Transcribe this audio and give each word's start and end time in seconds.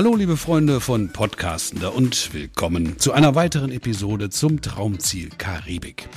Hallo 0.00 0.16
liebe 0.16 0.38
Freunde 0.38 0.80
von 0.80 1.10
Podcastender 1.10 1.94
und 1.94 2.32
willkommen 2.32 2.98
zu 2.98 3.12
einer 3.12 3.34
weiteren 3.34 3.70
Episode 3.70 4.30
zum 4.30 4.62
Traumziel 4.62 5.28
Karibik. 5.36 6.08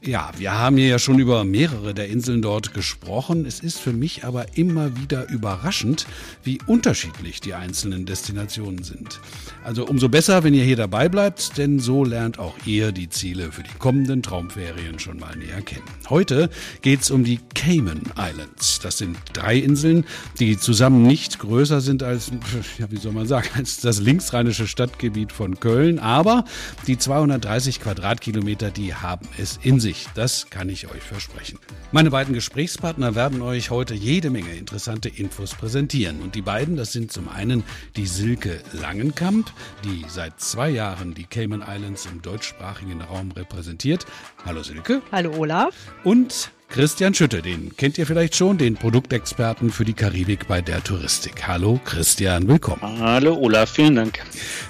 Ja, 0.00 0.30
wir 0.38 0.52
haben 0.52 0.76
hier 0.76 0.86
ja 0.86 0.98
schon 1.00 1.18
über 1.18 1.42
mehrere 1.42 1.92
der 1.92 2.08
Inseln 2.08 2.40
dort 2.40 2.72
gesprochen. 2.72 3.44
Es 3.44 3.58
ist 3.58 3.80
für 3.80 3.92
mich 3.92 4.24
aber 4.24 4.56
immer 4.56 4.96
wieder 4.96 5.28
überraschend, 5.28 6.06
wie 6.44 6.60
unterschiedlich 6.66 7.40
die 7.40 7.54
einzelnen 7.54 8.06
Destinationen 8.06 8.84
sind. 8.84 9.20
Also 9.64 9.84
umso 9.86 10.08
besser, 10.08 10.44
wenn 10.44 10.54
ihr 10.54 10.62
hier 10.62 10.76
dabei 10.76 11.08
bleibt, 11.08 11.58
denn 11.58 11.80
so 11.80 12.04
lernt 12.04 12.38
auch 12.38 12.54
ihr 12.64 12.92
die 12.92 13.08
Ziele 13.08 13.50
für 13.50 13.64
die 13.64 13.76
kommenden 13.80 14.22
Traumferien 14.22 15.00
schon 15.00 15.18
mal 15.18 15.36
näher 15.36 15.62
kennen. 15.62 15.84
Heute 16.08 16.48
geht's 16.80 17.10
um 17.10 17.24
die 17.24 17.40
Cayman 17.54 18.02
Islands. 18.16 18.78
Das 18.78 18.98
sind 18.98 19.18
drei 19.32 19.56
Inseln, 19.56 20.04
die 20.38 20.56
zusammen 20.58 21.02
nicht 21.02 21.40
größer 21.40 21.80
sind 21.80 22.04
als, 22.04 22.30
ja, 22.78 22.88
wie 22.92 22.98
soll 22.98 23.12
man 23.12 23.26
sagen, 23.28 23.48
als 23.56 23.80
das 23.80 24.00
linksrheinische 24.00 24.66
Stadtgebiet 24.66 25.32
von 25.32 25.60
Köln, 25.60 25.98
aber 25.98 26.44
die 26.86 26.98
230 26.98 27.80
Quadratkilometer, 27.80 28.70
die 28.70 28.94
haben 28.94 29.28
es 29.38 29.58
in 29.62 29.80
sich 29.80 29.88
sich, 29.88 30.06
das 30.14 30.50
kann 30.50 30.68
ich 30.68 30.90
euch 30.90 31.02
versprechen. 31.02 31.58
Meine 31.92 32.10
beiden 32.10 32.34
Gesprächspartner 32.34 33.14
werden 33.14 33.40
euch 33.40 33.70
heute 33.70 33.94
jede 33.94 34.28
Menge 34.28 34.54
interessante 34.54 35.08
Infos 35.08 35.54
präsentieren. 35.54 36.20
Und 36.20 36.34
die 36.34 36.42
beiden, 36.42 36.76
das 36.76 36.92
sind 36.92 37.10
zum 37.10 37.28
einen 37.28 37.64
die 37.96 38.06
Silke 38.06 38.60
Langenkamp, 38.72 39.50
die 39.84 40.04
seit 40.08 40.40
zwei 40.40 40.68
Jahren 40.68 41.14
die 41.14 41.24
Cayman 41.24 41.62
Islands 41.66 42.06
im 42.06 42.20
deutschsprachigen 42.20 43.00
Raum 43.00 43.32
repräsentiert. 43.32 44.04
Hallo 44.44 44.62
Silke. 44.62 45.00
Hallo 45.10 45.32
Olaf. 45.38 45.74
Und 46.04 46.50
Christian 46.68 47.14
Schütte, 47.14 47.40
den 47.40 47.74
kennt 47.76 47.96
ihr 47.96 48.06
vielleicht 48.06 48.36
schon, 48.36 48.58
den 48.58 48.74
Produktexperten 48.74 49.70
für 49.70 49.86
die 49.86 49.94
Karibik 49.94 50.46
bei 50.48 50.60
der 50.60 50.84
Touristik. 50.84 51.48
Hallo 51.48 51.80
Christian, 51.82 52.46
willkommen. 52.46 52.82
Hallo 53.00 53.36
Olaf, 53.36 53.70
vielen 53.70 53.96
Dank. 53.96 54.20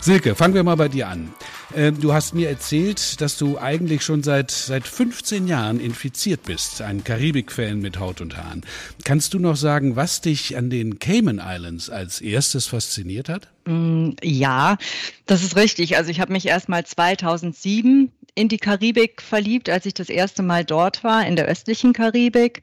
Silke, 0.00 0.36
fangen 0.36 0.54
wir 0.54 0.62
mal 0.62 0.76
bei 0.76 0.88
dir 0.88 1.08
an. 1.08 1.34
Ähm, 1.74 2.00
du 2.00 2.12
hast 2.12 2.34
mir 2.34 2.48
erzählt, 2.48 3.20
dass 3.20 3.36
du 3.36 3.58
eigentlich 3.58 4.02
schon 4.02 4.22
seit, 4.22 4.52
seit 4.52 4.86
15 4.86 5.48
Jahren 5.48 5.80
infiziert 5.80 6.44
bist, 6.44 6.80
ein 6.82 7.02
Karibik-Fan 7.02 7.80
mit 7.80 7.98
Haut 7.98 8.20
und 8.20 8.36
Haaren. 8.36 8.64
Kannst 9.04 9.34
du 9.34 9.40
noch 9.40 9.56
sagen, 9.56 9.96
was 9.96 10.20
dich 10.20 10.56
an 10.56 10.70
den 10.70 11.00
Cayman 11.00 11.42
Islands 11.44 11.90
als 11.90 12.20
erstes 12.20 12.68
fasziniert 12.68 13.28
hat? 13.28 13.48
Mm, 13.66 14.10
ja, 14.22 14.78
das 15.26 15.42
ist 15.42 15.56
richtig. 15.56 15.96
Also 15.96 16.10
ich 16.10 16.20
habe 16.20 16.32
mich 16.32 16.46
erst 16.46 16.68
mal 16.68 16.86
2007 16.86 18.12
in 18.38 18.48
die 18.48 18.58
Karibik 18.58 19.20
verliebt, 19.20 19.68
als 19.68 19.84
ich 19.84 19.94
das 19.94 20.08
erste 20.08 20.42
Mal 20.42 20.64
dort 20.64 21.02
war, 21.02 21.26
in 21.26 21.36
der 21.36 21.46
östlichen 21.46 21.92
Karibik. 21.92 22.62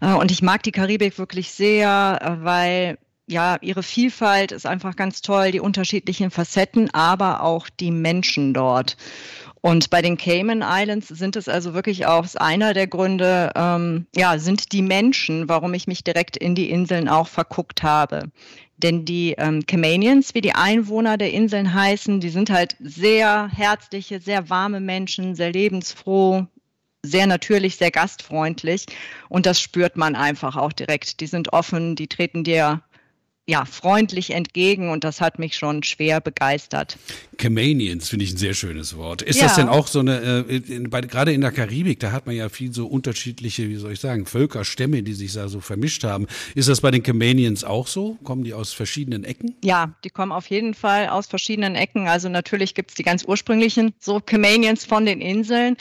Äh, 0.00 0.12
und 0.12 0.30
ich 0.30 0.42
mag 0.42 0.62
die 0.62 0.72
Karibik 0.72 1.18
wirklich 1.18 1.50
sehr, 1.50 2.18
äh, 2.20 2.44
weil 2.44 2.98
ja, 3.26 3.58
ihre 3.60 3.82
Vielfalt 3.82 4.52
ist 4.52 4.66
einfach 4.66 4.96
ganz 4.96 5.20
toll, 5.20 5.50
die 5.50 5.60
unterschiedlichen 5.60 6.30
Facetten, 6.30 6.92
aber 6.94 7.42
auch 7.42 7.68
die 7.68 7.90
Menschen 7.90 8.54
dort. 8.54 8.96
Und 9.60 9.90
bei 9.90 10.02
den 10.02 10.16
Cayman 10.16 10.64
Islands 10.64 11.08
sind 11.08 11.36
es 11.36 11.48
also 11.48 11.74
wirklich 11.74 12.06
auch 12.06 12.24
einer 12.36 12.74
der 12.74 12.86
Gründe, 12.86 13.50
ähm, 13.56 14.06
ja, 14.14 14.38
sind 14.38 14.72
die 14.72 14.82
Menschen, 14.82 15.48
warum 15.48 15.74
ich 15.74 15.86
mich 15.86 16.04
direkt 16.04 16.36
in 16.36 16.54
die 16.54 16.70
Inseln 16.70 17.08
auch 17.08 17.28
verguckt 17.28 17.82
habe. 17.82 18.30
Denn 18.78 19.04
die 19.04 19.34
ähm, 19.38 19.66
Caymanians, 19.66 20.34
wie 20.34 20.40
die 20.40 20.54
Einwohner 20.54 21.18
der 21.18 21.32
Inseln 21.32 21.74
heißen, 21.74 22.20
die 22.20 22.28
sind 22.28 22.50
halt 22.50 22.76
sehr 22.78 23.48
herzliche, 23.48 24.20
sehr 24.20 24.50
warme 24.50 24.80
Menschen, 24.80 25.34
sehr 25.34 25.52
lebensfroh, 25.52 26.46
sehr 27.02 27.26
natürlich, 27.26 27.76
sehr 27.76 27.90
gastfreundlich. 27.90 28.86
Und 29.28 29.46
das 29.46 29.60
spürt 29.60 29.96
man 29.96 30.14
einfach 30.14 30.56
auch 30.56 30.72
direkt. 30.72 31.20
Die 31.20 31.26
sind 31.26 31.52
offen, 31.52 31.96
die 31.96 32.06
treten 32.06 32.44
dir 32.44 32.82
ja, 33.48 33.64
freundlich 33.64 34.32
entgegen 34.32 34.90
und 34.90 35.04
das 35.04 35.22
hat 35.22 35.38
mich 35.38 35.56
schon 35.56 35.82
schwer 35.82 36.20
begeistert. 36.20 36.98
Caymanians 37.38 38.10
finde 38.10 38.26
ich 38.26 38.34
ein 38.34 38.36
sehr 38.36 38.52
schönes 38.52 38.94
Wort. 38.94 39.22
Ist 39.22 39.40
ja. 39.40 39.44
das 39.44 39.56
denn 39.56 39.70
auch 39.70 39.86
so 39.86 40.00
eine, 40.00 40.44
äh, 40.46 40.56
in, 40.56 40.90
bei, 40.90 41.00
gerade 41.00 41.32
in 41.32 41.40
der 41.40 41.50
Karibik, 41.50 41.98
da 41.98 42.12
hat 42.12 42.26
man 42.26 42.36
ja 42.36 42.50
viel 42.50 42.74
so 42.74 42.86
unterschiedliche, 42.86 43.70
wie 43.70 43.76
soll 43.76 43.92
ich 43.92 44.00
sagen, 44.00 44.26
Völker, 44.26 44.66
Stämme, 44.66 45.02
die 45.02 45.14
sich 45.14 45.32
da 45.32 45.48
so 45.48 45.60
vermischt 45.60 46.04
haben. 46.04 46.26
Ist 46.54 46.68
das 46.68 46.82
bei 46.82 46.90
den 46.90 47.02
Caymanians 47.02 47.64
auch 47.64 47.86
so? 47.86 48.18
Kommen 48.22 48.44
die 48.44 48.52
aus 48.52 48.74
verschiedenen 48.74 49.24
Ecken? 49.24 49.54
Ja, 49.64 49.94
die 50.04 50.10
kommen 50.10 50.30
auf 50.30 50.48
jeden 50.48 50.74
Fall 50.74 51.08
aus 51.08 51.26
verschiedenen 51.26 51.74
Ecken. 51.74 52.06
Also 52.06 52.28
natürlich 52.28 52.74
gibt 52.74 52.90
es 52.90 52.96
die 52.96 53.02
ganz 53.02 53.24
ursprünglichen 53.24 53.94
so 53.98 54.20
Caymanians 54.20 54.84
von 54.84 55.06
den 55.06 55.22
Inseln. 55.22 55.78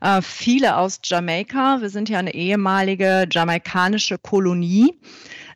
Äh, 0.00 0.22
viele 0.22 0.76
aus 0.76 1.00
Jamaika. 1.02 1.78
Wir 1.80 1.90
sind 1.90 2.08
ja 2.08 2.20
eine 2.20 2.32
ehemalige 2.32 3.26
jamaikanische 3.28 4.18
Kolonie. 4.18 4.94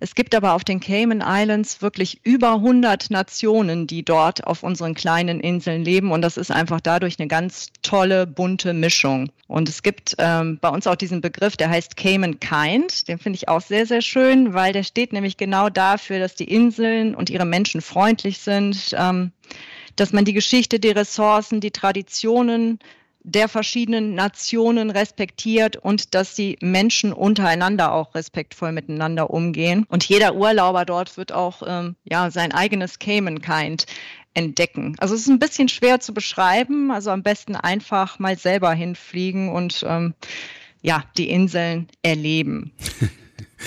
Es 0.03 0.17
gibt 0.17 0.35
aber 0.35 0.55
auf 0.55 0.65
den 0.65 0.81
Cayman 0.81 1.23
Islands 1.25 1.81
wirklich 1.81 2.19
über 2.25 2.55
100 2.55 3.13
Nationen, 3.13 3.87
die 3.87 4.05
dort 4.05 4.45
auf 4.45 4.65
unseren 4.65 4.95
kleinen 4.95 5.39
Inseln 5.39 5.85
leben. 5.85 6.11
Und 6.11 6.23
das 6.23 6.37
ist 6.37 6.51
einfach 6.51 6.81
dadurch 6.81 7.21
eine 7.21 7.29
ganz 7.29 7.69
tolle, 7.83 8.27
bunte 8.27 8.75
Mischung. 8.75 9.31
Und 9.47 9.69
es 9.69 9.85
gibt 9.85 10.17
ähm, 10.19 10.59
bei 10.61 10.71
uns 10.71 10.89
auch 10.89 10.97
diesen 10.97 11.21
Begriff, 11.21 11.57
der 11.57 11.71
heißt 11.71 11.97
Cayman 11.97 12.41
Kind. 12.41 13.07
Den 13.07 13.21
finde 13.21 13.37
ich 13.37 13.49
auch 13.49 13.61
sehr, 13.61 13.87
sehr 13.87 14.03
schön, 14.03 14.55
weil 14.55 14.73
der 14.73 14.83
steht 14.83 15.13
nämlich 15.13 15.37
genau 15.37 15.69
dafür, 15.69 16.19
dass 16.19 16.35
die 16.35 16.53
Inseln 16.53 17.15
und 17.15 17.31
ihre 17.31 17.47
Menschen 17.47 17.81
freundlich 17.81 18.39
sind, 18.39 18.97
ähm, 18.99 19.31
dass 19.95 20.13
man 20.13 20.25
die 20.25 20.33
Geschichte, 20.33 20.81
die 20.81 20.91
Ressourcen, 20.91 21.61
die 21.61 21.71
Traditionen 21.71 22.81
der 23.25 23.49
verschiedenen 23.49 24.15
Nationen 24.15 24.91
respektiert 24.91 25.77
und 25.77 26.15
dass 26.15 26.35
die 26.35 26.59
Menschen 26.61 27.13
untereinander 27.13 27.93
auch 27.93 28.15
respektvoll 28.15 28.73
miteinander 28.73 29.31
umgehen. 29.31 29.87
Und 29.89 30.05
jeder 30.05 30.35
Urlauber 30.35 30.85
dort 30.85 31.17
wird 31.17 31.33
auch 31.33 31.63
ähm, 31.65 31.97
ja, 32.05 32.31
sein 32.31 32.53
eigenes 32.53 32.99
Cayman-Kind 32.99 33.87
entdecken. 34.35 34.97
Also 34.99 35.15
es 35.15 35.23
ist 35.23 35.29
ein 35.29 35.39
bisschen 35.39 35.69
schwer 35.69 36.01
zu 36.01 36.15
beschreiben, 36.15 36.91
also 36.91 37.11
am 37.11 37.23
besten 37.23 37.55
einfach 37.55 38.19
mal 38.19 38.37
selber 38.37 38.73
hinfliegen 38.73 39.51
und 39.51 39.85
ähm, 39.87 40.15
ja, 40.81 41.05
die 41.17 41.31
Inseln 41.31 41.89
erleben. 42.03 42.73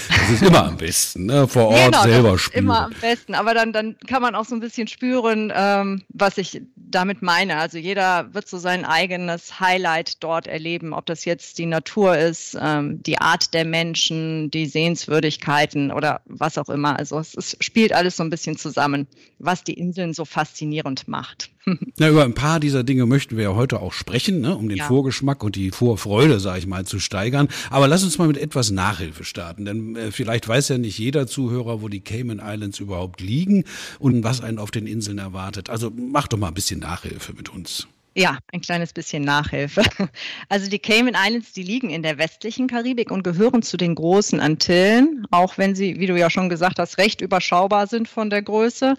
Das 0.10 0.30
ist 0.30 0.44
immer 0.44 0.66
am 0.66 0.78
besten, 0.78 1.26
ne? 1.26 1.48
vor 1.48 1.68
Ort 1.68 1.92
genau, 1.92 2.04
selber 2.04 2.38
spüren. 2.38 2.66
Immer 2.66 2.86
am 2.86 2.94
besten, 3.00 3.36
aber 3.36 3.54
dann, 3.54 3.74
dann 3.74 3.96
kann 4.08 4.22
man 4.22 4.36
auch 4.36 4.46
so 4.46 4.56
ein 4.56 4.60
bisschen 4.60 4.88
spüren, 4.88 5.52
ähm, 5.56 6.04
was 6.10 6.38
ich 6.38 6.62
damit 6.76 7.22
meine. 7.22 7.58
Also 7.58 7.78
jeder 7.78 8.34
wird 8.34 8.48
so 8.48 8.58
sein 8.58 8.86
eigenes 8.86 9.60
Highlight 9.60 10.24
dort 10.24 10.48
erleben, 10.48 10.94
ob 10.94 11.06
das 11.06 11.26
jetzt 11.26 11.58
die 11.58 11.66
Natur 11.66 12.18
ist, 12.18 12.58
ähm, 12.60 13.02
die 13.04 13.20
Art 13.20 13.54
der 13.54 13.66
Menschen, 13.66 14.52
die 14.52 14.66
Sehenswürdigkeiten 14.66 15.92
oder 15.92 16.22
was 16.26 16.58
auch 16.58 16.70
immer. 16.70 16.98
Also 16.98 17.20
es, 17.20 17.36
es 17.36 17.58
spielt 17.60 17.94
alles 17.94 18.18
so 18.18 18.24
ein 18.24 18.30
bisschen 18.30 18.58
zusammen, 18.58 19.08
was 19.40 19.64
die 19.64 19.74
Inseln 19.74 20.14
so 20.14 20.26
faszinierend 20.26 21.08
macht. 21.08 21.52
Na, 21.98 22.10
über 22.10 22.24
ein 22.24 22.34
paar 22.34 22.60
dieser 22.60 22.84
Dinge 22.84 23.06
möchten 23.06 23.38
wir 23.38 23.44
ja 23.46 23.56
heute 23.56 23.80
auch 23.80 23.94
sprechen, 23.94 24.42
ne, 24.42 24.56
um 24.56 24.70
den 24.70 24.78
ja. 24.78 24.88
Vorgeschmack 24.88 25.44
und 25.44 25.56
die 25.56 25.72
Vorfreude, 25.72 26.40
sage 26.40 26.60
ich 26.60 26.68
mal, 26.68 26.86
zu 26.86 27.00
steigern. 27.00 27.48
Aber 27.70 27.88
lass 27.88 28.04
uns 28.04 28.18
mal 28.18 28.28
mit 28.28 28.38
etwas 28.38 28.72
Nachhilfe 28.72 29.24
starten, 29.24 29.66
denn 29.66 29.96
äh, 29.96 30.12
vielleicht 30.12 30.48
weiß 30.48 30.70
ja 30.70 30.78
nicht 30.78 30.98
jeder 30.98 31.28
Zuhörer, 31.28 31.82
wo 31.82 31.90
die 31.90 32.02
Cayman 32.02 32.42
Islands 32.44 32.80
überhaupt 32.80 33.22
liegen 33.22 33.64
und 34.00 34.24
was 34.24 34.42
einen 34.42 34.60
auf 34.60 34.72
den 34.72 34.88
Inseln 34.88 35.18
erwartet. 35.18 35.70
Also 35.70 35.92
mach 35.96 36.28
doch 36.28 36.38
mal 36.38 36.50
ein 36.50 36.54
bisschen 36.54 36.80
Nachhilfe 36.80 37.34
mit 37.34 37.50
uns. 37.50 37.88
Ja, 38.18 38.38
ein 38.54 38.62
kleines 38.62 38.94
bisschen 38.94 39.24
Nachhilfe. 39.24 39.84
Also 40.48 40.70
die 40.70 40.80
Cayman 40.80 41.16
Islands, 41.16 41.52
die 41.52 41.64
liegen 41.64 41.90
in 41.90 42.02
der 42.02 42.18
westlichen 42.18 42.68
Karibik 42.68 43.12
und 43.12 43.24
gehören 43.24 43.62
zu 43.62 43.78
den 43.78 43.96
großen 43.96 44.40
Antillen, 44.40 45.28
auch 45.32 45.58
wenn 45.58 45.76
sie, 45.76 46.00
wie 46.00 46.08
du 46.08 46.18
ja 46.18 46.30
schon 46.30 46.50
gesagt 46.50 46.80
hast, 46.80 46.98
recht 46.98 47.20
überschaubar 47.20 47.88
sind 47.88 48.08
von 48.08 48.30
der 48.30 48.42
Größe. 48.42 48.96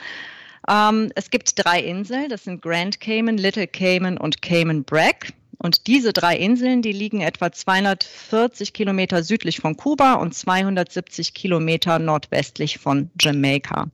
Ähm, 0.68 1.10
es 1.14 1.30
gibt 1.30 1.52
drei 1.56 1.80
Inseln, 1.80 2.28
das 2.28 2.44
sind 2.44 2.60
Grand 2.60 3.00
Cayman, 3.00 3.38
Little 3.38 3.66
Cayman 3.66 4.18
und 4.18 4.42
Cayman 4.42 4.84
Brac. 4.84 5.32
Und 5.58 5.86
diese 5.86 6.12
drei 6.12 6.36
Inseln, 6.36 6.82
die 6.82 6.92
liegen 6.92 7.22
etwa 7.22 7.50
240 7.50 8.74
Kilometer 8.74 9.22
südlich 9.22 9.60
von 9.60 9.76
Kuba 9.76 10.14
und 10.14 10.34
270 10.34 11.32
Kilometer 11.32 11.98
nordwestlich 11.98 12.78
von 12.78 13.10
Jamaika. 13.18 13.86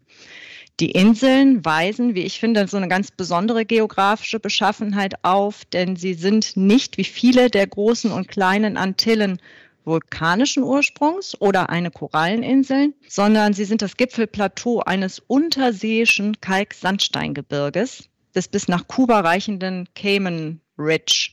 Die 0.80 0.90
Inseln 0.90 1.64
weisen, 1.64 2.14
wie 2.14 2.22
ich 2.22 2.40
finde, 2.40 2.66
so 2.66 2.76
eine 2.76 2.88
ganz 2.88 3.10
besondere 3.10 3.64
geografische 3.64 4.40
Beschaffenheit 4.40 5.22
auf, 5.22 5.64
denn 5.66 5.96
sie 5.96 6.14
sind 6.14 6.56
nicht 6.56 6.96
wie 6.96 7.04
viele 7.04 7.50
der 7.50 7.66
großen 7.66 8.10
und 8.10 8.28
kleinen 8.28 8.76
Antillen 8.76 9.38
vulkanischen 9.84 10.62
Ursprungs 10.62 11.40
oder 11.40 11.68
eine 11.70 11.90
Koralleninseln, 11.90 12.94
sondern 13.08 13.52
sie 13.52 13.64
sind 13.64 13.82
das 13.82 13.96
Gipfelplateau 13.96 14.80
eines 14.80 15.18
unterseeischen 15.18 16.40
Kalksandsteingebirges 16.40 18.08
des 18.34 18.48
bis 18.48 18.68
nach 18.68 18.86
Kuba 18.88 19.20
reichenden 19.20 19.88
Cayman 19.94 20.60
Ridge. 20.78 21.32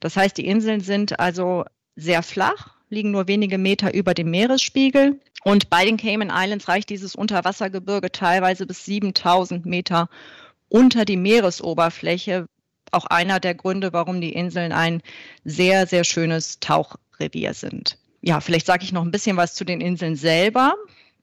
Das 0.00 0.16
heißt, 0.16 0.36
die 0.36 0.46
Inseln 0.46 0.80
sind 0.80 1.18
also 1.18 1.64
sehr 1.96 2.22
flach, 2.22 2.75
liegen 2.88 3.10
nur 3.10 3.28
wenige 3.28 3.58
Meter 3.58 3.94
über 3.94 4.14
dem 4.14 4.30
Meeresspiegel. 4.30 5.20
Und 5.44 5.70
bei 5.70 5.84
den 5.84 5.96
Cayman 5.96 6.32
Islands 6.32 6.68
reicht 6.68 6.90
dieses 6.90 7.14
Unterwassergebirge 7.14 8.10
teilweise 8.10 8.66
bis 8.66 8.84
7000 8.84 9.66
Meter 9.66 10.08
unter 10.68 11.04
die 11.04 11.16
Meeresoberfläche. 11.16 12.46
Auch 12.92 13.06
einer 13.06 13.40
der 13.40 13.54
Gründe, 13.54 13.92
warum 13.92 14.20
die 14.20 14.32
Inseln 14.32 14.72
ein 14.72 15.02
sehr, 15.44 15.86
sehr 15.86 16.04
schönes 16.04 16.60
Tauchrevier 16.60 17.54
sind. 17.54 17.98
Ja, 18.22 18.40
vielleicht 18.40 18.66
sage 18.66 18.84
ich 18.84 18.92
noch 18.92 19.02
ein 19.02 19.10
bisschen 19.10 19.36
was 19.36 19.54
zu 19.54 19.64
den 19.64 19.80
Inseln 19.80 20.16
selber. 20.16 20.74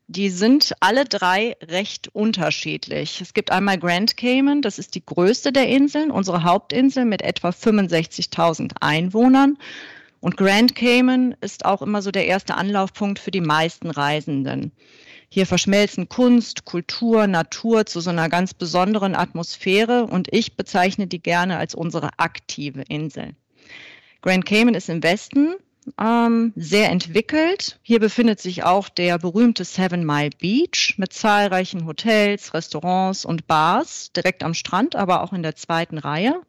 Die 0.08 0.30
sind 0.30 0.74
alle 0.82 1.06
drei 1.06 1.56
recht 1.62 2.10
unterschiedlich. 2.14 3.22
Es 3.22 3.34
gibt 3.34 3.52
einmal 3.52 3.78
Grand 3.78 4.18
Cayman, 4.18 4.62
das 4.62 4.78
ist 4.78 4.96
die 4.96 5.06
größte 5.06 5.54
der 5.54 5.68
Inseln, 5.68 6.12
unsere 6.12 6.44
Hauptinsel 6.44 7.06
mit 7.06 7.22
etwa 7.22 7.50
65.000 7.50 8.74
Einwohnern. 8.82 9.58
Und 10.24 10.38
Grand 10.38 10.74
Cayman 10.74 11.36
ist 11.42 11.66
auch 11.66 11.82
immer 11.82 12.02
so 12.02 12.10
der 12.10 12.26
erste 12.28 12.56
Anlaufpunkt 12.56 13.20
für 13.20 13.30
die 13.30 13.42
meisten 13.42 13.90
Reisenden. 13.90 14.72
Hier 15.28 15.46
verschmelzen 15.46 16.08
Kunst, 16.08 16.64
Kultur, 16.64 17.28
Natur 17.28 17.86
zu 17.86 18.00
so 18.00 18.10
einer 18.10 18.30
ganz 18.30 18.54
besonderen 18.54 19.16
Atmosphäre 19.16 20.06
und 20.06 20.30
ich 20.32 20.56
bezeichne 20.56 21.08
die 21.08 21.22
gerne 21.22 21.58
als 21.58 21.76
unsere 21.76 22.12
aktive 22.20 22.84
Insel. 22.88 23.36
Grand 24.22 24.46
Cayman 24.46 24.76
ist 24.76 24.88
im 24.88 25.04
Westen, 25.04 25.56
ähm, 26.00 26.54
sehr 26.56 26.90
entwickelt. 26.90 27.78
Hier 27.84 28.00
befindet 28.00 28.40
sich 28.40 28.64
auch 28.64 28.88
der 28.88 29.20
berühmte 29.20 29.66
Seven 29.66 30.06
Mile 30.06 30.30
Beach 30.40 30.94
mit 30.96 31.12
zahlreichen 31.12 31.86
Hotels, 31.86 32.54
Restaurants 32.54 33.26
und 33.26 33.46
Bars 33.46 34.14
direkt 34.14 34.46
am 34.46 34.54
Strand, 34.54 34.96
aber 34.96 35.22
auch 35.22 35.34
in 35.34 35.44
der 35.44 35.58
zweiten 35.58 35.98
Reihe. 35.98 36.42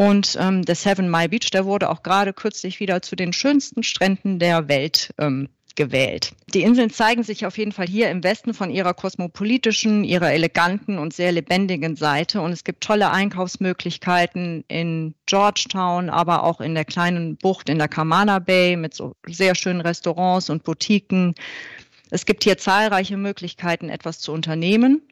Und 0.00 0.38
ähm, 0.40 0.64
der 0.64 0.76
Seven 0.76 1.10
Mile 1.10 1.28
Beach, 1.28 1.50
der 1.50 1.66
wurde 1.66 1.90
auch 1.90 2.02
gerade 2.02 2.32
kürzlich 2.32 2.80
wieder 2.80 3.02
zu 3.02 3.16
den 3.16 3.34
schönsten 3.34 3.82
Stränden 3.82 4.38
der 4.38 4.66
Welt 4.66 5.12
ähm, 5.18 5.50
gewählt. 5.76 6.32
Die 6.54 6.62
Inseln 6.62 6.88
zeigen 6.88 7.22
sich 7.22 7.44
auf 7.44 7.58
jeden 7.58 7.72
Fall 7.72 7.86
hier 7.86 8.08
im 8.10 8.24
Westen 8.24 8.54
von 8.54 8.70
ihrer 8.70 8.94
kosmopolitischen, 8.94 10.02
ihrer 10.04 10.32
eleganten 10.32 10.96
und 10.96 11.12
sehr 11.12 11.32
lebendigen 11.32 11.96
Seite. 11.96 12.40
Und 12.40 12.52
es 12.52 12.64
gibt 12.64 12.82
tolle 12.82 13.10
Einkaufsmöglichkeiten 13.10 14.64
in 14.68 15.14
Georgetown, 15.26 16.08
aber 16.08 16.44
auch 16.44 16.62
in 16.62 16.74
der 16.74 16.86
kleinen 16.86 17.36
Bucht 17.36 17.68
in 17.68 17.76
der 17.76 17.88
Kamana 17.88 18.38
Bay 18.38 18.76
mit 18.76 18.94
so 18.94 19.16
sehr 19.26 19.54
schönen 19.54 19.82
Restaurants 19.82 20.48
und 20.48 20.64
Boutiquen. 20.64 21.34
Es 22.08 22.24
gibt 22.24 22.44
hier 22.44 22.56
zahlreiche 22.56 23.18
Möglichkeiten, 23.18 23.90
etwas 23.90 24.18
zu 24.18 24.32
unternehmen. 24.32 25.02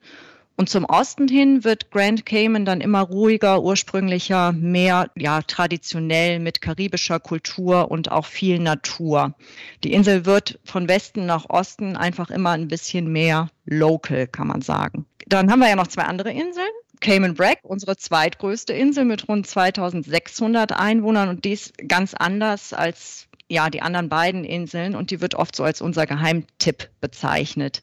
Und 0.59 0.69
zum 0.69 0.87
Osten 0.87 1.29
hin 1.29 1.63
wird 1.63 1.93
Grand 1.93 2.27
Cayman 2.27 2.65
dann 2.65 2.81
immer 2.81 3.03
ruhiger, 3.03 3.63
ursprünglicher, 3.63 4.51
mehr 4.51 5.09
ja, 5.15 5.41
traditionell 5.43 6.41
mit 6.41 6.61
karibischer 6.61 7.21
Kultur 7.21 7.93
und 7.93 8.11
auch 8.11 8.27
viel 8.27 8.59
Natur. 8.59 9.37
Die 9.85 9.93
Insel 9.93 10.27
wird 10.27 10.59
von 10.65 10.89
Westen 10.89 11.27
nach 11.27 11.49
Osten 11.49 11.97
einfach 11.97 12.31
immer 12.31 12.51
ein 12.51 12.67
bisschen 12.67 13.07
mehr 13.07 13.51
local, 13.67 14.27
kann 14.27 14.49
man 14.49 14.61
sagen. 14.61 15.07
Dann 15.29 15.49
haben 15.49 15.61
wir 15.61 15.69
ja 15.69 15.77
noch 15.77 15.87
zwei 15.87 16.03
andere 16.03 16.33
Inseln. 16.33 16.67
Cayman 17.01 17.35
Brack, 17.35 17.61
unsere 17.63 17.97
zweitgrößte 17.97 18.73
Insel 18.73 19.05
mit 19.05 19.29
rund 19.29 19.47
2600 19.47 20.73
Einwohnern 20.73 21.29
und 21.29 21.45
dies 21.45 21.73
ganz 21.87 22.15
anders 22.15 22.73
als 22.73 23.28
ja, 23.49 23.71
die 23.71 23.83
anderen 23.83 24.09
beiden 24.09 24.45
Inseln 24.45 24.95
und 24.95 25.11
die 25.11 25.21
wird 25.21 25.35
oft 25.35 25.57
so 25.57 25.65
als 25.65 25.81
unser 25.81 26.07
Geheimtipp 26.07 26.91
bezeichnet. 27.01 27.83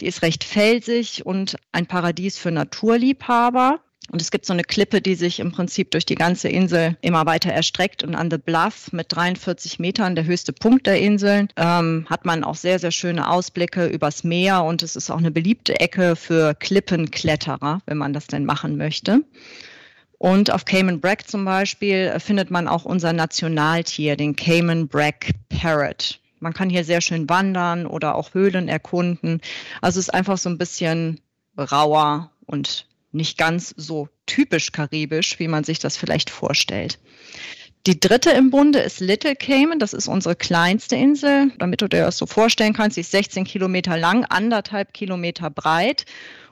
Die 0.00 0.06
ist 0.06 0.22
recht 0.22 0.44
felsig 0.44 1.24
und 1.24 1.56
ein 1.72 1.86
Paradies 1.86 2.38
für 2.38 2.50
Naturliebhaber. 2.50 3.80
Und 4.10 4.20
es 4.20 4.30
gibt 4.30 4.44
so 4.44 4.52
eine 4.52 4.64
Klippe, 4.64 5.00
die 5.00 5.14
sich 5.14 5.40
im 5.40 5.50
Prinzip 5.50 5.90
durch 5.90 6.04
die 6.04 6.14
ganze 6.14 6.48
Insel 6.48 6.96
immer 7.00 7.24
weiter 7.24 7.50
erstreckt. 7.50 8.02
Und 8.02 8.14
an 8.14 8.30
The 8.30 8.36
Bluff 8.36 8.92
mit 8.92 9.06
43 9.08 9.78
Metern, 9.78 10.14
der 10.14 10.26
höchste 10.26 10.52
Punkt 10.52 10.86
der 10.86 11.00
Inseln, 11.00 11.48
ähm, 11.56 12.06
hat 12.10 12.26
man 12.26 12.44
auch 12.44 12.54
sehr, 12.54 12.78
sehr 12.78 12.90
schöne 12.90 13.30
Ausblicke 13.30 13.86
übers 13.86 14.22
Meer. 14.22 14.62
Und 14.64 14.82
es 14.82 14.94
ist 14.94 15.10
auch 15.10 15.18
eine 15.18 15.30
beliebte 15.30 15.80
Ecke 15.80 16.16
für 16.16 16.54
Klippenkletterer, 16.54 17.80
wenn 17.86 17.96
man 17.96 18.12
das 18.12 18.26
denn 18.26 18.44
machen 18.44 18.76
möchte. 18.76 19.22
Und 20.24 20.50
auf 20.50 20.64
Cayman 20.64 21.02
Brack 21.02 21.28
zum 21.28 21.44
Beispiel 21.44 22.10
äh, 22.14 22.18
findet 22.18 22.50
man 22.50 22.66
auch 22.66 22.86
unser 22.86 23.12
Nationaltier, 23.12 24.16
den 24.16 24.34
Cayman 24.34 24.88
Brack 24.88 25.32
Parrot. 25.50 26.18
Man 26.40 26.54
kann 26.54 26.70
hier 26.70 26.82
sehr 26.82 27.02
schön 27.02 27.28
wandern 27.28 27.84
oder 27.84 28.14
auch 28.14 28.32
Höhlen 28.32 28.66
erkunden. 28.66 29.42
Also 29.82 30.00
es 30.00 30.08
ist 30.08 30.14
einfach 30.14 30.38
so 30.38 30.48
ein 30.48 30.56
bisschen 30.56 31.20
rauer 31.58 32.30
und 32.46 32.86
nicht 33.12 33.36
ganz 33.36 33.74
so 33.76 34.08
typisch 34.24 34.72
karibisch, 34.72 35.38
wie 35.40 35.48
man 35.48 35.62
sich 35.62 35.78
das 35.78 35.98
vielleicht 35.98 36.30
vorstellt. 36.30 36.98
Die 37.86 38.00
dritte 38.00 38.30
im 38.30 38.48
Bunde 38.48 38.78
ist 38.78 39.00
Little 39.00 39.36
Cayman. 39.36 39.78
Das 39.78 39.92
ist 39.92 40.08
unsere 40.08 40.36
kleinste 40.36 40.96
Insel. 40.96 41.52
Damit 41.58 41.82
du 41.82 41.86
dir 41.86 42.00
das 42.00 42.16
so 42.16 42.24
vorstellen 42.24 42.72
kannst, 42.72 42.94
sie 42.94 43.02
ist 43.02 43.10
16 43.10 43.44
Kilometer 43.44 43.98
lang, 43.98 44.24
anderthalb 44.24 44.94
Kilometer 44.94 45.50
breit 45.50 46.06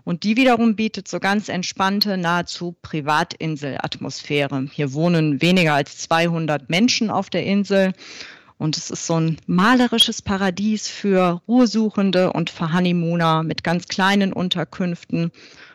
und 0.05 0.25
die 0.25 0.37
wiederum 0.37 0.75
bietet 0.77 1.09
so 1.09 1.21
ganz 1.21 1.49
entspannte, 1.49 2.17
nahezu 2.17 2.77
Privatinselatmosphäre. 2.83 4.69
Hier 4.73 4.93
wohnen 4.93 5.41
weniger 5.41 5.75
als 5.75 5.99
200 5.99 6.69
Menschen 6.69 7.11
auf 7.11 7.31
der 7.31 7.45
Insel. 7.45 7.93
Und 8.59 8.77
es 8.77 8.91
ist 8.91 9.07
so 9.07 9.19
ein 9.19 9.39
malerisches 9.47 10.23
Paradies 10.23 10.89
für 10.89 11.43
Ruhesuchende 11.49 12.33
und 12.33 12.51
für 12.51 12.73
Honeymooner 12.73 13.43
mit 13.43 13.65
ganz 13.65 13.89
kleinen 13.89 14.33
Unterkünften 14.33 15.33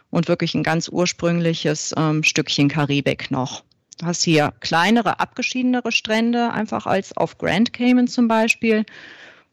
und 0.10 0.28
wirklich 0.28 0.56
ein 0.56 0.64
ganz 0.64 0.88
ursprüngliches 0.88 1.94
ähm, 1.98 2.24
Stückchen 2.24 2.70
Karibik 2.70 3.30
noch. 3.30 3.64
Du 4.00 4.06
hast 4.06 4.24
hier 4.24 4.54
kleinere, 4.60 5.20
abgeschiedenere 5.20 5.92
Strände, 5.92 6.52
einfach 6.52 6.86
als 6.86 7.18
auf 7.18 7.38
Grand 7.38 7.74
Cayman 7.74 8.08
zum 8.08 8.28
Beispiel 8.28 8.86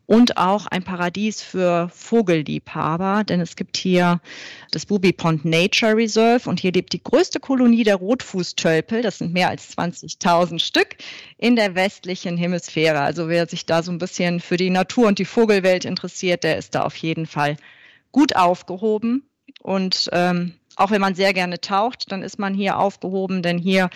und 0.07 0.37
auch 0.37 0.67
ein 0.67 0.83
Paradies 0.83 1.43
für 1.43 1.89
Vogelliebhaber, 1.93 3.25
denn 3.25 3.41
es 3.41 3.57
gibt 3.57 3.77
hier 3.77 4.21
das 4.71 4.87
Bubi 4.87 5.13
Pond 5.13 5.45
Nature 5.45 5.97
Reserve 5.97 6.49
und 6.49 6.61
hier 6.61 6.73
lebt 6.73 6.93
die 6.93 7.03
größte 7.03 7.41
Kolonie 7.41 7.85
der 7.85 7.97
Rotfußtölpel, 7.97 9.03
das 9.03 9.19
sind 9.19 9.33
mehr 9.33 9.49
als 9.49 9.77
20.000 9.77 10.59
Stück, 10.59 10.97
in 11.39 11.57
der 11.57 11.75
westlichen 11.75 12.37
Hemisphäre. 12.37 13.01
Also 13.01 13.29
wer 13.29 13.47
sich 13.47 13.67
da 13.67 13.83
so 13.83 13.93
ein 13.93 13.99
bisschen 13.99 14.41
für 14.41 14.57
die 14.57 14.71
Natur 14.71 15.09
und 15.09 15.19
die 15.19 15.25
Vogelwelt 15.25 15.85
interessiert, 15.85 16.45
der 16.45 16.59
ist 16.59 16.75
da 16.75 16.83
auf 16.83 16.97
jeden 16.97 17.27
Fall 17.27 17.57
gut 18.13 18.37
aufgehoben. 18.37 19.29
Und 19.63 20.11
ähm, 20.13 20.55
auch 20.77 20.91
wenn 20.91 21.01
man 21.01 21.15
sehr 21.15 21.33
gerne 21.33 21.61
taucht, 21.61 22.13
dann 22.13 22.23
ist 22.23 22.39
man 22.39 22.55
hier 22.55 22.79
aufgehoben, 22.79 23.43
denn 23.43 23.59
hier 23.59 23.89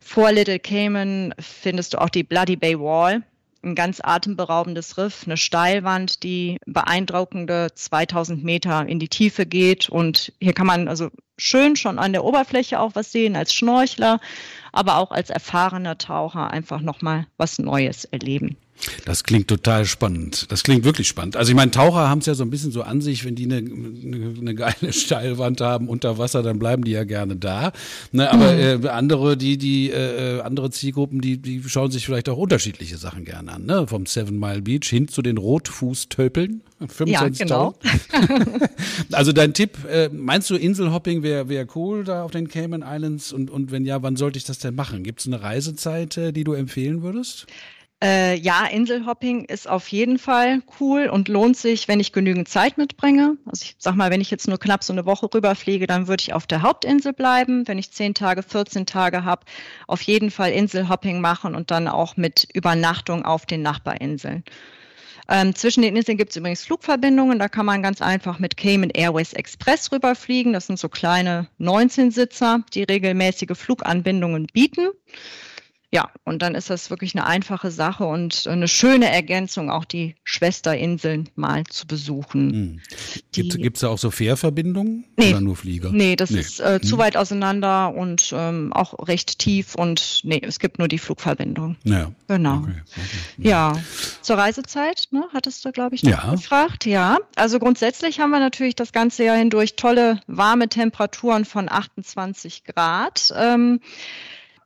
vor 0.00 0.32
Little 0.32 0.58
Cayman 0.58 1.34
findest 1.38 1.94
du 1.94 2.00
auch 2.00 2.08
die 2.08 2.22
Bloody 2.22 2.56
Bay 2.56 2.78
Wall 2.78 3.22
ein 3.62 3.74
ganz 3.74 4.00
atemberaubendes 4.02 4.96
Riff, 4.96 5.24
eine 5.26 5.36
Steilwand, 5.36 6.22
die 6.22 6.58
beeindruckende 6.66 7.68
2000 7.74 8.42
Meter 8.42 8.86
in 8.86 8.98
die 8.98 9.08
Tiefe 9.08 9.46
geht. 9.46 9.88
Und 9.88 10.32
hier 10.40 10.52
kann 10.52 10.66
man 10.66 10.88
also 10.88 11.10
schön 11.36 11.76
schon 11.76 11.98
an 11.98 12.12
der 12.12 12.24
Oberfläche 12.24 12.80
auch 12.80 12.94
was 12.94 13.12
sehen 13.12 13.36
als 13.36 13.54
Schnorchler, 13.54 14.20
aber 14.72 14.96
auch 14.96 15.10
als 15.10 15.30
erfahrener 15.30 15.98
Taucher 15.98 16.50
einfach 16.50 16.80
nochmal 16.80 17.26
was 17.36 17.58
Neues 17.58 18.04
erleben. 18.04 18.56
Das 19.04 19.24
klingt 19.24 19.48
total 19.48 19.84
spannend. 19.84 20.50
Das 20.50 20.62
klingt 20.62 20.84
wirklich 20.84 21.08
spannend. 21.08 21.36
Also 21.36 21.50
ich 21.50 21.56
meine, 21.56 21.70
Taucher 21.70 22.08
haben 22.08 22.20
es 22.20 22.26
ja 22.26 22.34
so 22.34 22.44
ein 22.44 22.50
bisschen 22.50 22.72
so 22.72 22.82
an 22.82 23.00
sich, 23.00 23.24
wenn 23.24 23.34
die 23.34 23.44
eine, 23.44 23.56
eine, 23.56 24.34
eine 24.38 24.54
geile 24.54 24.92
Steilwand 24.92 25.60
haben 25.60 25.88
unter 25.88 26.18
Wasser, 26.18 26.42
dann 26.42 26.58
bleiben 26.58 26.84
die 26.84 26.92
ja 26.92 27.04
gerne 27.04 27.36
da. 27.36 27.72
Ne, 28.12 28.30
aber 28.30 28.52
mhm. 28.52 28.84
äh, 28.84 28.88
andere, 28.88 29.36
die, 29.36 29.58
die 29.58 29.90
äh, 29.90 30.40
andere 30.40 30.70
Zielgruppen, 30.70 31.20
die, 31.20 31.38
die 31.38 31.62
schauen 31.66 31.90
sich 31.90 32.06
vielleicht 32.06 32.28
auch 32.28 32.38
unterschiedliche 32.38 32.96
Sachen 32.96 33.24
gerne 33.24 33.52
an. 33.52 33.66
Ne? 33.66 33.86
Vom 33.86 34.06
Seven 34.06 34.38
Mile 34.38 34.62
Beach 34.62 34.88
hin 34.88 35.08
zu 35.08 35.22
den 35.22 35.36
Rotfußtölpeln. 35.36 36.62
25 36.86 37.38
ja, 37.40 37.44
genau. 37.44 37.74
also 39.12 39.32
dein 39.32 39.52
Tipp, 39.52 39.78
äh, 39.90 40.08
meinst 40.08 40.48
du 40.48 40.56
Inselhopping 40.56 41.22
wäre 41.22 41.48
wär 41.48 41.66
cool 41.74 42.04
da 42.04 42.24
auf 42.24 42.30
den 42.30 42.48
Cayman 42.48 42.82
Islands? 42.86 43.32
Und, 43.32 43.50
und 43.50 43.70
wenn 43.70 43.84
ja, 43.84 44.02
wann 44.02 44.16
sollte 44.16 44.38
ich 44.38 44.44
das 44.44 44.58
denn 44.58 44.74
machen? 44.74 45.02
Gibt 45.02 45.20
es 45.20 45.26
eine 45.26 45.42
Reisezeit, 45.42 46.16
äh, 46.16 46.32
die 46.32 46.44
du 46.44 46.54
empfehlen 46.54 47.02
würdest? 47.02 47.46
Äh, 48.02 48.36
ja, 48.36 48.64
Inselhopping 48.64 49.44
ist 49.44 49.68
auf 49.68 49.88
jeden 49.88 50.18
Fall 50.18 50.62
cool 50.80 51.08
und 51.08 51.28
lohnt 51.28 51.58
sich, 51.58 51.86
wenn 51.86 52.00
ich 52.00 52.12
genügend 52.12 52.48
Zeit 52.48 52.78
mitbringe. 52.78 53.36
Also 53.44 53.64
ich 53.64 53.76
sag 53.78 53.94
mal, 53.94 54.10
wenn 54.10 54.22
ich 54.22 54.30
jetzt 54.30 54.48
nur 54.48 54.58
knapp 54.58 54.82
so 54.82 54.94
eine 54.94 55.04
Woche 55.04 55.28
rüberfliege, 55.32 55.86
dann 55.86 56.08
würde 56.08 56.22
ich 56.22 56.32
auf 56.32 56.46
der 56.46 56.62
Hauptinsel 56.62 57.12
bleiben. 57.12 57.68
Wenn 57.68 57.76
ich 57.76 57.92
10 57.92 58.14
Tage, 58.14 58.42
14 58.42 58.86
Tage 58.86 59.24
habe, 59.24 59.44
auf 59.86 60.00
jeden 60.00 60.30
Fall 60.30 60.50
Inselhopping 60.52 61.20
machen 61.20 61.54
und 61.54 61.70
dann 61.70 61.88
auch 61.88 62.16
mit 62.16 62.48
Übernachtung 62.54 63.26
auf 63.26 63.44
den 63.44 63.60
Nachbarinseln. 63.60 64.44
Ähm, 65.28 65.54
zwischen 65.54 65.82
den 65.82 65.94
Inseln 65.94 66.16
gibt 66.16 66.30
es 66.30 66.36
übrigens 66.36 66.64
Flugverbindungen. 66.64 67.38
Da 67.38 67.48
kann 67.48 67.66
man 67.66 67.82
ganz 67.82 68.00
einfach 68.00 68.38
mit 68.38 68.56
Cayman 68.56 68.90
Airways 68.90 69.34
Express 69.34 69.92
rüberfliegen. 69.92 70.54
Das 70.54 70.66
sind 70.66 70.78
so 70.78 70.88
kleine 70.88 71.48
19-Sitzer, 71.60 72.64
die 72.74 72.82
regelmäßige 72.82 73.56
Fluganbindungen 73.56 74.46
bieten. 74.46 74.88
Ja, 75.92 76.08
und 76.24 76.40
dann 76.40 76.54
ist 76.54 76.70
das 76.70 76.88
wirklich 76.90 77.16
eine 77.16 77.26
einfache 77.26 77.72
Sache 77.72 78.04
und 78.04 78.46
eine 78.46 78.68
schöne 78.68 79.10
Ergänzung, 79.10 79.70
auch 79.70 79.84
die 79.84 80.14
Schwesterinseln 80.22 81.28
mal 81.34 81.64
zu 81.64 81.88
besuchen. 81.88 82.52
Hm. 82.52 82.80
Gibt 83.32 83.76
es 83.76 83.80
da 83.80 83.88
auch 83.88 83.98
so 83.98 84.12
Fährverbindungen 84.12 85.04
nee, 85.16 85.30
oder 85.30 85.40
nur 85.40 85.56
Flieger? 85.56 85.90
Nee, 85.90 86.14
das 86.14 86.30
nee. 86.30 86.38
ist 86.38 86.60
äh, 86.60 86.78
hm. 86.78 86.82
zu 86.84 86.98
weit 86.98 87.16
auseinander 87.16 87.92
und 87.92 88.32
ähm, 88.36 88.72
auch 88.72 89.08
recht 89.08 89.40
tief 89.40 89.74
und 89.74 90.20
nee, 90.22 90.40
es 90.40 90.60
gibt 90.60 90.78
nur 90.78 90.86
die 90.86 90.98
Flugverbindung. 90.98 91.76
Ja. 91.82 92.12
Genau. 92.28 92.58
Okay, 92.58 92.82
okay. 92.86 93.48
Ja. 93.48 93.72
ja. 93.72 93.82
Zur 94.22 94.38
Reisezeit, 94.38 95.08
ne, 95.10 95.24
hattest 95.32 95.64
du, 95.64 95.72
glaube 95.72 95.96
ich, 95.96 96.04
noch 96.04 96.10
ja. 96.12 96.30
gefragt. 96.30 96.86
Ja, 96.86 97.18
also 97.34 97.58
grundsätzlich 97.58 98.20
haben 98.20 98.30
wir 98.30 98.38
natürlich 98.38 98.76
das 98.76 98.92
ganze 98.92 99.24
Jahr 99.24 99.36
hindurch 99.36 99.74
tolle 99.74 100.20
warme 100.28 100.68
Temperaturen 100.68 101.44
von 101.44 101.68
28 101.68 102.62
Grad. 102.62 103.34
Ähm, 103.36 103.80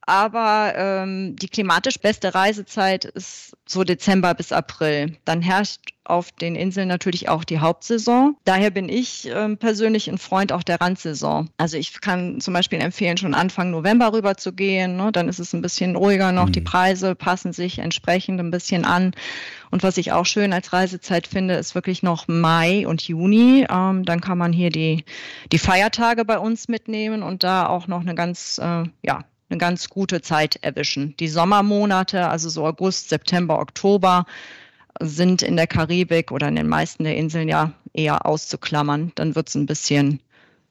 aber 0.07 0.75
ähm, 0.77 1.37
die 1.37 1.49
klimatisch 1.49 1.99
beste 1.99 2.35
Reisezeit 2.35 3.05
ist 3.05 3.57
so 3.67 3.85
Dezember 3.85 4.35
bis 4.35 4.53
April. 4.53 5.17
Dann 5.25 5.41
herrscht 5.41 5.95
auf 6.05 6.33
den 6.33 6.55
Inseln 6.55 6.89
natürlich 6.89 7.31
auch 7.31 7.45
die 7.45 7.61
Hauptsaison. 7.61 8.37
Daher 8.45 8.71
bin 8.71 8.91
ich 8.91 9.27
äh, 9.31 9.57
persönlich 9.57 10.09
ein 10.09 10.19
Freund 10.19 10.53
auch 10.53 10.63
der 10.63 10.81
Randsaison. 10.81 11.49
Also 11.57 11.79
ich 11.79 11.99
kann 12.03 12.41
zum 12.41 12.53
Beispiel 12.53 12.81
empfehlen, 12.81 13.17
schon 13.17 13.33
Anfang 13.33 13.71
November 13.71 14.13
rüber 14.13 14.37
zu 14.37 14.53
gehen. 14.53 14.97
Ne? 14.97 15.13
Dann 15.13 15.29
ist 15.29 15.39
es 15.39 15.55
ein 15.55 15.63
bisschen 15.63 15.97
ruhiger 15.97 16.31
noch. 16.33 16.49
Mhm. 16.49 16.53
Die 16.53 16.61
Preise 16.61 17.15
passen 17.15 17.55
sich 17.55 17.79
entsprechend 17.79 18.39
ein 18.41 18.51
bisschen 18.51 18.85
an. 18.85 19.13
Und 19.71 19.83
was 19.83 19.97
ich 19.97 20.13
auch 20.13 20.27
schön 20.27 20.53
als 20.53 20.75
Reisezeit 20.75 21.27
finde, 21.27 21.55
ist 21.55 21.75
wirklich 21.75 22.03
noch 22.03 22.29
Mai 22.29 22.87
und 22.87 23.03
Juni. 23.09 23.67
Ähm, 23.71 24.05
dann 24.05 24.21
kann 24.21 24.37
man 24.37 24.53
hier 24.53 24.69
die, 24.69 25.05
die 25.53 25.59
Feiertage 25.59 26.27
bei 26.27 26.39
uns 26.39 26.69
mitnehmen 26.69 27.23
und 27.23 27.43
da 27.43 27.67
auch 27.67 27.87
noch 27.87 28.03
eine 28.03 28.15
ganz, 28.15 28.61
äh, 28.63 28.85
ja, 29.03 29.25
eine 29.49 29.59
ganz 29.59 29.89
gute 29.89 30.23
Zeit 30.23 30.59
erwischen. 30.63 31.17
Die 31.19 31.29
Sommermonate, 31.29 32.29
also 32.29 32.49
so 32.49 32.67
August, 32.67 33.09
September, 33.09 33.59
Oktober, 33.59 34.27
sind 35.01 35.43
in 35.43 35.57
der 35.57 35.67
Karibik 35.67 36.31
oder 36.31 36.49
in 36.49 36.57
den 36.57 36.69
meisten 36.69 37.05
der 37.05 37.17
Inseln 37.17 37.49
ja 37.49 37.73
eher 37.93 38.27
auszuklammern. 38.27 39.13
Dann 39.15 39.35
wird 39.35 39.49
es 39.49 39.55
ein 39.55 39.67
bisschen 39.67 40.21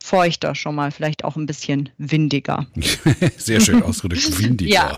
feuchter 0.04 0.54
schon 0.54 0.76
mal, 0.76 0.92
vielleicht 0.92 1.24
auch 1.24 1.38
ein 1.38 1.46
bisschen 1.46 1.88
windiger. 1.98 2.68
Sehr 3.38 3.62
schön 3.62 3.82
ausgedrückt, 3.82 4.38
windiger. 4.44 4.74
ja. 4.74 4.98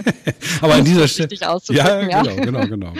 Aber 0.60 0.74
an 0.74 0.84
dieser 0.84 1.06
Stelle. 1.06 1.28
Ja, 1.70 2.00
ja, 2.02 2.22
genau, 2.22 2.34
genau, 2.34 2.60
genau, 2.66 2.66
genau. 2.66 2.92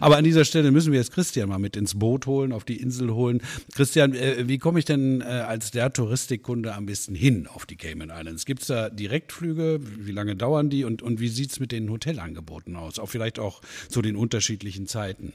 Aber 0.00 0.18
an 0.18 0.24
dieser 0.24 0.44
Stelle 0.44 0.70
müssen 0.70 0.92
wir 0.92 0.98
jetzt 0.98 1.12
Christian 1.12 1.48
mal 1.48 1.58
mit 1.58 1.76
ins 1.76 1.98
Boot 1.98 2.26
holen, 2.26 2.52
auf 2.52 2.64
die 2.64 2.76
Insel 2.76 3.14
holen. 3.14 3.40
Christian, 3.74 4.12
äh, 4.12 4.46
wie 4.46 4.58
komme 4.58 4.80
ich 4.80 4.84
denn 4.84 5.22
äh, 5.22 5.24
als 5.24 5.70
der 5.70 5.94
Touristikkunde 5.94 6.74
am 6.74 6.84
besten 6.84 7.14
hin 7.14 7.46
auf 7.46 7.64
die 7.64 7.76
Cayman 7.76 8.10
Islands? 8.10 8.44
Gibt 8.44 8.60
es 8.60 8.68
da 8.68 8.90
Direktflüge? 8.90 9.80
Wie 9.80 10.12
lange 10.12 10.36
dauern 10.36 10.68
die? 10.68 10.84
Und, 10.84 11.00
und 11.00 11.20
wie 11.20 11.28
sieht 11.28 11.52
es 11.52 11.58
mit 11.58 11.72
den 11.72 11.88
Hotelangeboten 11.88 12.76
aus? 12.76 12.98
Auch 12.98 13.08
vielleicht 13.08 13.38
auch 13.38 13.62
zu 13.88 14.02
den 14.02 14.14
unterschiedlichen 14.14 14.86
Zeiten. 14.86 15.32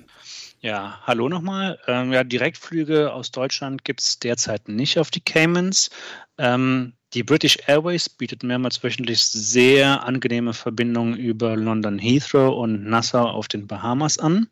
Ja, 0.59 0.99
hallo 1.03 1.29
nochmal. 1.29 1.77
Ähm, 1.87 2.11
ja, 2.11 2.23
Direktflüge 2.23 3.13
aus 3.13 3.29
Deutschland 3.29 3.83
gibt 3.83 4.01
es 4.01 4.17
derzeit 4.17 4.67
nicht 4.67 4.97
auf 4.97 5.11
die 5.11 5.19
Caymans. 5.19 5.91
Ähm, 6.39 6.93
die 7.13 7.21
British 7.21 7.59
Airways 7.67 8.09
bietet 8.09 8.41
mehrmals 8.41 8.83
wöchentlich 8.83 9.23
sehr 9.23 10.03
angenehme 10.03 10.53
Verbindungen 10.53 11.15
über 11.15 11.55
London 11.55 11.99
Heathrow 11.99 12.57
und 12.57 12.85
Nassau 12.85 13.27
auf 13.27 13.47
den 13.47 13.67
Bahamas 13.67 14.17
an. 14.17 14.47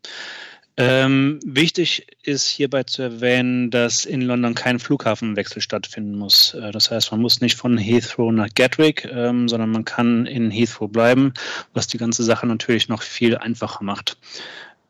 Ähm, 0.78 1.40
wichtig 1.44 2.06
ist 2.22 2.46
hierbei 2.46 2.82
zu 2.82 3.00
erwähnen, 3.02 3.70
dass 3.70 4.04
in 4.04 4.20
London 4.20 4.54
kein 4.54 4.78
Flughafenwechsel 4.78 5.62
stattfinden 5.62 6.16
muss. 6.16 6.52
Äh, 6.54 6.70
das 6.70 6.90
heißt, 6.90 7.10
man 7.12 7.20
muss 7.20 7.40
nicht 7.40 7.56
von 7.56 7.78
Heathrow 7.78 8.30
nach 8.30 8.48
Gatwick, 8.54 9.08
ähm, 9.10 9.48
sondern 9.48 9.70
man 9.70 9.86
kann 9.86 10.26
in 10.26 10.50
Heathrow 10.50 10.90
bleiben, 10.90 11.32
was 11.72 11.86
die 11.86 11.98
ganze 11.98 12.24
Sache 12.24 12.46
natürlich 12.46 12.88
noch 12.88 13.02
viel 13.02 13.38
einfacher 13.38 13.82
macht. 13.82 14.18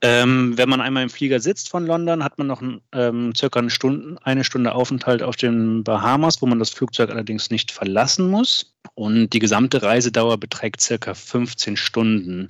Ähm, 0.03 0.59
wenn 0.59 0.69
man 0.69 0.81
einmal 0.81 1.03
im 1.03 1.11
Flieger 1.11 1.41
sitzt 1.41 1.71
von 1.71 1.87
London, 1.87 2.23
hat 2.23 2.39
man 2.39 2.47
noch 2.47 2.63
ähm, 2.93 3.35
circa 3.35 3.61
eine 3.61 3.71
Stunde, 3.71 4.19
eine 4.23 4.45
Stunde 4.45 4.75
Aufenthalt 4.75 5.23
auf 5.23 5.37
den 5.37 5.85
Bahamas, 5.85 6.43
wo 6.43 6.47
man 6.47 6.59
das 6.59 6.71
Flugzeug 6.71 7.11
allerdings 7.11 7.51
nicht 7.51 7.73
verlassen 7.73 8.31
muss. 8.31 8.75
Und 8.95 9.31
die 9.31 9.39
gesamte 9.39 9.83
Reisedauer 9.83 10.39
beträgt 10.39 10.81
circa 10.81 11.15
15 11.15 11.77
Stunden. 11.77 12.49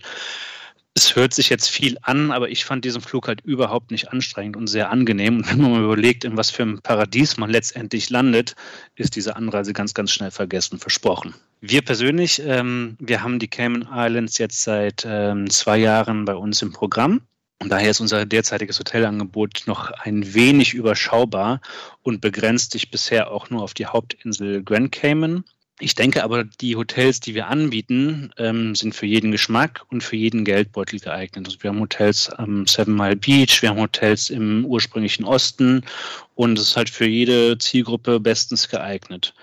Es 0.94 1.14
hört 1.14 1.34
sich 1.34 1.50
jetzt 1.50 1.68
viel 1.68 1.98
an, 2.00 2.32
aber 2.32 2.48
ich 2.48 2.64
fand 2.64 2.84
diesen 2.84 3.02
Flug 3.02 3.28
halt 3.28 3.42
überhaupt 3.42 3.90
nicht 3.90 4.12
anstrengend 4.12 4.56
und 4.56 4.66
sehr 4.66 4.90
angenehm. 4.90 5.36
Und 5.36 5.50
wenn 5.50 5.60
man 5.60 5.72
mal 5.72 5.84
überlegt, 5.84 6.24
in 6.24 6.36
was 6.36 6.50
für 6.50 6.62
einem 6.62 6.80
Paradies 6.80 7.36
man 7.36 7.50
letztendlich 7.50 8.08
landet, 8.08 8.56
ist 8.94 9.14
diese 9.14 9.36
Anreise 9.36 9.72
ganz, 9.72 9.92
ganz 9.92 10.10
schnell 10.10 10.30
vergessen, 10.30 10.78
versprochen. 10.78 11.34
Wir 11.60 11.82
persönlich, 11.82 12.42
ähm, 12.44 12.96
wir 12.98 13.22
haben 13.22 13.38
die 13.38 13.48
Cayman 13.48 13.88
Islands 13.92 14.38
jetzt 14.38 14.62
seit 14.62 15.06
ähm, 15.06 15.50
zwei 15.50 15.76
Jahren 15.76 16.24
bei 16.24 16.34
uns 16.34 16.62
im 16.62 16.72
Programm. 16.72 17.20
Und 17.58 17.70
daher 17.70 17.90
ist 17.90 18.00
unser 18.00 18.26
derzeitiges 18.26 18.78
Hotelangebot 18.78 19.62
noch 19.66 19.90
ein 19.90 20.34
wenig 20.34 20.74
überschaubar 20.74 21.60
und 22.02 22.20
begrenzt 22.20 22.72
sich 22.72 22.90
bisher 22.90 23.30
auch 23.30 23.50
nur 23.50 23.62
auf 23.62 23.74
die 23.74 23.86
Hauptinsel 23.86 24.62
Grand 24.62 24.92
Cayman. 24.92 25.44
Ich 25.78 25.94
denke 25.94 26.24
aber, 26.24 26.44
die 26.44 26.76
Hotels, 26.76 27.20
die 27.20 27.34
wir 27.34 27.48
anbieten, 27.48 28.30
ähm, 28.38 28.74
sind 28.74 28.94
für 28.94 29.04
jeden 29.04 29.30
Geschmack 29.30 29.84
und 29.90 30.02
für 30.02 30.16
jeden 30.16 30.44
Geldbeutel 30.44 31.00
geeignet. 31.00 31.46
Also 31.46 31.62
wir 31.62 31.68
haben 31.68 31.80
Hotels 31.80 32.30
am 32.30 32.66
Seven 32.66 32.94
Mile 32.94 33.16
Beach, 33.16 33.60
wir 33.60 33.70
haben 33.70 33.80
Hotels 33.80 34.30
im 34.30 34.64
ursprünglichen 34.64 35.24
Osten 35.24 35.82
und 36.34 36.58
es 36.58 36.68
ist 36.68 36.76
halt 36.76 36.88
für 36.88 37.06
jede 37.06 37.58
Zielgruppe 37.58 38.20
bestens 38.20 38.68
geeignet. 38.68 39.34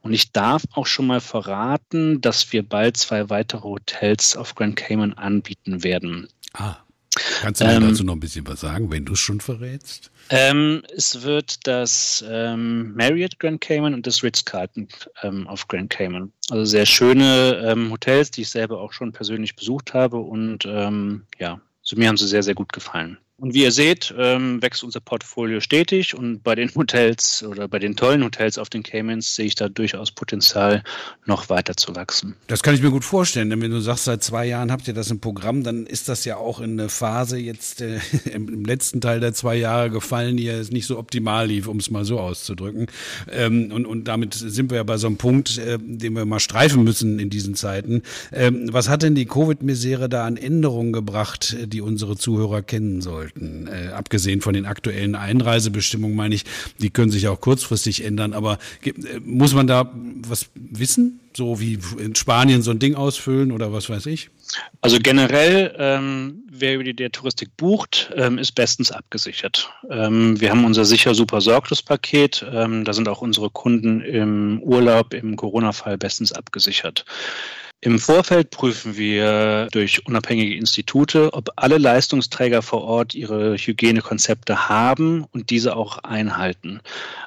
Und 0.00 0.14
ich 0.14 0.32
darf 0.32 0.62
auch 0.72 0.86
schon 0.86 1.06
mal 1.06 1.20
verraten, 1.20 2.20
dass 2.20 2.52
wir 2.52 2.62
bald 2.62 2.96
zwei 2.96 3.28
weitere 3.28 3.62
Hotels 3.62 4.36
auf 4.36 4.54
Grand 4.54 4.76
Cayman 4.76 5.14
anbieten 5.14 5.82
werden. 5.82 6.28
Ah. 6.54 6.76
Kannst 7.40 7.60
du 7.60 7.66
mir 7.66 7.74
ähm, 7.74 7.88
dazu 7.88 8.04
noch 8.04 8.14
ein 8.14 8.20
bisschen 8.20 8.46
was 8.46 8.60
sagen, 8.60 8.90
wenn 8.90 9.04
du 9.04 9.14
es 9.14 9.20
schon 9.20 9.40
verrätst? 9.40 10.10
Ähm, 10.30 10.82
es 10.96 11.22
wird 11.22 11.66
das 11.66 12.24
ähm, 12.28 12.94
Marriott 12.94 13.38
Grand 13.38 13.60
Cayman 13.60 13.94
und 13.94 14.06
das 14.06 14.22
Ritz-Carlton 14.22 14.88
ähm, 15.22 15.46
auf 15.46 15.68
Grand 15.68 15.90
Cayman. 15.90 16.32
Also 16.50 16.64
sehr 16.64 16.86
schöne 16.86 17.62
ähm, 17.64 17.90
Hotels, 17.90 18.30
die 18.30 18.42
ich 18.42 18.50
selber 18.50 18.80
auch 18.80 18.92
schon 18.92 19.12
persönlich 19.12 19.56
besucht 19.56 19.94
habe 19.94 20.16
und 20.16 20.64
ähm, 20.66 21.24
ja, 21.38 21.60
also 21.82 21.96
mir 21.96 22.08
haben 22.08 22.16
sie 22.16 22.26
sehr, 22.26 22.42
sehr 22.42 22.54
gut 22.54 22.72
gefallen. 22.72 23.18
Und 23.36 23.52
wie 23.52 23.64
ihr 23.64 23.72
seht, 23.72 24.14
ähm, 24.16 24.62
wächst 24.62 24.84
unser 24.84 25.00
Portfolio 25.00 25.58
stetig 25.58 26.14
und 26.14 26.44
bei 26.44 26.54
den 26.54 26.72
Hotels 26.72 27.42
oder 27.42 27.66
bei 27.66 27.80
den 27.80 27.96
tollen 27.96 28.22
Hotels 28.22 28.58
auf 28.58 28.70
den 28.70 28.84
Caymans 28.84 29.34
sehe 29.34 29.46
ich 29.46 29.56
da 29.56 29.68
durchaus 29.68 30.12
Potenzial, 30.12 30.84
noch 31.26 31.48
weiter 31.48 31.76
zu 31.76 31.96
wachsen. 31.96 32.36
Das 32.46 32.62
kann 32.62 32.76
ich 32.76 32.82
mir 32.82 32.92
gut 32.92 33.04
vorstellen, 33.04 33.50
denn 33.50 33.60
wenn 33.60 33.72
du 33.72 33.80
sagst, 33.80 34.04
seit 34.04 34.22
zwei 34.22 34.46
Jahren 34.46 34.70
habt 34.70 34.86
ihr 34.86 34.94
das 34.94 35.10
im 35.10 35.18
Programm, 35.18 35.64
dann 35.64 35.84
ist 35.84 36.08
das 36.08 36.24
ja 36.24 36.36
auch 36.36 36.60
in 36.60 36.78
eine 36.78 36.88
Phase 36.88 37.36
jetzt 37.36 37.80
äh, 37.80 37.98
im, 38.32 38.64
letzten 38.64 39.00
Teil 39.00 39.18
der 39.18 39.34
zwei 39.34 39.56
Jahre 39.56 39.90
gefallen, 39.90 40.36
die 40.36 40.44
ja 40.44 40.62
nicht 40.70 40.86
so 40.86 40.96
optimal 40.96 41.48
lief, 41.48 41.66
um 41.66 41.78
es 41.78 41.90
mal 41.90 42.04
so 42.04 42.20
auszudrücken. 42.20 42.86
Ähm, 43.32 43.72
und, 43.72 43.84
und 43.84 44.04
damit 44.04 44.34
sind 44.34 44.70
wir 44.70 44.76
ja 44.76 44.84
bei 44.84 44.96
so 44.96 45.08
einem 45.08 45.16
Punkt, 45.16 45.58
äh, 45.58 45.78
den 45.80 46.12
wir 46.12 46.24
mal 46.24 46.38
streifen 46.38 46.84
müssen 46.84 47.18
in 47.18 47.30
diesen 47.30 47.56
Zeiten. 47.56 48.02
Ähm, 48.32 48.72
was 48.72 48.88
hat 48.88 49.02
denn 49.02 49.16
die 49.16 49.26
Covid-Misere 49.26 50.08
da 50.08 50.24
an 50.24 50.36
Änderungen 50.36 50.92
gebracht, 50.92 51.56
die 51.66 51.80
unsere 51.80 52.16
Zuhörer 52.16 52.62
kennen 52.62 53.00
sollen? 53.00 53.23
Sollten. 53.24 53.66
Äh, 53.66 53.88
abgesehen 53.92 54.40
von 54.40 54.54
den 54.54 54.66
aktuellen 54.66 55.14
Einreisebestimmungen 55.14 56.16
meine 56.16 56.34
ich, 56.34 56.44
die 56.78 56.90
können 56.90 57.10
sich 57.10 57.28
auch 57.28 57.40
kurzfristig 57.40 58.04
ändern. 58.04 58.32
Aber 58.32 58.58
äh, 58.84 58.92
muss 59.24 59.54
man 59.54 59.66
da 59.66 59.92
was 60.26 60.50
wissen? 60.54 61.20
So 61.36 61.58
wie 61.58 61.78
in 61.98 62.14
Spanien 62.14 62.62
so 62.62 62.70
ein 62.70 62.78
Ding 62.78 62.94
ausfüllen 62.94 63.50
oder 63.50 63.72
was 63.72 63.90
weiß 63.90 64.06
ich? 64.06 64.30
Also 64.82 64.98
generell, 65.00 65.74
ähm, 65.78 66.44
wer 66.48 66.74
über 66.74 66.84
die 66.84 66.94
der 66.94 67.10
Touristik 67.10 67.56
bucht, 67.56 68.12
ähm, 68.14 68.38
ist 68.38 68.52
bestens 68.52 68.92
abgesichert. 68.92 69.68
Ähm, 69.90 70.40
wir 70.40 70.50
haben 70.50 70.64
unser 70.64 70.84
sicher 70.84 71.14
super 71.14 71.40
Sorglospaket. 71.40 72.46
Ähm, 72.52 72.84
da 72.84 72.92
sind 72.92 73.08
auch 73.08 73.20
unsere 73.20 73.50
Kunden 73.50 74.00
im 74.00 74.62
Urlaub, 74.62 75.12
im 75.12 75.34
Corona-Fall 75.34 75.98
bestens 75.98 76.30
abgesichert. 76.32 77.04
Im 77.80 77.98
Vorfeld 77.98 78.50
prüfen 78.50 78.96
wir 78.96 79.68
durch 79.70 80.06
unabhängige 80.06 80.56
Institute, 80.56 81.34
ob 81.34 81.50
alle 81.56 81.76
Leistungsträger 81.76 82.62
vor 82.62 82.82
Ort 82.82 83.14
ihre 83.14 83.56
Hygienekonzepte 83.56 84.70
haben 84.70 85.26
und 85.32 85.50
diese 85.50 85.76
auch 85.76 85.98
einhalten. 85.98 86.80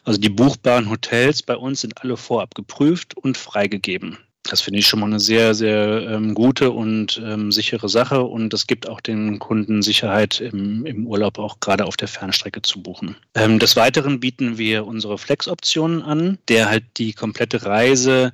Also 0.04 0.20
die 0.20 0.30
buchbaren 0.30 0.90
Hotels 0.90 1.44
bei 1.44 1.56
uns 1.56 1.82
sind 1.82 2.02
alle 2.02 2.18
vorab 2.18 2.56
geprüft 2.56 3.16
und 3.16 3.38
freigegeben. 3.38 4.18
Das 4.50 4.62
finde 4.62 4.80
ich 4.80 4.88
schon 4.88 5.00
mal 5.00 5.08
eine 5.08 5.20
sehr, 5.20 5.54
sehr 5.54 6.08
ähm, 6.10 6.34
gute 6.34 6.72
und 6.72 7.22
ähm, 7.24 7.52
sichere 7.52 7.90
Sache 7.90 8.24
und 8.24 8.54
das 8.54 8.68
gibt 8.68 8.88
auch 8.88 9.02
den 9.02 9.40
Kunden 9.40 9.82
Sicherheit 9.82 10.40
im, 10.40 10.86
im 10.86 11.06
Urlaub 11.06 11.38
auch 11.38 11.60
gerade 11.60 11.86
auf 11.86 11.98
der 11.98 12.08
Fernstrecke 12.08 12.62
zu 12.62 12.82
buchen. 12.82 13.16
Ähm, 13.36 13.60
des 13.60 13.76
Weiteren 13.76 14.20
bieten 14.20 14.58
wir 14.58 14.86
unsere 14.86 15.18
Flex-Optionen 15.18 16.02
an, 16.02 16.38
der 16.48 16.70
halt 16.70 16.86
die 16.98 17.14
komplette 17.14 17.66
Reise 17.66 18.32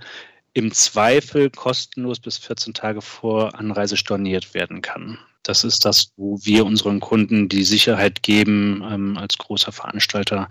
im 0.54 0.72
Zweifel 0.72 1.50
kostenlos 1.50 2.20
bis 2.20 2.38
14 2.38 2.74
Tage 2.74 3.02
vor 3.02 3.58
Anreise 3.60 3.98
storniert 3.98 4.54
werden 4.54 4.82
kann. 4.82 5.18
Das 5.44 5.66
ist 5.66 5.84
das, 5.84 6.14
wo 6.16 6.40
wir 6.44 6.66
unseren 6.66 7.02
Kunden 7.02 7.50
die 7.50 7.64
Sicherheit 7.64 8.24
geben, 8.24 8.82
ähm, 8.90 9.18
als 9.18 9.38
großer 9.38 9.74
Veranstalter 9.74 10.48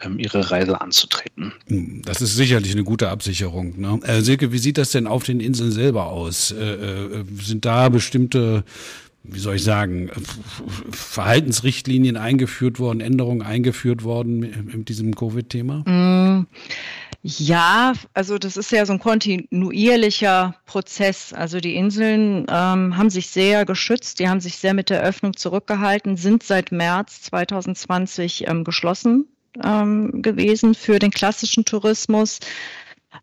ähm, 0.00 0.18
ihre 0.18 0.50
Reise 0.50 0.80
anzutreten. 0.80 1.52
Hm, 1.66 2.00
das 2.04 2.22
ist 2.22 2.34
sicherlich 2.34 2.72
eine 2.72 2.84
gute 2.84 3.10
Absicherung. 3.10 3.78
Ne? 3.78 4.00
Äh, 4.04 4.22
Silke, 4.22 4.50
wie 4.50 4.58
sieht 4.58 4.78
das 4.78 4.90
denn 4.90 5.06
auf 5.06 5.24
den 5.24 5.40
Inseln 5.40 5.70
selber 5.70 6.06
aus? 6.06 6.50
Äh, 6.50 6.64
äh, 6.64 7.24
sind 7.42 7.66
da 7.66 7.90
bestimmte 7.90 8.64
wie 9.24 9.38
soll 9.38 9.54
ich 9.54 9.62
sagen, 9.62 10.10
Verhaltensrichtlinien 10.90 12.16
eingeführt 12.16 12.80
worden, 12.80 13.00
Änderungen 13.00 13.42
eingeführt 13.42 14.02
worden 14.02 14.40
mit, 14.40 14.88
diesem 14.88 15.14
Covid-Thema? 15.14 16.44
Ja, 17.24 17.92
also 18.14 18.36
das 18.36 18.56
ist 18.56 18.72
ja 18.72 18.84
so 18.84 18.92
ein 18.94 18.98
kontinuierlicher 18.98 20.56
Prozess. 20.66 21.32
Also 21.32 21.60
die 21.60 21.76
Inseln 21.76 22.46
ähm, 22.48 22.96
haben 22.96 23.10
sich 23.10 23.28
sehr 23.28 23.64
geschützt, 23.64 24.18
die 24.18 24.28
haben 24.28 24.40
sich 24.40 24.58
sehr 24.58 24.74
mit 24.74 24.90
der 24.90 25.02
Öffnung 25.02 25.36
zurückgehalten, 25.36 26.16
sind 26.16 26.42
seit 26.42 26.72
März 26.72 27.22
2020 27.22 28.48
ähm, 28.48 28.64
geschlossen 28.64 29.28
ähm, 29.62 30.20
gewesen 30.20 30.74
für 30.74 30.98
den 30.98 31.12
klassischen 31.12 31.64
Tourismus. 31.64 32.40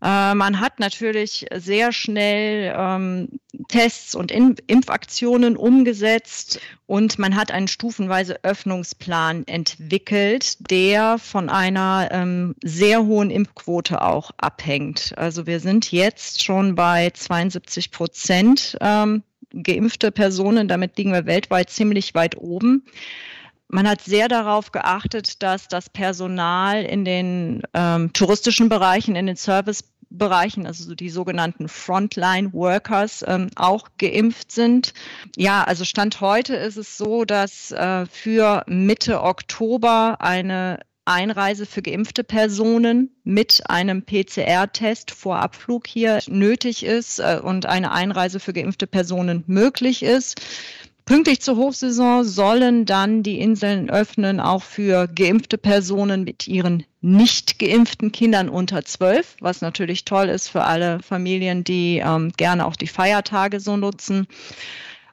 Äh, 0.01 0.35
man 0.35 0.59
hat 0.59 0.79
natürlich 0.79 1.45
sehr 1.55 1.91
schnell 1.91 2.73
ähm, 2.77 3.39
Tests 3.67 4.15
und 4.15 4.31
In 4.31 4.55
Impfaktionen 4.67 5.57
umgesetzt 5.57 6.59
und 6.85 7.19
man 7.19 7.35
hat 7.35 7.51
einen 7.51 7.67
stufenweise 7.67 8.43
Öffnungsplan 8.43 9.45
entwickelt, 9.47 10.71
der 10.71 11.17
von 11.17 11.49
einer 11.49 12.09
ähm, 12.11 12.55
sehr 12.63 13.05
hohen 13.05 13.29
Impfquote 13.29 14.01
auch 14.01 14.31
abhängt. 14.37 15.13
Also 15.17 15.45
wir 15.45 15.59
sind 15.59 15.91
jetzt 15.91 16.43
schon 16.43 16.75
bei 16.75 17.09
72 17.09 17.91
Prozent 17.91 18.77
ähm, 18.81 19.23
geimpfte 19.51 20.11
Personen. 20.11 20.67
Damit 20.67 20.97
liegen 20.97 21.11
wir 21.11 21.25
weltweit 21.25 21.69
ziemlich 21.69 22.13
weit 22.15 22.37
oben. 22.37 22.85
Man 23.71 23.87
hat 23.87 24.01
sehr 24.01 24.27
darauf 24.27 24.71
geachtet, 24.71 25.43
dass 25.43 25.67
das 25.67 25.91
Personal 25.91 26.83
in 26.83 27.05
den 27.05 27.61
ähm, 27.75 28.11
touristischen 28.13 28.67
Bereichen, 28.67 29.15
in 29.15 29.27
den 29.27 29.35
Servicebereichen, 29.35 30.65
also 30.65 30.85
so 30.85 30.95
die 30.95 31.11
sogenannten 31.11 31.69
Frontline 31.69 32.51
Workers, 32.53 33.23
ähm, 33.27 33.51
auch 33.55 33.89
geimpft 33.99 34.51
sind. 34.51 34.95
Ja, 35.37 35.63
also 35.63 35.85
Stand 35.85 36.19
heute 36.19 36.55
ist 36.55 36.77
es 36.77 36.97
so, 36.97 37.25
dass 37.25 37.71
äh, 37.71 38.07
für 38.07 38.63
Mitte 38.65 39.21
Oktober 39.21 40.17
eine 40.19 40.79
Einreise 41.09 41.65
für 41.65 41.81
geimpfte 41.81 42.23
Personen 42.23 43.09
mit 43.23 43.63
einem 43.67 44.03
PCR-Test 44.03 45.09
vor 45.09 45.39
Abflug 45.39 45.87
hier 45.87 46.19
nötig 46.27 46.83
ist 46.85 47.19
äh, 47.19 47.39
und 47.41 47.65
eine 47.65 47.91
Einreise 47.91 48.39
für 48.39 48.53
geimpfte 48.53 48.85
Personen 48.85 49.43
möglich 49.47 50.03
ist. 50.03 50.39
Pünktlich 51.09 51.41
zur 51.41 51.55
Hochsaison 51.55 52.23
sollen 52.23 52.85
dann 52.85 53.23
die 53.23 53.39
Inseln 53.39 53.89
öffnen, 53.89 54.39
auch 54.39 54.61
für 54.61 55.07
geimpfte 55.07 55.57
Personen 55.57 56.23
mit 56.23 56.47
ihren 56.47 56.83
nicht 57.01 57.57
geimpften 57.57 58.11
Kindern 58.11 58.47
unter 58.47 58.85
zwölf, 58.85 59.35
was 59.39 59.61
natürlich 59.61 60.05
toll 60.05 60.29
ist 60.29 60.49
für 60.49 60.65
alle 60.65 60.99
Familien, 61.01 61.63
die 61.63 61.97
ähm, 61.97 62.31
gerne 62.37 62.63
auch 62.63 62.75
die 62.75 62.85
Feiertage 62.85 63.59
so 63.59 63.75
nutzen. 63.75 64.27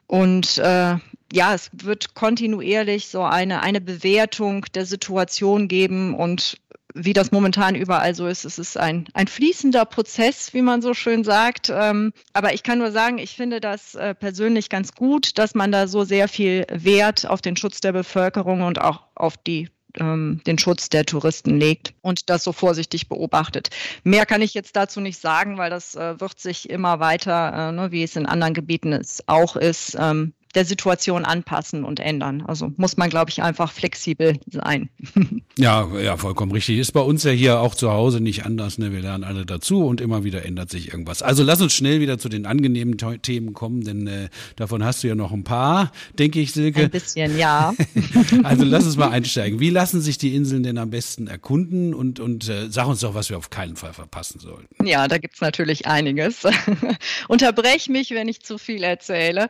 Und 0.05 0.59
äh, 0.59 0.97
ja, 1.33 1.55
es 1.55 1.71
wird 1.73 2.13
kontinuierlich 2.13 3.07
so 3.07 3.23
eine, 3.23 3.63
eine 3.63 3.81
Bewertung 3.81 4.67
der 4.75 4.85
Situation 4.85 5.67
geben 5.67 6.13
und 6.13 6.59
wie 6.97 7.13
das 7.13 7.31
momentan 7.31 7.75
überall 7.75 8.15
so 8.15 8.27
ist, 8.27 8.45
es 8.45 8.59
ist 8.59 8.77
ein, 8.77 9.07
ein 9.13 9.27
fließender 9.27 9.85
Prozess, 9.85 10.53
wie 10.53 10.61
man 10.61 10.81
so 10.81 10.93
schön 10.93 11.23
sagt. 11.23 11.71
Ähm, 11.73 12.13
aber 12.33 12.53
ich 12.53 12.63
kann 12.63 12.79
nur 12.79 12.91
sagen, 12.91 13.17
ich 13.17 13.35
finde 13.35 13.59
das 13.59 13.95
äh, 13.95 14.15
persönlich 14.15 14.69
ganz 14.69 14.93
gut, 14.93 15.37
dass 15.37 15.55
man 15.55 15.71
da 15.71 15.87
so 15.87 16.03
sehr 16.03 16.27
viel 16.27 16.65
Wert 16.71 17.27
auf 17.27 17.41
den 17.41 17.55
Schutz 17.55 17.81
der 17.81 17.93
Bevölkerung 17.93 18.61
und 18.61 18.81
auch 18.81 19.03
auf 19.15 19.37
die 19.37 19.69
ähm, 19.99 20.41
den 20.45 20.57
Schutz 20.57 20.89
der 20.89 21.05
Touristen 21.05 21.59
legt 21.59 21.93
und 22.01 22.29
das 22.29 22.43
so 22.43 22.51
vorsichtig 22.51 23.09
beobachtet. 23.09 23.69
Mehr 24.03 24.25
kann 24.25 24.41
ich 24.41 24.53
jetzt 24.53 24.75
dazu 24.75 25.01
nicht 25.01 25.19
sagen, 25.19 25.57
weil 25.57 25.69
das 25.69 25.95
äh, 25.95 26.19
wird 26.19 26.39
sich 26.39 26.69
immer 26.69 26.99
weiter, 26.99 27.69
äh, 27.69 27.71
ne, 27.71 27.91
wie 27.91 28.03
es 28.03 28.15
in 28.15 28.25
anderen 28.25 28.53
Gebieten 28.53 28.99
auch 29.25 29.55
ist, 29.55 29.97
ähm, 29.99 30.33
der 30.57 30.65
Situation 30.65 31.23
anpassen 31.23 31.83
und 31.83 31.99
ändern. 31.99 32.43
Also 32.47 32.73
muss 32.77 32.97
man, 32.97 33.11
glaube 33.11 33.29
ich, 33.29 33.43
einfach 33.43 33.71
flexibel 33.71 34.39
sein. 34.51 34.89
Ja, 35.59 35.87
ja, 35.99 36.17
vollkommen 36.17 36.51
richtig. 36.51 36.77
Ist 36.77 36.91
bei 36.91 36.99
uns 36.99 37.23
ja 37.23 37.31
hier 37.31 37.59
auch 37.61 37.73
zu 37.73 37.91
Hause 37.91 38.21
nicht 38.21 38.45
anders. 38.45 38.77
Ne? 38.77 38.91
Wir 38.91 38.99
lernen 38.99 39.23
alle 39.23 39.43
dazu 39.43 39.83
und 39.83 40.01
immer 40.01 40.23
wieder 40.23 40.45
ändert 40.45 40.69
sich 40.69 40.89
irgendwas. 40.89 41.23
Also 41.23 41.41
lass 41.41 41.59
uns 41.61 41.73
schnell 41.73 41.99
wieder 41.99 42.19
zu 42.19 42.29
den 42.29 42.45
angenehmen 42.45 42.95
Themen 43.23 43.53
kommen, 43.53 43.83
denn 43.83 44.05
äh, 44.05 44.29
davon 44.55 44.83
hast 44.83 45.03
du 45.03 45.07
ja 45.07 45.15
noch 45.15 45.31
ein 45.31 45.43
paar, 45.43 45.91
denke 46.19 46.39
ich, 46.39 46.51
Silke. 46.51 46.81
Ein 46.81 46.89
bisschen, 46.91 47.39
ja. 47.39 47.73
also 48.43 48.65
lass 48.65 48.85
uns 48.85 48.97
mal 48.97 49.09
einsteigen. 49.09 49.59
Wie 49.59 49.71
lassen 49.71 49.99
sich 49.99 50.19
die 50.19 50.35
Inseln 50.35 50.61
denn 50.61 50.77
am 50.77 50.91
besten 50.91 51.25
erkunden 51.25 51.95
und, 51.95 52.19
und 52.19 52.47
äh, 52.47 52.69
sag 52.69 52.85
uns 52.85 52.99
doch, 52.99 53.15
was 53.15 53.31
wir 53.31 53.39
auf 53.39 53.49
keinen 53.49 53.77
Fall 53.77 53.93
verpassen 53.93 54.39
sollten. 54.39 54.85
Ja, 54.85 55.07
da 55.07 55.17
gibt's 55.17 55.41
natürlich 55.41 55.87
einiges. 55.87 56.43
Unterbrech 57.27 57.89
mich, 57.89 58.11
wenn 58.11 58.27
ich 58.27 58.41
zu 58.43 58.59
viel 58.59 58.83
erzähle. 58.83 59.47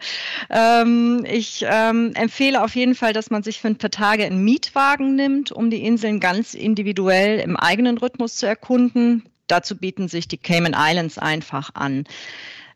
Ähm, 0.49 0.96
ähm, 0.97 1.25
ich 1.25 1.65
ähm, 1.67 2.11
empfehle 2.15 2.63
auf 2.63 2.75
jeden 2.75 2.95
Fall, 2.95 3.13
dass 3.13 3.29
man 3.29 3.43
sich 3.43 3.61
für 3.61 3.67
ein 3.67 3.77
paar 3.77 3.91
Tage 3.91 4.25
einen 4.25 4.43
Mietwagen 4.43 5.15
nimmt, 5.15 5.51
um 5.51 5.69
die 5.69 5.83
Inseln 5.83 6.19
ganz 6.19 6.53
individuell 6.53 7.39
im 7.39 7.55
eigenen 7.55 7.97
Rhythmus 7.97 8.35
zu 8.35 8.47
erkunden. 8.47 9.23
Dazu 9.47 9.77
bieten 9.77 10.07
sich 10.07 10.27
die 10.27 10.37
Cayman 10.37 10.75
Islands 10.77 11.17
einfach 11.17 11.71
an. 11.73 12.05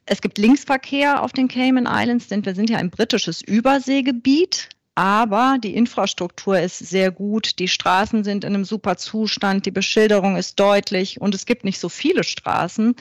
Es 0.05 0.21
gibt 0.21 0.37
Linksverkehr 0.37 1.21
auf 1.21 1.31
den 1.31 1.47
Cayman 1.47 1.87
Islands, 1.87 2.27
denn 2.27 2.45
wir 2.45 2.55
sind 2.55 2.69
ja 2.69 2.77
ein 2.77 2.89
britisches 2.89 3.41
Überseegebiet. 3.41 4.69
Aber 4.95 5.57
die 5.63 5.75
Infrastruktur 5.75 6.59
ist 6.59 6.77
sehr 6.77 7.11
gut, 7.11 7.59
die 7.59 7.69
Straßen 7.69 8.25
sind 8.25 8.43
in 8.43 8.53
einem 8.53 8.65
super 8.65 8.97
Zustand, 8.97 9.65
die 9.65 9.71
Beschilderung 9.71 10.35
ist 10.35 10.59
deutlich 10.59 11.21
und 11.21 11.33
es 11.33 11.45
gibt 11.45 11.63
nicht 11.63 11.79
so 11.79 11.87
viele 11.87 12.25
Straßen, 12.25 12.95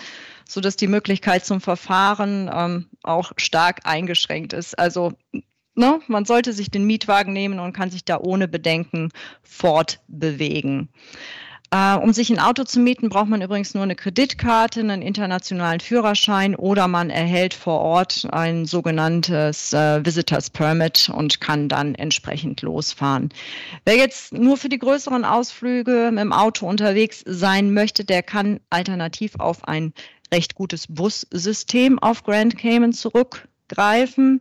sodass 0.47 0.77
die 0.77 0.87
Möglichkeit 0.87 1.45
zum 1.45 1.61
Verfahren 1.61 2.49
ähm, 2.53 2.87
auch 3.03 3.33
stark 3.37 3.81
eingeschränkt 3.85 4.53
ist. 4.53 4.79
Also 4.79 5.15
ne, 5.75 6.01
man 6.07 6.25
sollte 6.25 6.53
sich 6.53 6.71
den 6.71 6.85
Mietwagen 6.85 7.33
nehmen 7.33 7.59
und 7.59 7.73
kann 7.73 7.91
sich 7.91 8.05
da 8.05 8.19
ohne 8.19 8.47
Bedenken 8.47 9.11
fortbewegen. 9.43 10.91
Äh, 11.73 11.95
um 11.95 12.13
sich 12.13 12.31
ein 12.31 12.41
Auto 12.41 12.65
zu 12.65 12.81
mieten, 12.81 13.09
braucht 13.11 13.29
man 13.29 13.43
übrigens 13.43 13.75
nur 13.75 13.85
eine 13.85 13.95
Kreditkarte, 13.95 14.81
einen 14.81 15.03
internationalen 15.03 15.79
Führerschein 15.79 16.57
oder 16.57 16.89
man 16.89 17.11
erhält 17.11 17.55
vor 17.55 17.81
Ort 17.81 18.27
ein 18.33 18.67
sogenanntes 18.67 19.73
äh, 19.73 20.05
Visitors 20.05 20.51
Permit 20.51 21.11
und 21.15 21.41
kann 21.41 21.69
dann 21.69 21.95
entsprechend 21.95 22.63
losfahren. 22.63 23.29
Wer 23.85 23.97
jetzt 23.97 24.33
nur 24.33 24.57
für 24.57 24.69
die 24.69 24.81
größeren 24.81 25.25
Ausflüge 25.25 26.11
mit 26.11 26.23
dem 26.23 26.33
Auto 26.33 26.67
unterwegs 26.67 27.23
sein 27.25 27.73
möchte, 27.73 28.05
der 28.05 28.25
kann 28.25 28.59
alternativ 28.71 29.37
auf 29.39 29.69
ein 29.69 29.93
recht 30.33 30.57
gutes 30.57 30.89
Bussystem 30.89 32.01
auf 32.01 32.25
Grand 32.25 32.59
Cayman 32.59 32.93
zurückgreifen. 32.93 34.41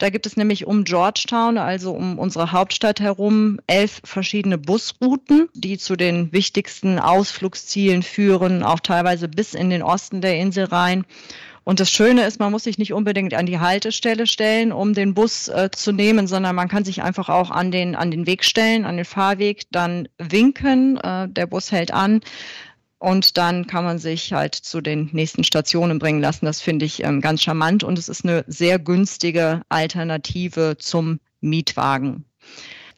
Da 0.00 0.08
gibt 0.08 0.24
es 0.24 0.38
nämlich 0.38 0.66
um 0.66 0.84
Georgetown, 0.84 1.58
also 1.58 1.92
um 1.92 2.18
unsere 2.18 2.52
Hauptstadt 2.52 3.00
herum, 3.00 3.60
elf 3.66 4.00
verschiedene 4.02 4.56
Busrouten, 4.56 5.50
die 5.52 5.76
zu 5.76 5.94
den 5.94 6.32
wichtigsten 6.32 6.98
Ausflugszielen 6.98 8.02
führen, 8.02 8.62
auch 8.62 8.80
teilweise 8.80 9.28
bis 9.28 9.52
in 9.52 9.68
den 9.68 9.82
Osten 9.82 10.22
der 10.22 10.38
Insel 10.38 10.64
rein. 10.64 11.04
Und 11.64 11.80
das 11.80 11.90
Schöne 11.90 12.24
ist, 12.24 12.40
man 12.40 12.50
muss 12.50 12.64
sich 12.64 12.78
nicht 12.78 12.94
unbedingt 12.94 13.34
an 13.34 13.44
die 13.44 13.58
Haltestelle 13.58 14.26
stellen, 14.26 14.72
um 14.72 14.94
den 14.94 15.12
Bus 15.12 15.48
äh, 15.48 15.68
zu 15.70 15.92
nehmen, 15.92 16.26
sondern 16.26 16.56
man 16.56 16.68
kann 16.68 16.86
sich 16.86 17.02
einfach 17.02 17.28
auch 17.28 17.50
an 17.50 17.70
den, 17.70 17.94
an 17.94 18.10
den 18.10 18.26
Weg 18.26 18.42
stellen, 18.46 18.86
an 18.86 18.96
den 18.96 19.04
Fahrweg, 19.04 19.64
dann 19.70 20.08
winken, 20.16 20.96
äh, 20.96 21.28
der 21.28 21.46
Bus 21.46 21.72
hält 21.72 21.92
an 21.92 22.22
und 23.00 23.38
dann 23.38 23.66
kann 23.66 23.82
man 23.82 23.98
sich 23.98 24.32
halt 24.32 24.54
zu 24.54 24.80
den 24.80 25.08
nächsten 25.12 25.42
Stationen 25.42 25.98
bringen 25.98 26.20
lassen. 26.20 26.44
Das 26.44 26.60
finde 26.60 26.84
ich 26.84 27.02
ähm, 27.02 27.20
ganz 27.20 27.42
charmant 27.42 27.82
und 27.82 27.98
es 27.98 28.08
ist 28.08 28.24
eine 28.24 28.44
sehr 28.46 28.78
günstige 28.78 29.62
Alternative 29.70 30.76
zum 30.78 31.18
Mietwagen. 31.40 32.26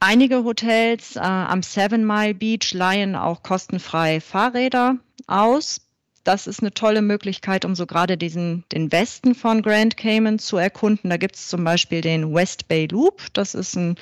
Einige 0.01 0.43
Hotels 0.43 1.15
äh, 1.15 1.21
am 1.21 1.63
Seven 1.63 2.05
Mile 2.05 2.35
Beach 2.35 2.75
leihen 2.75 3.15
auch 3.15 3.45
kostenfrei 3.45 4.21
Fahrräder 4.21 4.97
aus 5.29 5.81
das 6.25 6.47
ist 6.47 6.61
eine 6.61 6.73
tolle 6.73 7.03
Möglichkeit, 7.03 7.65
um 7.65 7.75
so 7.75 7.87
gerade 7.87 8.17
diesen, 8.17 8.65
den 8.73 8.93
Westen 8.93 9.35
von 9.35 9.63
Grand 9.63 9.97
Cayman 9.97 10.39
zu 10.39 10.57
erkunden. 10.57 11.11
Da 11.11 11.17
gibt 11.17 11.37
es 11.37 11.49
zum 11.49 11.65
Beispiel 11.65 12.01
den 12.01 12.33
West 12.33 12.69
Bay 12.69 12.87
Loop. 12.87 13.23
Das 13.33 13.55
ist 13.55 13.77
ein 13.77 13.97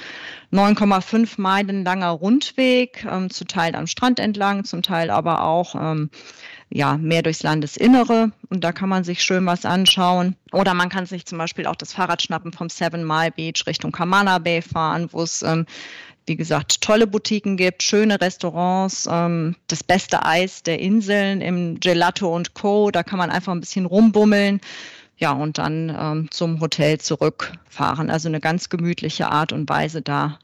9,5 0.53 1.41
Meilen 1.41 1.85
langer 1.85 2.11
Rundweg, 2.11 3.07
ähm, 3.11 3.31
zu 3.31 3.45
Teil 3.45 3.75
am 3.75 3.87
Strand 3.87 4.21
entlang, 4.21 4.65
zum 4.65 4.83
Teil 4.83 5.11
aber 5.11 5.43
auch 5.45 5.75
ähm, 5.75 6.11
ja, 6.69 6.99
mehr 6.99 7.23
durchs 7.23 7.43
Landesinnere. 7.43 8.33
Und 8.49 8.65
da 8.65 8.73
kann 8.73 8.89
man 8.89 9.03
sich 9.03 9.23
schön 9.23 9.47
was 9.47 9.65
anschauen. 9.65 10.37
Oder 10.53 10.75
man 10.75 10.89
kann 10.89 11.07
sich 11.07 11.27
zum 11.27 11.39
Beispiel 11.39 11.67
auch 11.67 11.77
das 11.77 11.95
Fahrrad 11.95 12.23
schnappen 12.23 12.53
vom 12.53 12.69
Seven 12.69 13.05
Mile 13.05 13.33
Beach 13.33 13.65
Richtung 13.67 13.93
Kamana 13.93 14.39
Bay 14.39 14.63
fahren, 14.63 15.09
wo 15.11 15.23
es 15.23 15.43
ähm, 15.43 15.67
wie 16.27 16.37
gesagt, 16.37 16.81
tolle 16.81 17.07
Boutiquen 17.07 17.57
gibt, 17.57 17.83
schöne 17.83 18.21
Restaurants, 18.21 19.09
ähm, 19.11 19.57
das 19.67 19.83
beste 19.83 20.25
Eis 20.25 20.63
der 20.63 20.79
Inseln 20.79 21.41
im 21.41 21.81
Gelato 21.81 22.35
und 22.35 22.55
Co. 22.55 22.91
Da 22.91 23.03
kann 23.03 23.19
man 23.19 23.31
einfach 23.31 23.53
ein 23.53 23.61
bisschen 23.61 23.87
rumbummeln. 23.87 24.61
Ja, 25.17 25.33
und 25.33 25.59
dann 25.59 25.95
ähm, 25.99 26.31
zum 26.31 26.61
Hotel 26.61 26.99
zurückfahren. 26.99 28.11
Also 28.11 28.29
eine 28.29 28.41
ganz 28.41 28.69
gemütliche 28.69 29.31
Art 29.31 29.53
und 29.53 29.69
Weise, 29.69 30.03
da 30.03 30.39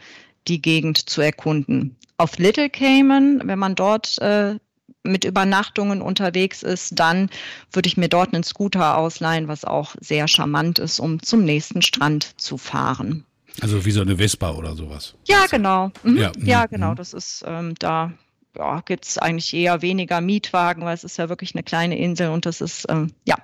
die 0.49 0.61
Gegend 0.61 1.09
zu 1.09 1.23
erkunden. 1.23 1.97
Auf 2.19 2.39
Little 2.39 2.69
Cayman, 2.69 3.43
wenn 3.45 3.59
man 3.59 3.75
dort 3.75 4.19
äh, 4.19 4.57
mit 5.03 5.25
Übernachtungen 5.25 6.03
unterwegs 6.03 6.63
ist, 6.63 6.99
dann 6.99 7.31
würde 7.73 7.89
ich 7.89 7.97
mir 7.97 8.09
dort 8.09 8.35
einen 8.35 8.45
Scooter 8.45 8.99
ausleihen, 8.99 9.49
was 9.49 9.65
auch 9.65 9.95
sehr 10.01 10.29
charmant 10.29 10.79
ist, 10.79 10.99
um 10.99 11.23
zum 11.23 11.45
nächsten 11.45 11.83
Strand 11.83 12.39
zu 12.41 12.59
fahren. 12.59 13.25
Also 13.61 13.85
wie 13.85 13.91
so 13.91 14.01
eine 14.01 14.17
Vespa 14.17 14.53
oder 14.53 14.75
sowas. 14.75 15.15
Ja, 15.27 15.47
genau. 15.51 15.91
Mhm. 16.03 16.19
Ja. 16.19 16.33
ja, 16.43 16.63
mhm. 16.63 16.71
genau. 16.71 16.95
Das 16.95 17.13
ist 17.13 17.45
ähm, 17.47 17.75
da 17.79 18.13
ja, 18.57 18.81
gibt 18.81 19.05
es 19.05 19.19
eigentlich 19.19 19.53
eher 19.55 19.83
weniger 19.83 20.21
Mietwagen, 20.21 20.85
weil 20.85 20.95
es 20.95 21.05
ist 21.05 21.19
ja 21.19 21.29
wirklich 21.29 21.55
eine 21.55 21.63
kleine 21.63 21.99
Insel 21.99 22.31
und 22.31 22.47
das 22.47 22.61
ist 22.61 22.87
ähm, 22.89 23.13
ja 23.27 23.37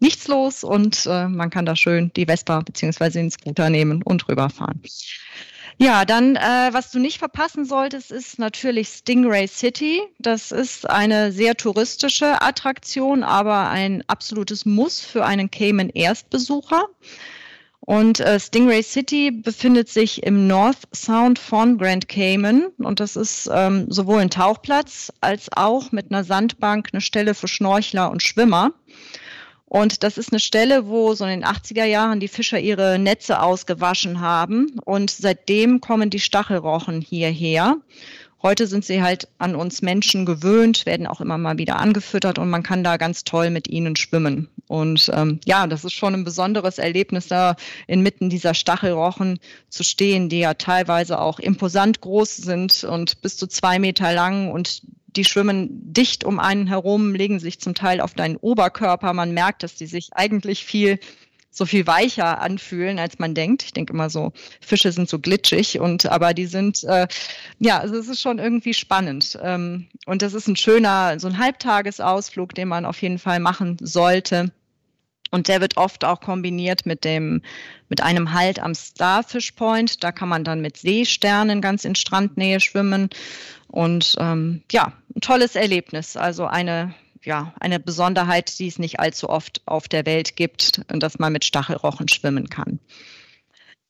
nichts 0.00 0.28
los 0.28 0.64
und 0.64 1.06
äh, 1.06 1.28
man 1.28 1.50
kann 1.50 1.64
da 1.64 1.76
schön 1.76 2.10
die 2.16 2.26
Vespa 2.26 2.60
beziehungsweise 2.60 3.18
den 3.18 3.30
Scooter 3.30 3.70
nehmen 3.70 4.02
und 4.02 4.28
rüberfahren. 4.28 4.82
Ja, 5.78 6.04
dann, 6.04 6.36
äh, 6.36 6.68
was 6.72 6.90
du 6.90 6.98
nicht 6.98 7.18
verpassen 7.18 7.64
solltest, 7.64 8.10
ist 8.10 8.38
natürlich 8.38 8.88
Stingray 8.88 9.48
City. 9.48 10.02
Das 10.18 10.52
ist 10.52 10.88
eine 10.88 11.32
sehr 11.32 11.56
touristische 11.56 12.42
Attraktion, 12.42 13.22
aber 13.22 13.68
ein 13.70 14.04
absolutes 14.06 14.66
Muss 14.66 15.00
für 15.00 15.24
einen 15.24 15.50
Cayman-Erstbesucher. 15.50 16.88
Und 17.84 18.20
äh, 18.20 18.38
Stingray 18.38 18.82
City 18.82 19.32
befindet 19.32 19.88
sich 19.88 20.22
im 20.22 20.46
North 20.46 20.78
Sound 20.94 21.38
von 21.38 21.78
Grand 21.78 22.08
Cayman. 22.08 22.68
Und 22.78 23.00
das 23.00 23.16
ist 23.16 23.50
ähm, 23.52 23.86
sowohl 23.90 24.20
ein 24.20 24.30
Tauchplatz 24.30 25.12
als 25.20 25.48
auch 25.56 25.90
mit 25.90 26.10
einer 26.10 26.22
Sandbank 26.22 26.90
eine 26.92 27.00
Stelle 27.00 27.34
für 27.34 27.48
Schnorchler 27.48 28.10
und 28.12 28.22
Schwimmer. 28.22 28.72
Und 29.66 30.04
das 30.04 30.16
ist 30.16 30.32
eine 30.32 30.38
Stelle, 30.38 30.86
wo 30.86 31.14
so 31.14 31.24
in 31.24 31.40
den 31.40 31.44
80er 31.44 31.84
Jahren 31.84 32.20
die 32.20 32.28
Fischer 32.28 32.60
ihre 32.60 32.98
Netze 32.98 33.40
ausgewaschen 33.40 34.20
haben. 34.20 34.78
Und 34.84 35.10
seitdem 35.10 35.80
kommen 35.80 36.10
die 36.10 36.20
Stachelrochen 36.20 37.00
hierher. 37.00 37.78
Heute 38.42 38.66
sind 38.66 38.84
sie 38.84 39.02
halt 39.02 39.28
an 39.38 39.54
uns 39.54 39.82
Menschen 39.82 40.26
gewöhnt, 40.26 40.84
werden 40.84 41.06
auch 41.06 41.20
immer 41.20 41.38
mal 41.38 41.58
wieder 41.58 41.76
angefüttert 41.76 42.40
und 42.40 42.50
man 42.50 42.64
kann 42.64 42.82
da 42.82 42.96
ganz 42.96 43.22
toll 43.22 43.50
mit 43.50 43.68
ihnen 43.68 43.94
schwimmen. 43.94 44.48
Und 44.66 45.10
ähm, 45.14 45.38
ja, 45.44 45.68
das 45.68 45.84
ist 45.84 45.92
schon 45.92 46.14
ein 46.14 46.24
besonderes 46.24 46.78
Erlebnis, 46.78 47.28
da 47.28 47.54
inmitten 47.86 48.30
dieser 48.30 48.54
Stachelrochen 48.54 49.38
zu 49.68 49.84
stehen, 49.84 50.28
die 50.28 50.40
ja 50.40 50.54
teilweise 50.54 51.20
auch 51.20 51.38
imposant 51.38 52.00
groß 52.00 52.36
sind 52.36 52.82
und 52.82 53.22
bis 53.22 53.36
zu 53.36 53.46
zwei 53.46 53.78
Meter 53.78 54.12
lang 54.12 54.50
und 54.50 54.82
die 55.14 55.24
schwimmen 55.24 55.68
dicht 55.92 56.24
um 56.24 56.40
einen 56.40 56.66
herum, 56.66 57.14
legen 57.14 57.38
sich 57.38 57.60
zum 57.60 57.74
Teil 57.74 58.00
auf 58.00 58.14
deinen 58.14 58.36
Oberkörper. 58.36 59.12
Man 59.12 59.32
merkt, 59.32 59.62
dass 59.62 59.74
die 59.74 59.86
sich 59.86 60.08
eigentlich 60.14 60.64
viel 60.64 60.98
so 61.52 61.66
viel 61.66 61.86
weicher 61.86 62.40
anfühlen, 62.40 62.98
als 62.98 63.18
man 63.18 63.34
denkt. 63.34 63.62
Ich 63.62 63.72
denke 63.72 63.92
immer 63.92 64.08
so, 64.08 64.32
Fische 64.60 64.90
sind 64.90 65.08
so 65.08 65.18
glitschig 65.18 65.78
und 65.78 66.06
aber 66.06 66.32
die 66.32 66.46
sind, 66.46 66.82
äh, 66.84 67.06
ja, 67.58 67.78
also 67.78 67.94
es 67.94 68.08
ist 68.08 68.22
schon 68.22 68.38
irgendwie 68.38 68.72
spannend. 68.72 69.38
Ähm, 69.42 69.86
und 70.06 70.22
das 70.22 70.32
ist 70.32 70.48
ein 70.48 70.56
schöner, 70.56 71.20
so 71.20 71.28
ein 71.28 71.38
Halbtagesausflug, 71.38 72.54
den 72.54 72.68
man 72.68 72.86
auf 72.86 73.00
jeden 73.02 73.18
Fall 73.18 73.38
machen 73.38 73.76
sollte. 73.80 74.50
Und 75.30 75.48
der 75.48 75.60
wird 75.60 75.76
oft 75.76 76.04
auch 76.04 76.20
kombiniert 76.20 76.84
mit 76.86 77.04
dem, 77.04 77.42
mit 77.88 78.02
einem 78.02 78.32
Halt 78.32 78.58
am 78.58 78.74
Starfish 78.74 79.52
Point. 79.52 80.02
Da 80.02 80.12
kann 80.12 80.28
man 80.28 80.44
dann 80.44 80.60
mit 80.60 80.76
Seesternen 80.78 81.60
ganz 81.60 81.84
in 81.84 81.94
Strandnähe 81.94 82.60
schwimmen. 82.60 83.08
Und 83.68 84.16
ähm, 84.18 84.62
ja, 84.70 84.92
ein 85.14 85.20
tolles 85.20 85.54
Erlebnis. 85.54 86.16
Also 86.16 86.46
eine 86.46 86.94
ja, 87.24 87.54
eine 87.60 87.80
Besonderheit, 87.80 88.58
die 88.58 88.68
es 88.68 88.78
nicht 88.78 89.00
allzu 89.00 89.28
oft 89.28 89.62
auf 89.66 89.88
der 89.88 90.06
Welt 90.06 90.36
gibt, 90.36 90.82
dass 90.88 91.18
man 91.18 91.32
mit 91.32 91.44
Stachelrochen 91.44 92.08
schwimmen 92.08 92.48
kann. 92.48 92.78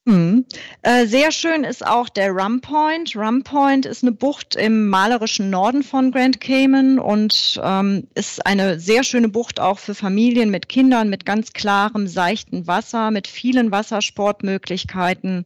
Mhm. 0.04 0.46
Äh, 0.82 1.06
sehr 1.06 1.30
schön 1.30 1.62
ist 1.62 1.86
auch 1.86 2.08
der 2.08 2.32
Rum 2.32 2.60
Point. 2.60 3.14
Rum 3.14 3.44
Point 3.44 3.86
ist 3.86 4.02
eine 4.02 4.10
Bucht 4.10 4.56
im 4.56 4.88
malerischen 4.88 5.48
Norden 5.48 5.84
von 5.84 6.10
Grand 6.10 6.40
Cayman 6.40 6.98
und 6.98 7.60
ähm, 7.62 8.08
ist 8.14 8.44
eine 8.44 8.80
sehr 8.80 9.04
schöne 9.04 9.28
Bucht 9.28 9.60
auch 9.60 9.78
für 9.78 9.94
Familien 9.94 10.50
mit 10.50 10.68
Kindern, 10.68 11.08
mit 11.08 11.24
ganz 11.24 11.52
klarem, 11.52 12.08
seichten 12.08 12.66
Wasser, 12.66 13.12
mit 13.12 13.28
vielen 13.28 13.70
Wassersportmöglichkeiten, 13.70 15.44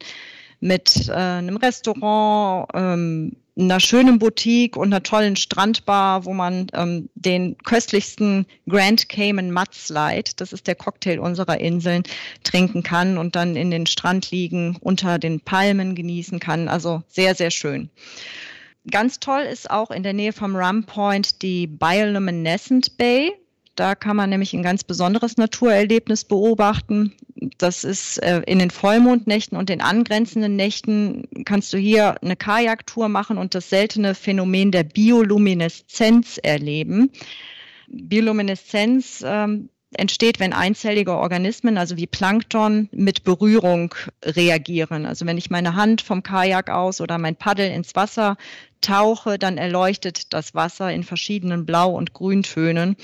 mit 0.61 1.09
äh, 1.09 1.13
einem 1.13 1.59
Restaurant, 1.59 2.69
ähm, 2.73 3.37
einer 3.59 3.81
schönen 3.81 4.19
Boutique 4.19 4.77
und 4.77 4.89
einer 4.89 5.03
tollen 5.03 5.37
Strandbar, 5.37 6.25
wo 6.27 6.35
man 6.35 6.67
ähm, 6.75 7.09
den 7.15 7.57
köstlichsten 7.59 8.47
Grand 8.69 9.09
Cayman 9.09 9.51
Mudslide, 9.51 10.33
das 10.37 10.53
ist 10.53 10.67
der 10.67 10.75
Cocktail 10.75 11.21
unserer 11.21 11.59
Inseln, 11.59 12.03
trinken 12.45 12.83
kann 12.83 13.17
und 13.17 13.35
dann 13.35 13.57
in 13.57 13.71
den 13.71 13.87
Strand 13.87 14.31
liegen, 14.31 14.77
unter 14.81 15.19
den 15.19 15.41
Palmen 15.41 15.95
genießen 15.95 16.39
kann. 16.39 16.69
Also 16.69 17.03
sehr, 17.09 17.35
sehr 17.35 17.51
schön. 17.51 17.89
Ganz 18.91 19.19
toll 19.19 19.43
ist 19.43 19.71
auch 19.71 19.91
in 19.91 20.03
der 20.03 20.13
Nähe 20.13 20.33
vom 20.33 20.55
Rum 20.55 20.85
Point 20.85 21.43
die 21.43 21.67
Bioluminescent 21.67 22.97
Bay. 22.99 23.33
Da 23.77 23.95
kann 23.95 24.17
man 24.17 24.31
nämlich 24.31 24.55
ein 24.55 24.63
ganz 24.63 24.85
besonderes 24.85 25.37
Naturerlebnis 25.37 26.25
beobachten. 26.25 27.13
Das 27.59 27.85
ist 27.85 28.19
äh, 28.23 28.41
in 28.47 28.59
den 28.59 28.71
Vollmondnächten 28.71 29.57
und 29.57 29.69
den 29.69 29.83
angrenzenden 29.83 30.57
Nächten 30.57 31.29
kannst 31.45 31.73
du 31.73 31.79
hier 31.79 32.21
eine 32.23 32.37
Kajaktour 32.37 33.09
machen 33.09 33.37
und 33.37 33.55
das 33.55 33.69
seltene 33.69 34.15
Phänomen 34.15 34.73
der 34.73 34.85
Biolumineszenz 34.85 36.41
erleben. 36.43 37.11
Biolumineszenz 37.89 39.23
ähm, 39.25 39.69
entsteht, 39.93 40.41
wenn 40.41 40.53
einzellige 40.53 41.17
Organismen, 41.17 41.79
also 41.79 41.97
wie 41.97 42.07
Plankton, 42.07 42.89
mit 42.93 43.25
Berührung 43.25 43.95
reagieren. 44.25 45.07
Also 45.07 45.27
wenn 45.27 45.39
ich 45.39 45.51
meine 45.51 45.75
Hand 45.75 46.03
vom 46.03 46.23
Kajak 46.23 46.71
aus 46.71 47.01
oder 47.01 47.19
mein 47.19 47.37
Paddel 47.37 47.71
ins 47.71 47.95
Wasser 47.95 48.37
tauche, 48.81 49.39
dann 49.39 49.59
erleuchtet 49.59 50.33
das 50.33 50.55
Wasser 50.55 50.93
in 50.93 51.03
verschiedenen 51.03 51.67
Blau- 51.67 51.95
und 51.95 52.13
Grüntönen. 52.13 52.97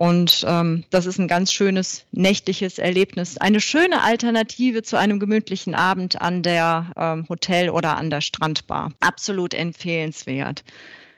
Und 0.00 0.46
ähm, 0.48 0.84
das 0.88 1.04
ist 1.04 1.18
ein 1.18 1.28
ganz 1.28 1.52
schönes 1.52 2.06
nächtliches 2.10 2.78
Erlebnis. 2.78 3.36
Eine 3.36 3.60
schöne 3.60 4.00
Alternative 4.00 4.82
zu 4.82 4.96
einem 4.96 5.20
gemütlichen 5.20 5.74
Abend 5.74 6.22
an 6.22 6.42
der 6.42 6.90
ähm, 6.96 7.26
Hotel- 7.28 7.68
oder 7.68 7.98
an 7.98 8.08
der 8.08 8.22
Strandbar. 8.22 8.92
Absolut 9.00 9.52
empfehlenswert. 9.52 10.64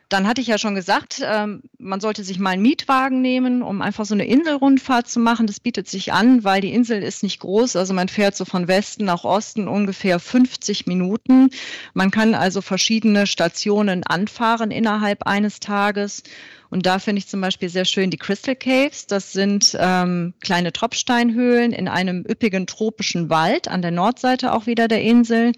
Dann 0.09 0.27
hatte 0.27 0.41
ich 0.41 0.49
ja 0.49 0.59
schon 0.59 0.75
gesagt, 0.75 1.23
ähm, 1.25 1.63
man 1.79 2.01
sollte 2.01 2.25
sich 2.25 2.41
mal 2.41 2.51
einen 2.51 2.63
Mietwagen 2.63 3.23
nehmen, 3.23 3.63
um 3.63 3.83
einfach 3.83 4.05
so 4.05 4.15
eine 4.15 4.27
Inselrundfahrt 4.27 5.09
zu 5.09 5.21
machen. 5.21 5.47
Das 5.47 5.61
bietet 5.61 5.89
sich 5.89 6.13
an, 6.13 6.43
weil 6.43 6.61
die 6.61 6.75
Insel 6.75 7.05
ist 7.05 7.23
nicht 7.23 7.39
groß. 7.39 7.77
Also 7.77 7.95
man 7.95 8.09
fährt 8.09 8.37
so 8.37 8.45
von 8.45 8.67
Westen 8.67 9.05
nach 9.05 9.23
Osten 9.23 9.69
ungefähr 9.69 10.19
50 10.19 10.89
Minuten. 10.89 11.51
Man 11.95 12.11
kann 12.11 12.35
also 12.35 12.61
verschiedene 12.61 13.29
Stationen 13.29 14.03
anfahren 14.05 14.73
innerhalb 14.73 15.25
eines 15.29 15.61
Tages. 15.61 16.25
Und 16.73 16.87
da 16.87 16.99
finde 16.99 17.19
ich 17.19 17.29
zum 17.29 17.43
Beispiel 17.43 17.69
sehr 17.69 17.85
schön 17.85 18.09
die 18.09 18.17
Crystal 18.17 18.57
Caves. 18.57 19.07
Das 19.07 19.31
sind 19.35 19.77
ähm, 19.79 20.33
kleine 20.41 20.73
Tropfsteinhöhlen 20.73 21.71
in 21.71 21.87
einem 21.87 22.25
üppigen 22.27 22.67
tropischen 22.67 23.29
Wald 23.29 23.69
an 23.69 23.83
der 23.83 23.91
Nordseite 23.91 24.55
auch 24.55 24.65
wieder 24.65 24.89
der 24.89 25.03
Insel. 25.03 25.53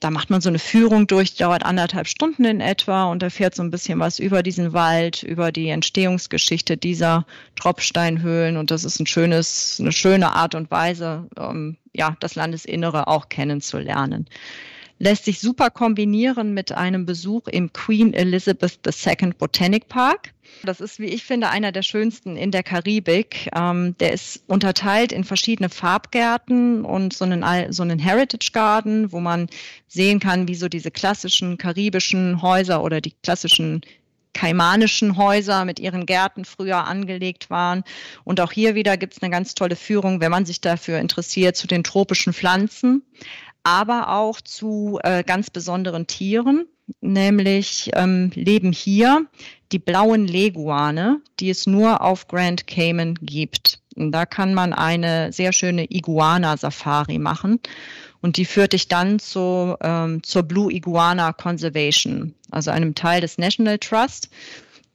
Da 0.00 0.10
macht 0.10 0.28
man 0.28 0.42
so 0.42 0.50
eine 0.50 0.58
Führung 0.58 1.06
durch, 1.06 1.36
dauert 1.36 1.64
anderthalb 1.64 2.06
Stunden 2.06 2.44
in 2.44 2.60
etwa 2.60 3.04
und 3.04 3.22
erfährt 3.22 3.54
so 3.54 3.62
ein 3.62 3.70
bisschen 3.70 3.98
was 3.98 4.18
über 4.18 4.42
diesen 4.42 4.74
Wald, 4.74 5.22
über 5.22 5.52
die 5.52 5.70
Entstehungsgeschichte 5.70 6.76
dieser 6.76 7.24
Tropfsteinhöhlen. 7.56 8.58
Und 8.58 8.70
das 8.70 8.84
ist 8.84 9.00
ein 9.00 9.06
schönes, 9.06 9.78
eine 9.80 9.92
schöne 9.92 10.34
Art 10.34 10.54
und 10.54 10.70
Weise, 10.70 11.28
um, 11.34 11.78
ja, 11.94 12.14
das 12.20 12.34
Landesinnere 12.34 13.08
auch 13.08 13.30
kennenzulernen 13.30 14.28
lässt 14.98 15.24
sich 15.24 15.40
super 15.40 15.70
kombinieren 15.70 16.54
mit 16.54 16.72
einem 16.72 17.06
Besuch 17.06 17.46
im 17.48 17.72
Queen 17.72 18.14
Elizabeth 18.14 18.78
II 18.86 19.32
Botanic 19.38 19.88
Park. 19.88 20.32
Das 20.64 20.80
ist, 20.80 20.98
wie 20.98 21.06
ich 21.06 21.24
finde, 21.24 21.50
einer 21.50 21.72
der 21.72 21.82
schönsten 21.82 22.36
in 22.36 22.50
der 22.50 22.62
Karibik. 22.62 23.48
Ähm, 23.54 23.96
der 23.98 24.12
ist 24.12 24.42
unterteilt 24.46 25.12
in 25.12 25.24
verschiedene 25.24 25.68
Farbgärten 25.68 26.84
und 26.84 27.12
so 27.12 27.24
einen, 27.24 27.72
so 27.72 27.82
einen 27.82 27.98
Heritage 27.98 28.50
Garden, 28.52 29.12
wo 29.12 29.20
man 29.20 29.48
sehen 29.86 30.20
kann, 30.20 30.48
wie 30.48 30.54
so 30.54 30.68
diese 30.68 30.90
klassischen 30.90 31.58
karibischen 31.58 32.42
Häuser 32.42 32.82
oder 32.82 33.00
die 33.00 33.14
klassischen 33.22 33.82
kaimanischen 34.34 35.16
Häuser 35.16 35.64
mit 35.64 35.80
ihren 35.80 36.06
Gärten 36.06 36.44
früher 36.44 36.86
angelegt 36.86 37.50
waren. 37.50 37.82
Und 38.24 38.40
auch 38.40 38.52
hier 38.52 38.74
wieder 38.74 38.96
gibt 38.96 39.14
es 39.14 39.22
eine 39.22 39.30
ganz 39.30 39.54
tolle 39.54 39.74
Führung, 39.74 40.20
wenn 40.20 40.30
man 40.30 40.46
sich 40.46 40.60
dafür 40.60 40.98
interessiert, 40.98 41.56
zu 41.56 41.66
den 41.66 41.82
tropischen 41.82 42.32
Pflanzen 42.32 43.02
aber 43.68 44.08
auch 44.08 44.40
zu 44.40 44.98
äh, 45.02 45.22
ganz 45.22 45.50
besonderen 45.50 46.06
Tieren, 46.06 46.66
nämlich 47.02 47.90
ähm, 47.94 48.30
leben 48.34 48.72
hier 48.72 49.26
die 49.72 49.78
blauen 49.78 50.26
Leguane, 50.26 51.20
die 51.38 51.50
es 51.50 51.66
nur 51.66 52.00
auf 52.00 52.28
Grand 52.28 52.66
Cayman 52.66 53.16
gibt. 53.20 53.80
Und 53.94 54.12
da 54.12 54.24
kann 54.24 54.54
man 54.54 54.72
eine 54.72 55.32
sehr 55.32 55.52
schöne 55.52 55.84
Iguana-Safari 55.84 57.18
machen. 57.18 57.60
Und 58.22 58.38
die 58.38 58.46
führt 58.46 58.72
dich 58.72 58.88
dann 58.88 59.18
zu, 59.18 59.76
ähm, 59.82 60.22
zur 60.22 60.44
Blue 60.44 60.72
Iguana 60.72 61.34
Conservation, 61.34 62.34
also 62.50 62.70
einem 62.70 62.94
Teil 62.94 63.20
des 63.20 63.36
National 63.36 63.78
Trust, 63.78 64.30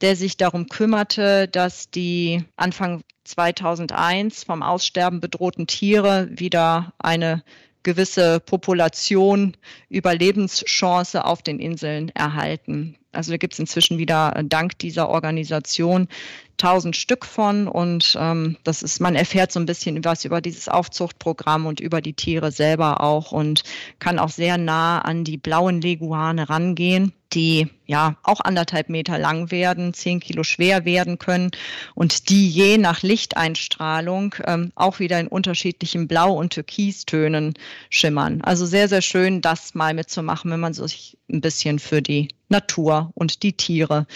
der 0.00 0.16
sich 0.16 0.36
darum 0.36 0.66
kümmerte, 0.66 1.46
dass 1.46 1.90
die 1.90 2.44
Anfang 2.56 3.02
2001 3.22 4.42
vom 4.42 4.64
Aussterben 4.64 5.20
bedrohten 5.20 5.68
Tiere 5.68 6.28
wieder 6.32 6.92
eine 6.98 7.44
gewisse 7.84 8.40
Population 8.40 9.56
Überlebenschance 9.88 11.24
auf 11.24 11.42
den 11.42 11.60
Inseln 11.60 12.08
erhalten. 12.10 12.96
Also 13.14 13.30
da 13.30 13.36
gibt 13.36 13.54
es 13.54 13.58
inzwischen 13.58 13.98
wieder 13.98 14.34
äh, 14.36 14.44
dank 14.44 14.78
dieser 14.78 15.08
Organisation 15.08 16.08
tausend 16.56 16.96
Stück 16.96 17.24
von 17.24 17.66
und 17.66 18.16
ähm, 18.18 18.56
das 18.64 18.82
ist, 18.82 19.00
man 19.00 19.16
erfährt 19.16 19.50
so 19.52 19.58
ein 19.58 19.66
bisschen 19.66 20.04
was 20.04 20.24
über 20.24 20.40
dieses 20.40 20.68
Aufzuchtprogramm 20.68 21.66
und 21.66 21.80
über 21.80 22.00
die 22.00 22.12
Tiere 22.12 22.52
selber 22.52 23.00
auch 23.00 23.32
und 23.32 23.62
kann 23.98 24.18
auch 24.18 24.28
sehr 24.28 24.56
nah 24.58 25.00
an 25.00 25.24
die 25.24 25.36
blauen 25.36 25.80
Leguane 25.80 26.48
rangehen, 26.48 27.12
die 27.32 27.68
ja 27.86 28.16
auch 28.22 28.40
anderthalb 28.40 28.88
Meter 28.88 29.18
lang 29.18 29.50
werden, 29.50 29.94
zehn 29.94 30.20
Kilo 30.20 30.42
schwer 30.42 30.84
werden 30.84 31.18
können 31.18 31.50
und 31.94 32.28
die 32.28 32.48
je 32.48 32.78
nach 32.78 33.02
Lichteinstrahlung 33.02 34.34
ähm, 34.46 34.72
auch 34.74 34.98
wieder 34.98 35.20
in 35.20 35.28
unterschiedlichen 35.28 36.08
Blau- 36.08 36.34
und 36.34 36.52
Türkistönen 36.52 37.54
schimmern. 37.90 38.40
Also 38.42 38.66
sehr, 38.66 38.88
sehr 38.88 39.02
schön, 39.02 39.40
das 39.40 39.74
mal 39.74 39.94
mitzumachen, 39.94 40.50
wenn 40.50 40.60
man 40.60 40.74
sich 40.74 41.18
ein 41.30 41.40
bisschen 41.40 41.78
für 41.78 42.02
die 42.02 42.28
Natur 42.50 43.10
und 43.14 43.42
die 43.42 43.54
Tiere 43.54 44.06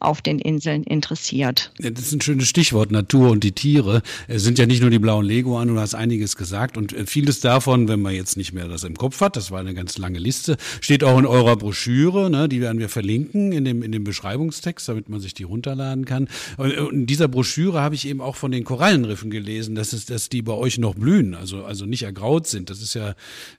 auf 0.00 0.20
den 0.20 0.38
Inseln 0.38 0.82
interessiert. 0.82 1.72
Das 1.78 2.02
ist 2.02 2.12
ein 2.12 2.20
schönes 2.20 2.48
Stichwort, 2.48 2.90
Natur 2.90 3.30
und 3.30 3.44
die 3.44 3.52
Tiere. 3.52 4.02
Es 4.28 4.42
sind 4.42 4.58
ja 4.58 4.66
nicht 4.66 4.82
nur 4.82 4.90
die 4.90 4.98
blauen 4.98 5.24
Lego 5.24 5.58
an, 5.58 5.68
du 5.68 5.78
hast 5.78 5.94
einiges 5.94 6.36
gesagt 6.36 6.76
und 6.76 6.92
äh, 6.92 7.06
vieles 7.06 7.40
davon, 7.40 7.88
wenn 7.88 8.00
man 8.00 8.14
jetzt 8.14 8.36
nicht 8.36 8.52
mehr 8.52 8.68
das 8.68 8.84
im 8.84 8.96
Kopf 8.96 9.20
hat, 9.20 9.36
das 9.36 9.50
war 9.50 9.60
eine 9.60 9.72
ganz 9.72 9.96
lange 9.96 10.18
Liste, 10.18 10.56
steht 10.80 11.04
auch 11.04 11.18
in 11.18 11.26
eurer 11.26 11.56
Broschüre, 11.56 12.28
ne, 12.28 12.48
die 12.48 12.60
werden 12.60 12.78
wir 12.78 12.88
verlinken 12.88 13.15
in 13.16 13.64
dem, 13.64 13.82
in 13.82 13.92
dem 13.92 14.04
Beschreibungstext, 14.04 14.88
damit 14.88 15.08
man 15.08 15.20
sich 15.20 15.34
die 15.34 15.42
runterladen 15.42 16.04
kann. 16.04 16.28
Und 16.56 16.72
in 16.72 17.06
dieser 17.06 17.28
Broschüre 17.28 17.80
habe 17.80 17.94
ich 17.94 18.06
eben 18.06 18.20
auch 18.20 18.36
von 18.36 18.50
den 18.50 18.64
Korallenriffen 18.64 19.30
gelesen, 19.30 19.74
dass, 19.74 19.92
es, 19.92 20.06
dass 20.06 20.28
die 20.28 20.42
bei 20.42 20.52
euch 20.52 20.78
noch 20.78 20.94
blühen, 20.94 21.34
also, 21.34 21.64
also 21.64 21.86
nicht 21.86 22.02
ergraut 22.02 22.46
sind. 22.46 22.70
Das 22.70 22.82
ist 22.82 22.94
ja 22.94 23.10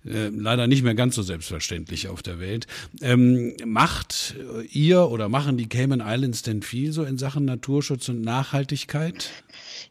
äh, 0.05 0.29
leider 0.29 0.67
nicht 0.67 0.83
mehr 0.83 0.95
ganz 0.95 1.15
so 1.15 1.21
selbstverständlich 1.21 2.07
auf 2.07 2.21
der 2.21 2.39
Welt. 2.39 2.67
Ähm, 3.01 3.53
macht 3.65 4.35
ihr 4.71 5.09
oder 5.09 5.29
machen 5.29 5.57
die 5.57 5.67
Cayman 5.67 6.03
Islands 6.05 6.41
denn 6.41 6.61
viel 6.61 6.91
so 6.91 7.03
in 7.03 7.17
Sachen 7.17 7.45
Naturschutz 7.45 8.09
und 8.09 8.21
Nachhaltigkeit? 8.21 9.29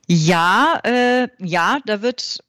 Ja, 0.07 0.81
äh, 0.85 1.29
ja, 1.39 1.81
da 1.85 2.03
wird 2.03 2.41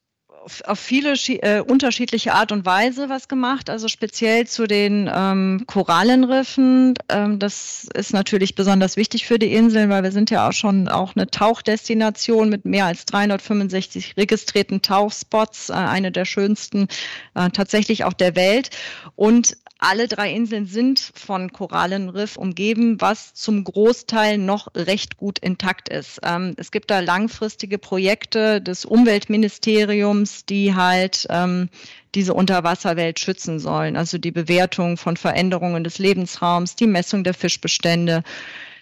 auf 0.66 0.80
viele 0.80 1.14
äh, 1.14 1.62
unterschiedliche 1.62 2.34
Art 2.34 2.52
und 2.52 2.66
Weise 2.66 3.10
was 3.10 3.28
gemacht. 3.28 3.70
Also 3.70 3.88
speziell 3.88 4.48
zu 4.48 4.68
den 4.68 5.10
ähm, 5.14 5.64
Korallenriffen. 5.68 6.94
Ähm, 7.10 7.40
das 7.40 7.88
ist 7.94 8.14
natürlich 8.14 8.56
besonders 8.56 8.98
wichtig 8.98 9.26
für 9.26 9.40
die 9.40 9.54
Inseln, 9.54 9.90
weil 9.90 10.04
wir 10.04 10.12
sind 10.12 10.30
ja 10.30 10.48
auch 10.48 10.54
schon 10.54 10.88
auch 10.88 11.16
eine 11.16 11.28
Tauchdestination 11.28 12.50
mit 12.50 12.66
mehr 12.66 12.86
als 12.86 13.06
365 13.06 14.16
registrierten 14.18 14.82
Tauchspots, 14.82 15.70
äh, 15.70 15.74
eine 15.74 16.12
der 16.12 16.26
schönsten 16.26 16.88
äh, 17.36 17.50
tatsächlich 17.50 18.04
auch 18.04 18.14
der 18.14 18.36
Welt. 18.36 18.70
Und 19.16 19.58
alle 19.80 20.08
drei 20.08 20.32
Inseln 20.32 20.66
sind 20.66 21.00
von 21.00 21.52
Korallenriff 21.52 22.38
umgeben, 22.38 23.00
was 23.00 23.34
zum 23.34 23.64
Großteil 23.64 24.38
noch 24.38 24.68
recht 24.76 25.18
gut 25.18 25.40
intakt 25.40 25.90
ist. 25.90 26.20
Ähm, 26.24 26.54
es 26.58 26.72
gibt 26.72 26.90
da 26.90 27.00
langfristige 27.00 27.78
Projekte 27.78 28.62
des 28.62 28.86
Umweltministeriums, 28.86 30.46
die 30.46 30.74
halt 30.74 31.28
ähm, 31.30 31.70
diese 32.16 32.34
Unterwasserwelt 32.34 33.20
schützen 33.20 33.60
sollen. 33.60 33.96
Also 33.96 34.18
die 34.18 34.32
Bewertung 34.32 34.98
von 34.98 35.18
Veränderungen 35.18 35.84
des 35.84 36.00
Lebensraums, 36.00 36.76
die 36.76 36.88
Messung 36.88 37.24
der 37.24 37.36
Fischbestände, 37.36 38.24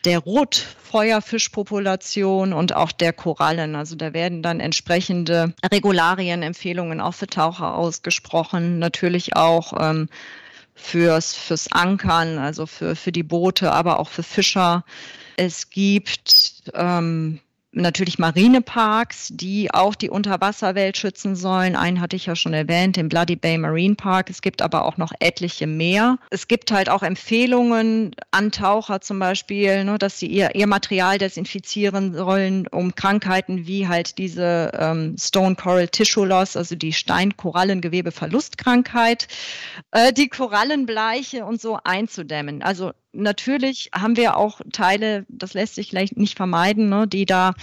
der 0.05 0.19
Rotfeuerfischpopulation 0.19 2.53
und 2.53 2.73
auch 2.75 2.93
der 2.93 3.11
Korallen. 3.11 3.75
Also 3.75 3.95
da 3.95 4.13
werden 4.13 4.43
dann 4.43 4.59
entsprechende 4.59 5.55
Regularien, 5.71 6.43
Empfehlungen 6.43 7.01
auch 7.01 7.15
für 7.15 7.25
Taucher 7.27 7.75
ausgesprochen. 7.75 8.77
Natürlich 8.79 9.35
auch 9.35 9.73
ähm, 9.79 10.07
fürs, 10.75 11.33
fürs 11.33 11.71
Ankern, 11.71 12.37
also 12.37 12.65
für, 12.65 12.95
für 12.95 13.11
die 13.11 13.23
Boote, 13.23 13.71
aber 13.71 13.99
auch 13.99 14.09
für 14.09 14.23
Fischer. 14.23 14.83
Es 15.37 15.69
gibt 15.69 16.63
ähm, 16.73 17.39
natürlich 17.75 18.19
Marineparks, 18.19 19.29
die 19.31 19.73
auch 19.73 19.95
die 19.95 20.09
Unterwasserwelt 20.09 20.97
schützen 20.97 21.35
sollen. 21.35 21.75
Einen 21.75 22.01
hatte 22.01 22.15
ich 22.15 22.25
ja 22.25 22.35
schon 22.35 22.53
erwähnt, 22.53 22.95
den 22.95 23.09
Bloody 23.09 23.35
Bay 23.35 23.57
Marine 23.57 23.95
Park. 23.95 24.29
Es 24.29 24.41
gibt 24.41 24.61
aber 24.61 24.85
auch 24.85 24.97
noch 24.97 25.11
etliche 25.19 25.67
mehr. 25.67 26.17
Es 26.29 26.47
gibt 26.47 26.71
halt 26.71 26.89
auch 26.89 27.03
Empfehlungen 27.03 28.15
an 28.31 28.51
Taucher 28.51 29.01
zum 29.01 29.19
Beispiel, 29.19 29.83
ne, 29.83 29.97
dass 29.97 30.19
sie 30.19 30.27
ihr, 30.27 30.55
ihr 30.55 30.67
Material 30.67 31.17
desinfizieren 31.17 32.13
sollen, 32.13 32.67
um 32.67 32.95
Krankheiten 32.95 33.67
wie 33.67 33.87
halt 33.87 34.17
diese 34.17 34.71
ähm, 34.77 35.15
Stone 35.19 35.55
Coral 35.55 35.87
Tissue 35.87 36.25
Loss, 36.25 36.57
also 36.57 36.75
die 36.75 36.93
Steinkorallengewebeverlustkrankheit, 36.93 39.27
äh, 39.91 40.13
die 40.13 40.29
Korallenbleiche 40.29 41.45
und 41.45 41.61
so 41.61 41.79
einzudämmen. 41.83 42.61
Also 42.61 42.93
natürlich 43.15 43.89
haben 43.93 44.17
wir 44.17 44.37
auch 44.37 44.61
Teile, 44.71 45.25
das 45.29 45.53
lässt 45.53 45.75
sich 45.75 45.89
vielleicht 45.89 46.17
nicht 46.17 46.37
vermeiden, 46.37 46.89
ne, 46.89 47.07
die 47.07 47.25
da 47.25 47.53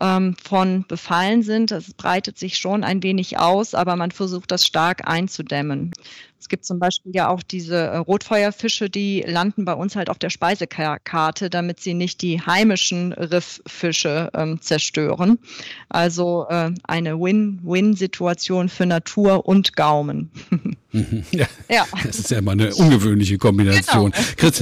ähm, 0.00 0.36
von 0.42 0.84
befallen 0.86 1.42
sind. 1.42 1.70
Das 1.70 1.92
breitet 1.94 2.38
sich 2.38 2.58
schon 2.58 2.84
ein 2.84 3.02
wenig 3.02 3.38
aus, 3.38 3.74
aber 3.74 3.96
man 3.96 4.10
versucht 4.10 4.50
das 4.50 4.64
stark 4.64 5.08
einzudämmen. 5.08 5.92
Es 6.40 6.48
gibt 6.48 6.64
zum 6.64 6.78
Beispiel 6.78 7.14
ja 7.14 7.28
auch 7.28 7.42
diese 7.42 7.76
äh, 7.76 7.96
Rotfeuerfische, 7.98 8.88
die 8.88 9.22
landen 9.26 9.66
bei 9.66 9.74
uns 9.74 9.94
halt 9.94 10.08
auf 10.08 10.18
der 10.18 10.30
Speisekarte, 10.30 11.50
damit 11.50 11.80
sie 11.80 11.92
nicht 11.92 12.22
die 12.22 12.40
heimischen 12.40 13.12
Rifffische 13.12 14.30
ähm, 14.32 14.58
zerstören. 14.62 15.38
Also 15.90 16.46
äh, 16.48 16.70
eine 16.84 17.20
Win-Win-Situation 17.20 18.70
für 18.70 18.86
Natur 18.86 19.46
und 19.46 19.76
Gaumen. 19.76 20.30
Ja, 21.30 21.46
ja, 21.68 21.86
das 22.04 22.18
ist 22.18 22.30
ja 22.32 22.38
immer 22.38 22.50
eine 22.50 22.74
ungewöhnliche 22.74 23.38
Kombination. 23.38 24.12
Genau. 24.36 24.52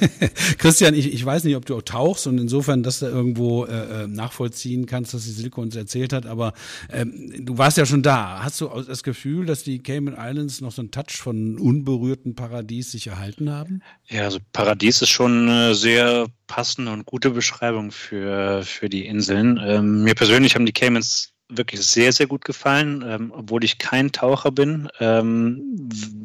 Christian, 0.58 0.94
ich, 0.94 1.12
ich 1.12 1.22
weiß 1.24 1.44
nicht, 1.44 1.56
ob 1.56 1.66
du 1.66 1.76
auch 1.76 1.82
tauchst 1.82 2.26
und 2.26 2.38
insofern 2.38 2.82
das 2.82 3.00
da 3.00 3.08
irgendwo 3.08 3.66
äh, 3.66 4.04
äh, 4.04 4.06
nachvollziehen 4.06 4.86
kannst, 4.86 5.12
was 5.12 5.24
die 5.24 5.32
Silke 5.32 5.60
uns 5.60 5.76
erzählt 5.76 6.14
hat, 6.14 6.24
aber 6.24 6.54
ähm, 6.90 7.34
du 7.38 7.58
warst 7.58 7.76
ja 7.76 7.84
schon 7.84 8.02
da. 8.02 8.42
Hast 8.42 8.62
du 8.62 8.68
das 8.68 9.02
Gefühl, 9.02 9.44
dass 9.44 9.62
die 9.62 9.78
Cayman 9.80 10.16
Islands 10.18 10.62
noch 10.62 10.72
so 10.72 10.80
einen 10.80 10.90
Touch 10.90 11.10
von 11.24 11.58
unberührten 11.58 12.34
Paradies 12.34 12.92
sich 12.92 13.06
erhalten 13.06 13.50
haben? 13.50 13.82
Ja, 14.08 14.24
also 14.24 14.40
Paradies 14.52 15.00
ist 15.00 15.08
schon 15.08 15.48
eine 15.48 15.74
sehr 15.74 16.26
passende 16.46 16.92
und 16.92 17.06
gute 17.06 17.30
Beschreibung 17.30 17.92
für, 17.92 18.62
für 18.62 18.90
die 18.90 19.06
Inseln. 19.06 19.58
Ähm, 19.64 20.04
mir 20.04 20.14
persönlich 20.14 20.54
haben 20.54 20.66
die 20.66 20.74
Caymans 20.74 21.32
wirklich 21.48 21.80
sehr, 21.80 22.12
sehr 22.12 22.26
gut 22.26 22.44
gefallen. 22.44 23.02
Ähm, 23.06 23.32
obwohl 23.34 23.64
ich 23.64 23.78
kein 23.78 24.12
Taucher 24.12 24.52
bin, 24.52 24.88
ähm, 25.00 25.62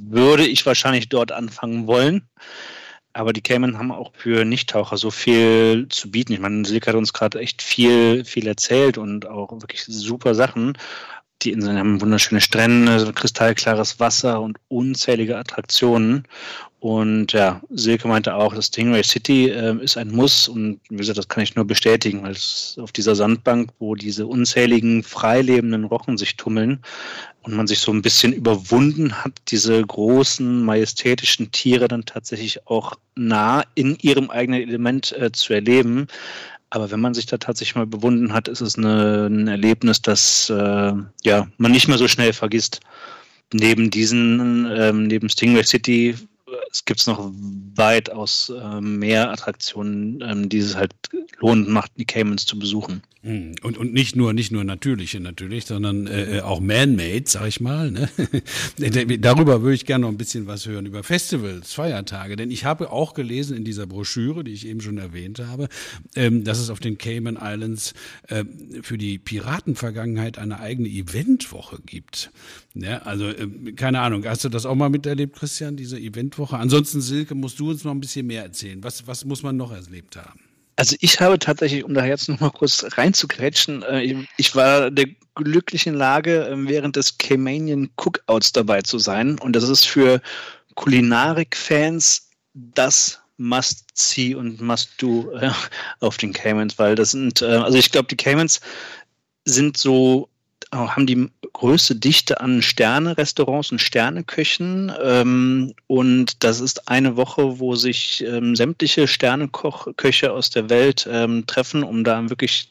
würde 0.09 0.45
ich 0.45 0.65
wahrscheinlich 0.65 1.07
dort 1.07 1.31
anfangen 1.31 1.87
wollen. 1.87 2.27
Aber 3.13 3.31
die 3.31 3.41
Cayman 3.41 3.77
haben 3.77 3.93
auch 3.93 4.11
für 4.13 4.43
Nichttaucher 4.43 4.97
so 4.97 5.11
viel 5.11 5.87
zu 5.89 6.11
bieten. 6.11 6.33
Ich 6.33 6.39
meine, 6.39 6.65
Silke 6.65 6.87
hat 6.87 6.95
uns 6.95 7.13
gerade 7.13 7.39
echt 7.39 7.61
viel, 7.61 8.25
viel 8.25 8.47
erzählt 8.47 8.97
und 8.97 9.27
auch 9.27 9.51
wirklich 9.61 9.85
super 9.85 10.35
Sachen. 10.35 10.77
Die 11.41 11.51
Inseln 11.51 11.77
haben 11.77 12.01
wunderschöne 12.01 12.41
Strände, 12.41 13.13
kristallklares 13.13 13.99
Wasser 13.99 14.41
und 14.41 14.57
unzählige 14.67 15.37
Attraktionen. 15.37 16.25
Und 16.81 17.33
ja, 17.33 17.61
Silke 17.69 18.07
meinte 18.07 18.35
auch, 18.35 18.53
das 18.55 18.67
Stingray 18.67 19.03
City 19.03 19.49
äh, 19.49 19.75
ist 19.83 19.97
ein 19.97 20.11
Muss 20.11 20.47
und 20.47 20.79
wie 20.89 20.95
gesagt, 20.95 21.17
das 21.17 21.27
kann 21.27 21.43
ich 21.43 21.55
nur 21.55 21.65
bestätigen, 21.65 22.23
weil 22.23 22.31
es 22.31 22.77
auf 22.79 22.93
dieser 22.93 23.15
Sandbank, 23.15 23.71
wo 23.79 23.95
diese 23.95 24.27
unzähligen 24.27 25.03
freilebenden 25.03 25.83
Rochen 25.83 26.17
sich 26.17 26.37
tummeln 26.37 26.79
und 27.43 27.53
man 27.53 27.67
sich 27.67 27.79
so 27.79 27.91
ein 27.91 28.01
bisschen 28.01 28.31
überwunden 28.31 29.13
hat, 29.13 29.33
diese 29.49 29.85
großen 29.85 30.63
majestätischen 30.63 31.51
Tiere 31.51 31.89
dann 31.89 32.05
tatsächlich 32.05 32.65
auch 32.67 32.95
nah 33.15 33.63
in 33.75 33.97
ihrem 34.01 34.29
eigenen 34.29 34.61
Element 34.61 35.11
äh, 35.13 35.33
zu 35.33 35.53
erleben. 35.53 36.07
Aber 36.71 36.91
wenn 36.91 36.99
man 36.99 37.13
sich 37.13 37.25
da 37.25 37.37
tatsächlich 37.37 37.75
mal 37.75 37.87
bewunden 37.87 38.33
hat, 38.33 38.47
ist 38.47 38.61
es 38.61 38.77
eine, 38.77 39.27
ein 39.27 39.47
Erlebnis, 39.47 40.01
das 40.01 40.49
äh, 40.49 40.93
ja 41.23 41.47
man 41.57 41.71
nicht 41.71 41.87
mehr 41.87 41.97
so 41.97 42.07
schnell 42.07 42.33
vergisst. 42.33 42.81
Neben 43.51 43.89
diesen, 43.89 44.69
ähm, 44.71 45.07
neben 45.07 45.29
Stingray 45.29 45.63
City 45.63 46.15
es 46.71 46.85
gibt 46.85 47.05
noch 47.07 47.31
weitaus 47.75 48.49
äh, 48.49 48.81
mehr 48.81 49.31
Attraktionen, 49.31 50.21
ähm, 50.21 50.49
die 50.49 50.59
es 50.59 50.75
halt 50.75 50.93
lohnend 51.39 51.69
macht, 51.69 51.91
die 51.97 52.05
Caymans 52.05 52.45
zu 52.45 52.57
besuchen. 52.57 53.01
Hm, 53.21 53.55
und, 53.63 53.77
und 53.77 53.91
nicht 53.91 54.15
nur 54.15 54.31
nicht 54.31 54.53
nur 54.53 54.63
natürliche 54.63 55.19
natürlich, 55.19 55.65
sondern 55.65 56.07
äh, 56.07 56.37
äh 56.37 56.41
auch 56.41 56.61
man-made, 56.61 57.23
sag 57.25 57.47
ich 57.47 57.59
mal. 57.59 57.91
Ne? 57.91 58.09
Darüber 59.19 59.61
würde 59.61 59.75
ich 59.75 59.85
gerne 59.85 60.03
noch 60.03 60.09
ein 60.09 60.17
bisschen 60.17 60.47
was 60.47 60.65
hören, 60.65 60.85
über 60.85 61.03
Festivals, 61.03 61.73
Feiertage. 61.73 62.37
Denn 62.37 62.49
ich 62.49 62.63
habe 62.63 62.91
auch 62.93 63.13
gelesen 63.13 63.57
in 63.57 63.65
dieser 63.65 63.87
Broschüre, 63.87 64.45
die 64.45 64.53
ich 64.53 64.65
eben 64.65 64.79
schon 64.79 64.97
erwähnt 64.97 65.39
habe, 65.39 65.67
ähm, 66.15 66.45
dass 66.45 66.59
es 66.59 66.69
auf 66.69 66.79
den 66.79 66.97
Cayman 66.97 67.37
Islands 67.41 67.93
äh, 68.29 68.45
für 68.83 68.97
die 68.97 69.19
Piratenvergangenheit 69.19 70.37
eine 70.37 70.61
eigene 70.61 70.87
Eventwoche 70.87 71.79
gibt. 71.85 72.31
Ja, 72.73 72.99
also 72.99 73.27
äh, 73.27 73.73
keine 73.73 73.99
Ahnung, 73.99 74.23
hast 74.23 74.45
du 74.45 74.49
das 74.49 74.65
auch 74.65 74.75
mal 74.75 74.89
miterlebt, 74.89 75.35
Christian, 75.35 75.75
diese 75.75 75.99
Eventwoche? 75.99 76.57
Ansonsten, 76.57 77.01
Silke, 77.01 77.35
musst 77.35 77.59
du 77.59 77.71
uns 77.71 77.83
noch 77.83 77.91
ein 77.91 77.99
bisschen 77.99 78.27
mehr 78.27 78.43
erzählen. 78.43 78.81
Was, 78.81 79.07
was 79.07 79.25
muss 79.25 79.43
man 79.43 79.57
noch 79.57 79.73
erlebt 79.73 80.15
haben? 80.15 80.39
Also 80.79 80.95
ich 81.01 81.19
habe 81.19 81.37
tatsächlich, 81.37 81.83
um 81.83 81.93
da 81.93 82.05
jetzt 82.05 82.29
noch 82.29 82.39
mal 82.39 82.51
kurz 82.51 82.85
reinzugrätschen, 82.95 83.83
äh, 83.83 84.25
ich 84.37 84.55
war 84.55 84.89
der 84.89 85.07
glücklichen 85.35 85.93
Lage, 85.93 86.47
ähm, 86.49 86.69
während 86.69 86.95
des 86.95 87.17
Caymanian 87.17 87.89
Cookouts 87.97 88.53
dabei 88.53 88.81
zu 88.81 88.97
sein. 88.97 89.37
Und 89.39 89.57
das 89.57 89.67
ist 89.67 89.83
für 89.83 90.21
Kulinarik-Fans 90.75 92.29
das 92.53 93.19
Must-See 93.35 94.35
und 94.35 94.61
Must-Do 94.61 95.29
äh, 95.33 95.51
auf 95.99 96.15
den 96.15 96.31
Caymans, 96.31 96.79
weil 96.79 96.95
das 96.95 97.11
sind, 97.11 97.41
äh, 97.41 97.47
also 97.47 97.77
ich 97.77 97.91
glaube, 97.91 98.07
die 98.07 98.15
Caymans 98.15 98.61
sind 99.43 99.75
so 99.75 100.29
haben 100.71 101.07
die 101.07 101.29
größte 101.53 101.95
Dichte 101.95 102.41
an 102.41 102.61
Sterne-Restaurants 102.61 103.71
und 103.71 103.79
Sterneköchen. 103.79 104.91
Ähm, 105.01 105.73
und 105.87 106.43
das 106.43 106.59
ist 106.59 106.87
eine 106.87 107.15
Woche, 107.15 107.59
wo 107.59 107.75
sich 107.75 108.23
ähm, 108.25 108.55
sämtliche 108.55 109.07
Sterneköche 109.07 110.31
aus 110.31 110.49
der 110.49 110.69
Welt 110.69 111.07
ähm, 111.11 111.45
treffen, 111.47 111.83
um 111.83 112.03
da 112.03 112.29
wirklich 112.29 112.69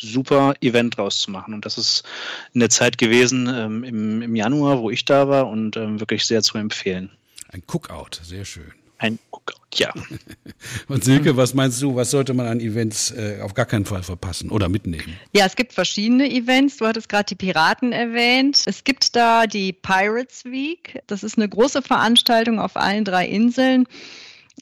super 0.00 0.54
Event 0.60 0.96
draus 0.96 1.18
zu 1.18 1.30
machen. 1.30 1.54
Und 1.54 1.64
das 1.64 1.78
ist 1.78 2.04
in 2.52 2.60
der 2.60 2.70
Zeit 2.70 2.98
gewesen 2.98 3.48
ähm, 3.54 3.84
im, 3.84 4.22
im 4.22 4.36
Januar, 4.36 4.80
wo 4.80 4.90
ich 4.90 5.04
da 5.04 5.28
war 5.28 5.48
und 5.48 5.76
ähm, 5.76 6.00
wirklich 6.00 6.26
sehr 6.26 6.42
zu 6.42 6.58
empfehlen. 6.58 7.10
Ein 7.48 7.62
Cookout, 7.66 8.20
sehr 8.22 8.44
schön. 8.44 8.72
Ein 9.04 9.18
Cookout, 9.30 9.60
ja. 9.74 9.92
Und 10.88 11.04
Silke, 11.04 11.36
was 11.36 11.52
meinst 11.52 11.82
du, 11.82 11.94
was 11.94 12.10
sollte 12.10 12.32
man 12.32 12.46
an 12.46 12.58
Events 12.58 13.10
äh, 13.10 13.40
auf 13.42 13.52
gar 13.52 13.66
keinen 13.66 13.84
Fall 13.84 14.02
verpassen 14.02 14.50
oder 14.50 14.70
mitnehmen? 14.70 15.18
Ja, 15.34 15.44
es 15.44 15.56
gibt 15.56 15.74
verschiedene 15.74 16.30
Events. 16.30 16.78
Du 16.78 16.86
hattest 16.86 17.10
gerade 17.10 17.26
die 17.26 17.34
Piraten 17.34 17.92
erwähnt. 17.92 18.62
Es 18.64 18.82
gibt 18.82 19.14
da 19.14 19.46
die 19.46 19.74
Pirates 19.74 20.46
Week. 20.46 21.02
Das 21.06 21.22
ist 21.22 21.36
eine 21.36 21.50
große 21.50 21.82
Veranstaltung 21.82 22.58
auf 22.58 22.76
allen 22.76 23.04
drei 23.04 23.26
Inseln, 23.26 23.86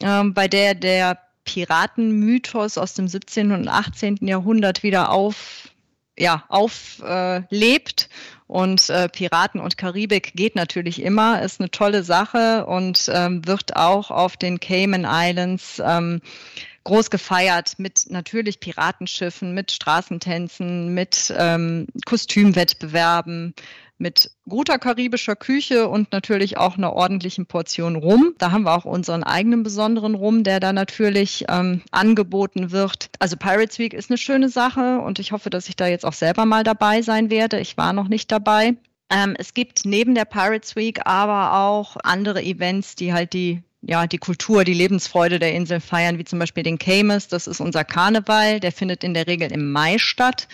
ähm, 0.01 0.35
bei 0.35 0.49
der 0.49 0.75
der 0.75 1.19
Piratenmythos 1.45 2.77
aus 2.77 2.95
dem 2.95 3.07
17. 3.07 3.53
und 3.53 3.69
18. 3.69 4.19
Jahrhundert 4.23 4.83
wieder 4.83 5.13
auf, 5.13 5.69
ja, 6.19 6.45
auflebt. 6.49 8.09
Und 8.53 8.91
äh, 8.91 9.09
Piraten 9.09 9.63
und 9.63 9.79
Karibik 9.79 10.35
geht 10.35 10.57
natürlich 10.57 11.01
immer, 11.01 11.41
ist 11.41 11.59
eine 11.59 11.71
tolle 11.71 12.03
Sache 12.03 12.67
und 12.67 13.11
ähm, 13.11 13.47
wird 13.47 13.77
auch 13.77 14.11
auf 14.11 14.37
den 14.37 14.61
Cayman 14.61 15.07
Islands 15.09 15.81
ähm, 15.83 16.21
groß 16.85 17.09
gefeiert 17.09 17.79
mit 17.79 18.11
natürlich 18.11 18.61
Piratenschiffen, 18.61 19.55
mit 19.55 19.73
Straßentänzen, 19.73 20.93
mit 20.93 21.33
ähm, 21.35 21.87
Kostümwettbewerben, 22.05 23.55
mit 24.03 24.33
guter 24.49 24.79
karibischer 24.79 25.37
Küche 25.37 25.89
und 25.89 26.13
natürlich 26.13 26.59
auch 26.59 26.77
einer 26.77 26.93
ordentlichen 26.93 27.47
Portion 27.47 27.97
Rum. 27.97 28.35
Da 28.39 28.51
haben 28.51 28.65
wir 28.65 28.75
auch 28.75 28.85
unseren 28.85 29.23
eigenen 29.23 29.63
besonderen 29.63 30.15
Rum, 30.15 30.43
der 30.43 30.61
da 30.61 30.73
natürlich 30.73 31.45
ähm, 31.49 31.83
angeboten 31.93 32.73
wird. 32.73 33.09
Also 33.21 33.37
Pirates 33.37 33.79
Week 33.79 33.95
ist 33.95 34.11
eine 34.11 34.19
schöne 34.19 34.49
Sache 34.49 34.99
und 34.99 35.21
ich 35.21 35.33
hoffe, 35.33 35.49
dass 35.49 35.69
ich 35.69 35.77
da 35.77 35.87
jetzt 35.87 36.05
auch 36.05 36.13
selber 36.13 36.45
mal 36.45 36.65
dabei 36.65 37.01
sein 37.01 37.31
werde. 37.31 37.61
Ich 37.61 37.77
war 37.79 37.93
noch 37.93 38.09
nicht 38.09 38.31
dabei. 38.33 38.75
Ähm, 39.09 39.37
es 39.39 39.55
gibt 39.55 39.85
neben 39.85 40.15
der 40.15 40.25
Pirates 40.25 40.75
Week 40.75 41.07
aber 41.07 41.59
auch 41.63 41.97
andere 42.03 42.43
Events, 42.43 42.97
die 42.97 43.13
halt 43.13 43.33
die 43.33 43.63
ja, 43.85 44.07
die 44.07 44.19
Kultur, 44.19 44.63
die 44.63 44.75
Lebensfreude 44.75 45.41
der 45.41 45.55
Insel 45.55 45.81
feiern, 45.81 46.17
wie 46.17 46.25
zum 46.25 46.39
Beispiel 46.39 46.63
den 46.63 46.79
Camus. 46.79 47.27
Das 47.27 47.49
ist 47.49 47.61
unser 47.61 47.83
Karneval. 47.83 48.61
Der 48.61 48.71
findet 48.71 49.03
in 49.03 49.13
der 49.13 49.27
Regel 49.27 49.51
im 49.51 49.73
Mai 49.73 49.99
statt. 49.99 50.47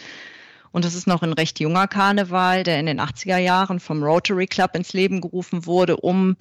Und 0.73 0.85
das 0.85 0.95
ist 0.95 1.07
noch 1.07 1.23
ein 1.23 1.33
recht 1.33 1.61
junger 1.61 1.89
Karneval, 1.89 2.63
der 2.63 2.79
in 2.81 2.87
den 2.87 3.01
80er 3.01 3.39
Jahren 3.39 3.81
vom 3.81 4.03
Rotary 4.03 4.47
Club 4.47 4.75
ins 4.75 4.93
Leben 4.93 5.21
gerufen 5.21 5.67
wurde, 5.67 5.97
um 5.97 6.37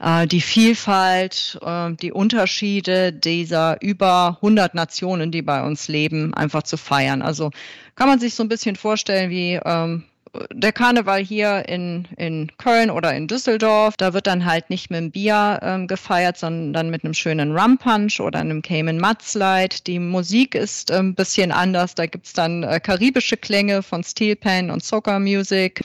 äh, 0.00 0.26
die 0.26 0.40
Vielfalt, 0.40 1.58
äh, 1.62 1.92
die 1.94 2.12
Unterschiede 2.12 3.12
dieser 3.12 3.80
über 3.82 4.38
100 4.42 4.74
Nationen, 4.74 5.30
die 5.30 5.42
bei 5.42 5.64
uns 5.64 5.88
leben, 5.88 6.34
einfach 6.34 6.62
zu 6.62 6.76
feiern. 6.76 7.22
Also 7.22 7.50
kann 7.94 8.08
man 8.08 8.20
sich 8.20 8.34
so 8.34 8.42
ein 8.42 8.48
bisschen 8.48 8.76
vorstellen 8.76 9.30
wie 9.30 9.60
ähm, 9.64 10.04
der 10.52 10.72
Karneval 10.72 11.22
hier 11.22 11.68
in, 11.68 12.06
in 12.16 12.50
Köln 12.58 12.90
oder 12.90 13.14
in 13.14 13.26
Düsseldorf, 13.26 13.96
da 13.96 14.12
wird 14.14 14.26
dann 14.26 14.44
halt 14.44 14.70
nicht 14.70 14.90
mit 14.90 14.98
dem 14.98 15.10
Bier 15.10 15.60
ähm, 15.62 15.86
gefeiert, 15.86 16.36
sondern 16.36 16.90
mit 16.90 17.04
einem 17.04 17.14
schönen 17.14 17.56
Rum 17.56 17.78
Punch 17.78 18.20
oder 18.20 18.40
einem 18.40 18.62
Cayman 18.62 18.98
Mudslide. 18.98 19.76
Die 19.86 19.98
Musik 19.98 20.54
ist 20.54 20.90
ein 20.90 20.98
ähm, 20.98 21.14
bisschen 21.14 21.52
anders. 21.52 21.94
Da 21.94 22.06
gibt's 22.06 22.32
dann 22.32 22.62
äh, 22.62 22.80
karibische 22.80 23.36
Klänge 23.36 23.82
von 23.82 24.02
Steel 24.02 24.36
Pan 24.36 24.70
und 24.70 24.82
Soca 24.82 25.18
Music. 25.18 25.82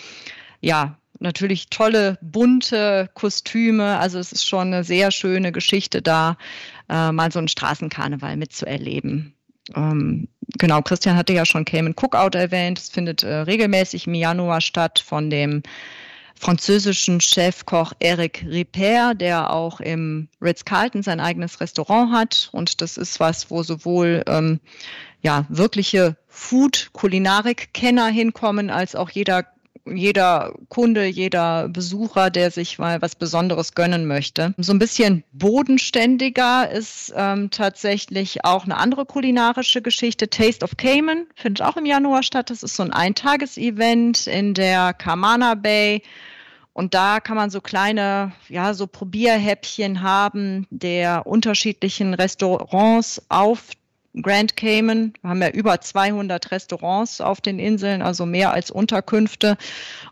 Ja, 0.62 0.97
natürlich 1.19 1.69
tolle, 1.69 2.17
bunte 2.21 3.09
Kostüme. 3.13 3.99
Also 3.99 4.19
es 4.19 4.31
ist 4.31 4.47
schon 4.47 4.67
eine 4.67 4.83
sehr 4.83 5.12
schöne 5.12 5.51
Geschichte 5.51 6.01
da, 6.01 6.38
äh, 6.89 7.12
mal 7.12 7.31
so 7.31 7.39
einen 7.39 7.47
Straßenkarneval 7.47 8.38
mitzuerleben. 8.38 9.35
Ähm, 9.75 10.27
genau, 10.58 10.82
Christian 10.82 11.15
hatte 11.15 11.34
ja 11.34 11.45
schon 11.45 11.65
Cayman 11.65 11.95
Cookout 11.95 12.38
erwähnt. 12.38 12.79
Es 12.79 12.89
findet 12.89 13.23
äh, 13.23 13.34
regelmäßig 13.34 14.08
im 14.08 14.13
Januar 14.13 14.62
statt 14.62 14.99
von 14.99 15.29
dem 15.29 15.63
französischen 16.36 17.19
Chefkoch 17.19 17.91
Eric 17.99 18.45
Ripper, 18.47 19.13
der 19.13 19.51
auch 19.51 19.82
im 19.82 20.29
Ritz-Carlton 20.41 21.03
sein 21.03 21.19
eigenes 21.19 21.60
Restaurant 21.60 22.13
hat. 22.13 22.49
Und 22.53 22.82
das 22.82 22.97
ist 22.97 23.19
was, 23.19 23.51
wo 23.51 23.62
sowohl 23.62 24.23
ähm, 24.25 24.60
ja, 25.21 25.45
wirkliche 25.49 26.15
Food-Kulinarik-Kenner 26.29 28.08
hinkommen, 28.08 28.69
als 28.69 28.95
auch 28.95 29.10
jeder 29.10 29.45
jeder 29.95 30.54
Kunde, 30.69 31.06
jeder 31.06 31.69
Besucher, 31.69 32.30
der 32.30 32.52
sich 32.52 32.80
mal 32.80 33.02
was 33.02 33.15
Besonderes 33.15 33.73
gönnen 33.75 34.06
möchte. 34.06 34.54
So 34.58 34.73
ein 34.73 34.80
bisschen 34.80 35.23
bodenständiger 35.32 36.69
ist 36.69 37.13
ähm, 37.15 37.49
tatsächlich 37.49 38.45
auch 38.45 38.65
eine 38.65 38.78
andere 38.78 39.06
kulinarische 39.06 39.82
Geschichte. 39.82 40.30
Taste 40.30 40.63
of 40.63 40.78
Cayman 40.78 41.28
findet 41.36 41.65
auch 41.65 41.78
im 41.78 41.86
Januar 41.86 42.23
statt. 42.23 42.49
Das 42.49 42.63
ist 42.63 42.75
so 42.75 42.84
ein 42.84 42.93
Eintagesevent 42.93 44.28
in 44.28 44.54
der 44.54 44.93
Kamana 44.93 45.56
Bay. 45.56 46.02
Und 46.73 46.93
da 46.93 47.19
kann 47.19 47.36
man 47.36 47.49
so 47.49 47.60
kleine, 47.60 48.32
ja, 48.47 48.73
so 48.73 48.88
Probierhäppchen 48.88 50.02
haben 50.02 50.65
der 50.69 51.28
unterschiedlichen 51.28 52.13
Restaurants 52.13 53.21
auf 53.28 53.71
Grand 54.19 54.58
Cayman. 54.58 55.13
Wir 55.22 55.30
haben 55.30 55.41
ja 55.41 55.50
über 55.50 55.80
200 55.80 56.52
Restaurants 56.52 57.22
auf 57.22 57.41
den 57.41 57.60
Inseln, 57.60 58.02
also 58.02 58.26
mehr 58.26 58.52
als 58.52 58.72
Unterkünfte. 58.72 59.56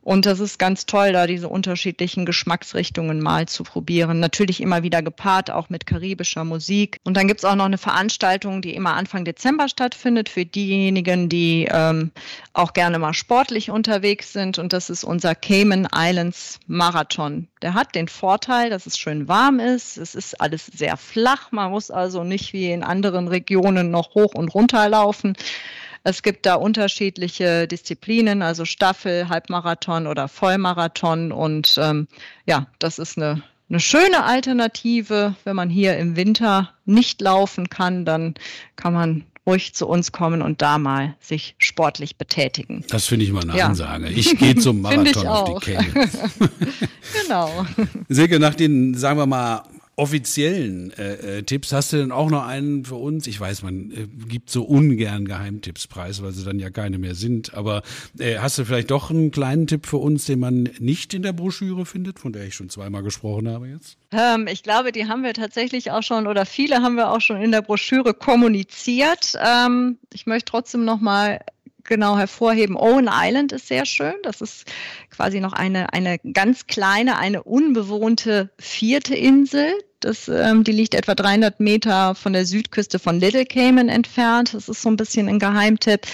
Und 0.01 0.25
das 0.25 0.39
ist 0.39 0.59
ganz 0.59 0.85
toll, 0.85 1.13
da 1.13 1.25
diese 1.25 1.49
unterschiedlichen 1.49 2.25
Geschmacksrichtungen 2.25 3.19
mal 3.21 3.47
zu 3.47 3.63
probieren. 3.63 4.19
Natürlich 4.19 4.61
immer 4.61 4.83
wieder 4.83 5.01
gepaart, 5.01 5.49
auch 5.49 5.69
mit 5.69 5.87
karibischer 5.87 6.43
Musik. 6.43 6.99
Und 7.03 7.17
dann 7.17 7.27
gibt's 7.27 7.43
auch 7.43 7.55
noch 7.55 7.65
eine 7.65 7.79
Veranstaltung, 7.79 8.61
die 8.61 8.75
immer 8.75 8.93
Anfang 8.93 9.25
Dezember 9.25 9.67
stattfindet, 9.67 10.29
für 10.29 10.45
diejenigen, 10.45 11.27
die 11.27 11.67
ähm, 11.71 12.11
auch 12.53 12.73
gerne 12.73 12.99
mal 12.99 13.13
sportlich 13.13 13.71
unterwegs 13.71 14.31
sind. 14.31 14.59
Und 14.59 14.73
das 14.73 14.91
ist 14.91 15.03
unser 15.03 15.33
Cayman 15.33 15.87
Islands 15.93 16.59
Marathon. 16.67 17.47
Der 17.63 17.73
hat 17.73 17.95
den 17.95 18.07
Vorteil, 18.07 18.69
dass 18.69 18.85
es 18.85 18.97
schön 18.97 19.27
warm 19.27 19.59
ist. 19.59 19.97
Es 19.97 20.13
ist 20.13 20.39
alles 20.39 20.67
sehr 20.67 20.95
flach. 20.97 21.51
Man 21.51 21.71
muss 21.71 21.89
also 21.89 22.23
nicht 22.23 22.53
wie 22.53 22.71
in 22.71 22.83
anderen 22.83 23.27
Regionen 23.27 23.86
noch 23.91 24.15
hoch 24.15 24.33
und 24.33 24.49
runter 24.49 24.87
laufen. 24.89 25.35
Es 26.03 26.23
gibt 26.23 26.45
da 26.45 26.55
unterschiedliche 26.55 27.67
Disziplinen, 27.67 28.41
also 28.41 28.63
Staffel, 28.63 29.27
Halbmarathon 29.27 30.07
oder 30.07 30.27
Vollmarathon. 30.29 31.33
Und 31.33 31.77
ähm, 31.81 32.07
ja, 32.45 32.67
das 32.79 32.97
ist 32.97 33.17
eine, 33.17 33.43
eine 33.69 33.81
schöne 33.81 34.23
Alternative. 34.23 35.35
Wenn 35.43 35.55
man 35.55 35.69
hier 35.69 35.97
im 35.97 36.15
Winter 36.15 36.73
nicht 36.85 37.19
laufen 37.19 37.69
kann, 37.69 38.05
dann 38.05 38.35
kann 38.77 38.93
man 38.93 39.25
ruhig 39.47 39.73
zu 39.73 39.87
uns 39.87 40.11
kommen 40.11 40.41
und 40.41 40.61
da 40.61 40.77
mal 40.77 41.15
sich 41.19 41.55
sportlich 41.57 42.17
betätigen. 42.17 42.83
Das 42.89 43.07
finde 43.07 43.25
ich 43.25 43.31
mal 43.31 43.43
eine 43.43 43.57
ja. 43.57 43.65
Ansage. 43.67 44.09
Ich 44.09 44.37
gehe 44.37 44.55
zum 44.55 44.81
Marathon 44.81 45.27
auf 45.27 45.59
die 45.59 45.71
Kälte. 45.71 46.09
genau. 47.21 47.65
Silke, 48.09 48.39
nach 48.39 48.55
den, 48.55 48.93
sagen 48.93 49.17
wir 49.17 49.25
mal, 49.25 49.63
offiziellen 49.97 50.93
äh, 50.93 51.39
äh, 51.39 51.43
Tipps. 51.43 51.73
Hast 51.73 51.91
du 51.91 51.97
denn 51.97 52.11
auch 52.11 52.29
noch 52.29 52.45
einen 52.45 52.85
für 52.85 52.95
uns? 52.95 53.25
Ich 53.25 53.39
weiß, 53.39 53.63
man 53.63 53.91
äh, 53.91 54.07
gibt 54.27 54.51
so 54.51 54.63
ungern 54.63 55.25
Geheimtipps 55.25 55.87
preis, 55.87 56.21
weil 56.21 56.31
sie 56.33 56.45
dann 56.45 56.59
ja 56.59 56.69
keine 56.69 56.99
mehr 56.99 57.15
sind. 57.15 57.55
Aber 57.55 57.81
äh, 58.19 58.37
hast 58.37 58.59
du 58.59 58.65
vielleicht 58.65 58.91
doch 58.91 59.09
einen 59.09 59.31
kleinen 59.31 59.65
Tipp 59.65 59.87
für 59.87 59.97
uns, 59.97 60.25
den 60.25 60.39
man 60.39 60.69
nicht 60.77 61.15
in 61.15 61.23
der 61.23 61.33
Broschüre 61.33 61.87
findet, 61.87 62.19
von 62.19 62.31
der 62.31 62.45
ich 62.45 62.53
schon 62.53 62.69
zweimal 62.69 63.01
gesprochen 63.01 63.49
habe 63.49 63.69
jetzt? 63.69 63.97
Ähm, 64.11 64.45
ich 64.47 64.61
glaube, 64.61 64.91
die 64.91 65.07
haben 65.07 65.23
wir 65.23 65.33
tatsächlich 65.33 65.89
auch 65.89 66.03
schon 66.03 66.27
oder 66.27 66.45
viele 66.45 66.83
haben 66.83 66.95
wir 66.95 67.09
auch 67.09 67.21
schon 67.21 67.41
in 67.41 67.51
der 67.51 67.63
Broschüre 67.63 68.13
kommuniziert. 68.13 69.33
Ähm, 69.43 69.97
ich 70.13 70.27
möchte 70.27 70.51
trotzdem 70.51 70.85
noch 70.85 71.01
mal 71.01 71.39
genau 71.83 72.17
hervorheben. 72.17 72.77
Owen 72.77 73.09
Island 73.11 73.51
ist 73.51 73.67
sehr 73.67 73.87
schön. 73.87 74.13
Das 74.21 74.41
ist 74.41 74.65
quasi 75.09 75.39
noch 75.39 75.53
eine, 75.53 75.91
eine 75.93 76.19
ganz 76.19 76.67
kleine, 76.67 77.17
eine 77.17 77.41
unbewohnte 77.41 78.51
vierte 78.59 79.15
Insel. 79.15 79.73
Das, 79.99 80.27
ähm, 80.27 80.63
die 80.63 80.71
liegt 80.71 80.93
etwa 80.93 81.15
300 81.15 81.59
Meter 81.59 82.13
von 82.13 82.33
der 82.33 82.45
Südküste 82.45 82.99
von 82.99 83.19
Little 83.19 83.45
Cayman 83.45 83.89
entfernt. 83.89 84.53
Das 84.53 84.69
ist 84.69 84.83
so 84.83 84.89
ein 84.89 84.95
bisschen 84.95 85.27
ein 85.27 85.39
Geheimtipp. 85.39 86.05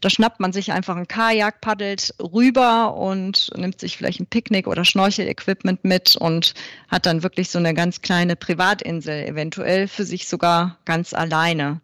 Da 0.00 0.10
schnappt 0.10 0.40
man 0.40 0.52
sich 0.52 0.72
einfach 0.72 0.96
ein 0.96 1.06
Kajak, 1.06 1.60
paddelt 1.60 2.14
rüber 2.20 2.96
und 2.96 3.50
nimmt 3.56 3.78
sich 3.78 3.96
vielleicht 3.96 4.18
ein 4.18 4.26
Picknick 4.26 4.66
oder 4.66 4.84
Schnorchel-Equipment 4.84 5.84
mit 5.84 6.16
und 6.16 6.54
hat 6.88 7.06
dann 7.06 7.22
wirklich 7.22 7.50
so 7.50 7.60
eine 7.60 7.74
ganz 7.74 8.02
kleine 8.02 8.34
Privatinsel, 8.34 9.24
eventuell 9.26 9.86
für 9.86 10.04
sich 10.04 10.26
sogar 10.26 10.78
ganz 10.84 11.14
alleine. 11.14 11.80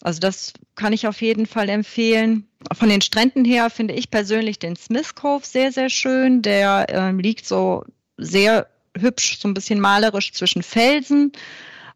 Also 0.00 0.20
das 0.20 0.54
kann 0.74 0.94
ich 0.94 1.06
auf 1.06 1.20
jeden 1.20 1.46
Fall 1.46 1.68
empfehlen. 1.68 2.48
Von 2.72 2.88
den 2.88 3.02
Stränden 3.02 3.44
her 3.44 3.68
finde 3.68 3.92
ich 3.94 4.10
persönlich 4.10 4.58
den 4.58 4.76
Smith 4.76 5.14
Cove 5.14 5.44
sehr, 5.44 5.70
sehr 5.70 5.90
schön. 5.90 6.40
Der 6.40 6.86
äh, 6.88 7.10
liegt 7.12 7.46
so 7.46 7.84
sehr 8.16 8.68
hübsch, 8.98 9.38
so 9.38 9.48
ein 9.48 9.54
bisschen 9.54 9.80
malerisch 9.80 10.32
zwischen 10.32 10.62
Felsen. 10.62 11.32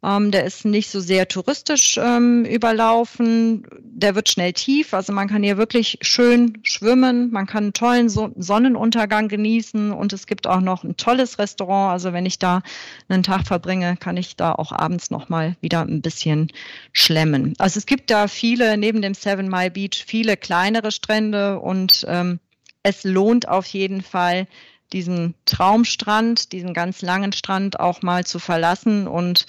Ähm, 0.03 0.31
der 0.31 0.45
ist 0.45 0.65
nicht 0.65 0.91
so 0.91 1.01
sehr 1.01 1.27
touristisch 1.27 1.99
ähm, 2.01 2.45
überlaufen. 2.45 3.67
Der 3.81 4.15
wird 4.15 4.29
schnell 4.29 4.53
tief. 4.53 4.95
Also 4.95 5.13
man 5.13 5.29
kann 5.29 5.43
hier 5.43 5.57
wirklich 5.57 5.99
schön 6.03 6.59
schwimmen. 6.63 7.33
Man 7.33 7.47
kann 7.47 7.65
einen 7.65 7.73
tollen 7.73 8.09
so 8.09 8.31
Sonnenuntergang 8.37 9.27
genießen. 9.27 9.91
Und 9.91 10.13
es 10.13 10.29
gibt 10.29 10.47
auch 10.47 10.61
noch 10.61 10.85
ein 10.85 10.97
tolles 10.97 11.41
Restaurant. 11.41 11.93
Also 11.93 12.13
wenn 12.13 12.27
ich 12.27 12.39
da 12.39 12.63
einen 13.09 13.25
Tag 13.25 13.47
verbringe, 13.47 13.97
kann 13.97 14.17
ich 14.17 14.37
da 14.37 14.53
auch 14.53 14.71
abends 14.71 15.11
nochmal 15.11 15.57
wieder 15.61 15.83
ein 15.83 16.01
bisschen 16.01 16.53
schlemmen. 16.93 17.55
Also 17.59 17.79
es 17.79 17.87
gibt 17.87 18.11
da 18.11 18.29
viele, 18.29 18.77
neben 18.79 19.03
dem 19.03 19.15
Seven 19.15 19.49
Mile 19.49 19.73
Beach, 19.73 20.05
viele 20.07 20.37
kleinere 20.37 20.93
Strände 20.93 21.59
und 21.59 22.07
ähm, 22.09 22.39
es 22.85 23.03
lohnt 23.03 23.49
auf 23.49 23.67
jeden 23.67 24.03
Fall, 24.03 24.47
diesen 24.93 25.34
Traumstrand, 25.45 26.53
diesen 26.53 26.74
ganz 26.74 27.03
langen 27.03 27.32
Strand 27.32 27.78
auch 27.80 28.03
mal 28.03 28.24
zu 28.24 28.39
verlassen 28.39 29.07
und 29.07 29.47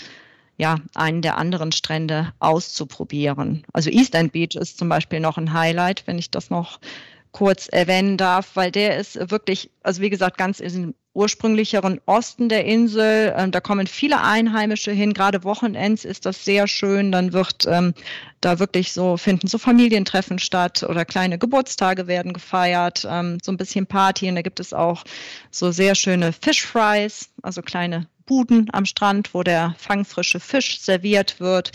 ja, 0.58 0.76
einen 0.94 1.22
der 1.22 1.38
anderen 1.38 1.72
Strände 1.72 2.34
auszuprobieren. 2.40 3.64
Also 3.72 3.90
East 3.90 4.14
End 4.14 4.34
Beach 4.34 4.56
ist 4.56 4.78
zum 4.78 4.90
Beispiel 4.90 5.22
noch 5.22 5.38
ein 5.38 5.54
Highlight, 5.54 6.04
wenn 6.06 6.20
ich 6.20 6.32
das 6.32 6.50
noch 6.50 6.80
kurz 7.32 7.68
erwähnen 7.68 8.18
darf, 8.18 8.56
weil 8.56 8.72
der 8.72 8.98
ist 8.98 9.32
wirklich, 9.32 9.72
also 9.84 10.02
wie 10.02 10.10
gesagt, 10.10 10.38
ganz 10.38 10.60
im 10.60 10.96
ursprünglicheren 11.14 12.00
Osten 12.06 12.50
der 12.50 12.66
Insel. 12.66 13.34
Ähm, 13.36 13.52
da 13.52 13.60
kommen 13.60 13.88
viele 13.88 14.22
Einheimische 14.22 14.92
hin. 14.92 15.14
Gerade 15.14 15.44
Wochenends 15.44 16.06
ist 16.06 16.26
das 16.26 16.46
sehr 16.46 16.68
schön. 16.68 17.12
Dann 17.12 17.34
wird 17.34 17.66
ähm, 17.68 17.94
da 18.42 18.60
wirklich 18.60 18.94
so, 18.94 19.18
finden 19.18 19.48
so 19.48 19.58
Familientreffen 19.58 20.40
statt 20.40 20.84
oder 20.88 21.06
kleine 21.06 21.38
Geburtstage 21.38 22.08
werden 22.08 22.34
gefeiert, 22.34 23.08
ähm, 23.10 23.40
so 23.44 23.52
ein 23.52 23.58
bisschen 23.58 23.88
Party. 23.88 24.30
Und 24.30 24.36
da 24.36 24.42
gibt 24.42 24.60
es 24.60 24.74
auch 24.74 25.04
so 25.52 25.72
sehr 25.72 25.96
schöne 25.96 26.32
Fish 26.34 26.66
Fries, 26.66 27.30
also 27.42 27.62
kleine 27.62 28.08
Buden 28.26 28.70
am 28.72 28.86
Strand, 28.86 29.34
wo 29.34 29.42
der 29.44 29.76
fangfrische 29.78 30.40
Fisch 30.40 30.80
serviert 30.80 31.40
wird. 31.40 31.72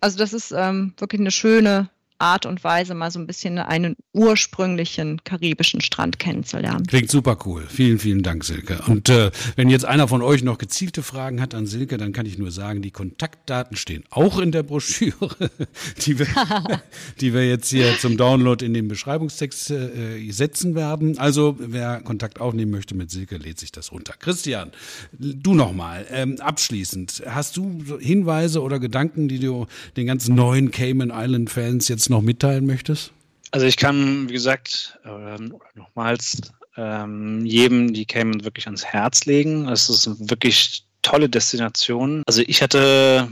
Also 0.00 0.18
das 0.18 0.32
ist 0.32 0.52
ähm, 0.52 0.94
wirklich 0.96 1.20
eine 1.20 1.30
schöne 1.30 1.90
Art 2.18 2.46
und 2.46 2.64
Weise 2.64 2.94
mal 2.94 3.10
so 3.10 3.18
ein 3.18 3.26
bisschen 3.26 3.58
einen 3.58 3.96
ursprünglichen 4.12 5.22
karibischen 5.22 5.80
Strand 5.80 6.18
kennenzulernen. 6.18 6.86
Klingt 6.86 7.10
super 7.10 7.38
cool. 7.46 7.64
Vielen, 7.68 7.98
vielen 7.98 8.22
Dank, 8.22 8.44
Silke. 8.44 8.80
Und 8.86 9.08
äh, 9.08 9.30
wenn 9.54 9.70
jetzt 9.70 9.84
einer 9.84 10.08
von 10.08 10.22
euch 10.22 10.42
noch 10.42 10.58
gezielte 10.58 11.02
Fragen 11.02 11.40
hat 11.40 11.54
an 11.54 11.66
Silke, 11.66 11.96
dann 11.96 12.12
kann 12.12 12.26
ich 12.26 12.36
nur 12.36 12.50
sagen, 12.50 12.82
die 12.82 12.90
Kontaktdaten 12.90 13.76
stehen 13.76 14.02
auch 14.10 14.38
in 14.40 14.50
der 14.50 14.64
Broschüre, 14.64 15.36
die 16.04 16.18
wir, 16.18 16.26
die 17.20 17.32
wir 17.32 17.48
jetzt 17.48 17.70
hier 17.70 17.96
zum 17.98 18.16
Download 18.16 18.64
in 18.64 18.74
den 18.74 18.88
Beschreibungstext 18.88 19.70
äh, 19.70 20.30
setzen 20.30 20.74
werden. 20.74 21.18
Also 21.18 21.56
wer 21.58 22.00
Kontakt 22.00 22.40
aufnehmen 22.40 22.72
möchte 22.72 22.96
mit 22.96 23.10
Silke, 23.10 23.36
lädt 23.36 23.60
sich 23.60 23.70
das 23.70 23.92
runter. 23.92 24.14
Christian, 24.18 24.72
du 25.12 25.54
nochmal. 25.54 26.06
Ähm, 26.10 26.40
abschließend, 26.40 27.22
hast 27.26 27.56
du 27.56 27.98
Hinweise 28.00 28.60
oder 28.62 28.80
Gedanken, 28.80 29.28
die 29.28 29.38
du 29.38 29.66
den 29.96 30.06
ganzen 30.06 30.34
neuen 30.34 30.72
Cayman 30.72 31.12
Island 31.14 31.50
Fans 31.50 31.86
jetzt 31.86 32.07
noch 32.08 32.22
mitteilen 32.22 32.66
möchtest? 32.66 33.12
Also 33.50 33.66
ich 33.66 33.76
kann, 33.76 34.28
wie 34.28 34.34
gesagt, 34.34 34.98
äh, 35.04 35.36
nochmals 35.74 36.40
ähm, 36.76 37.44
jedem 37.44 37.92
die 37.92 38.04
Cayman 38.04 38.44
wirklich 38.44 38.66
ans 38.66 38.84
Herz 38.84 39.24
legen. 39.24 39.68
Es 39.68 39.88
ist 39.88 40.30
wirklich 40.30 40.84
tolle 41.02 41.28
Destination. 41.28 42.22
Also 42.26 42.42
ich 42.46 42.62
hatte 42.62 43.28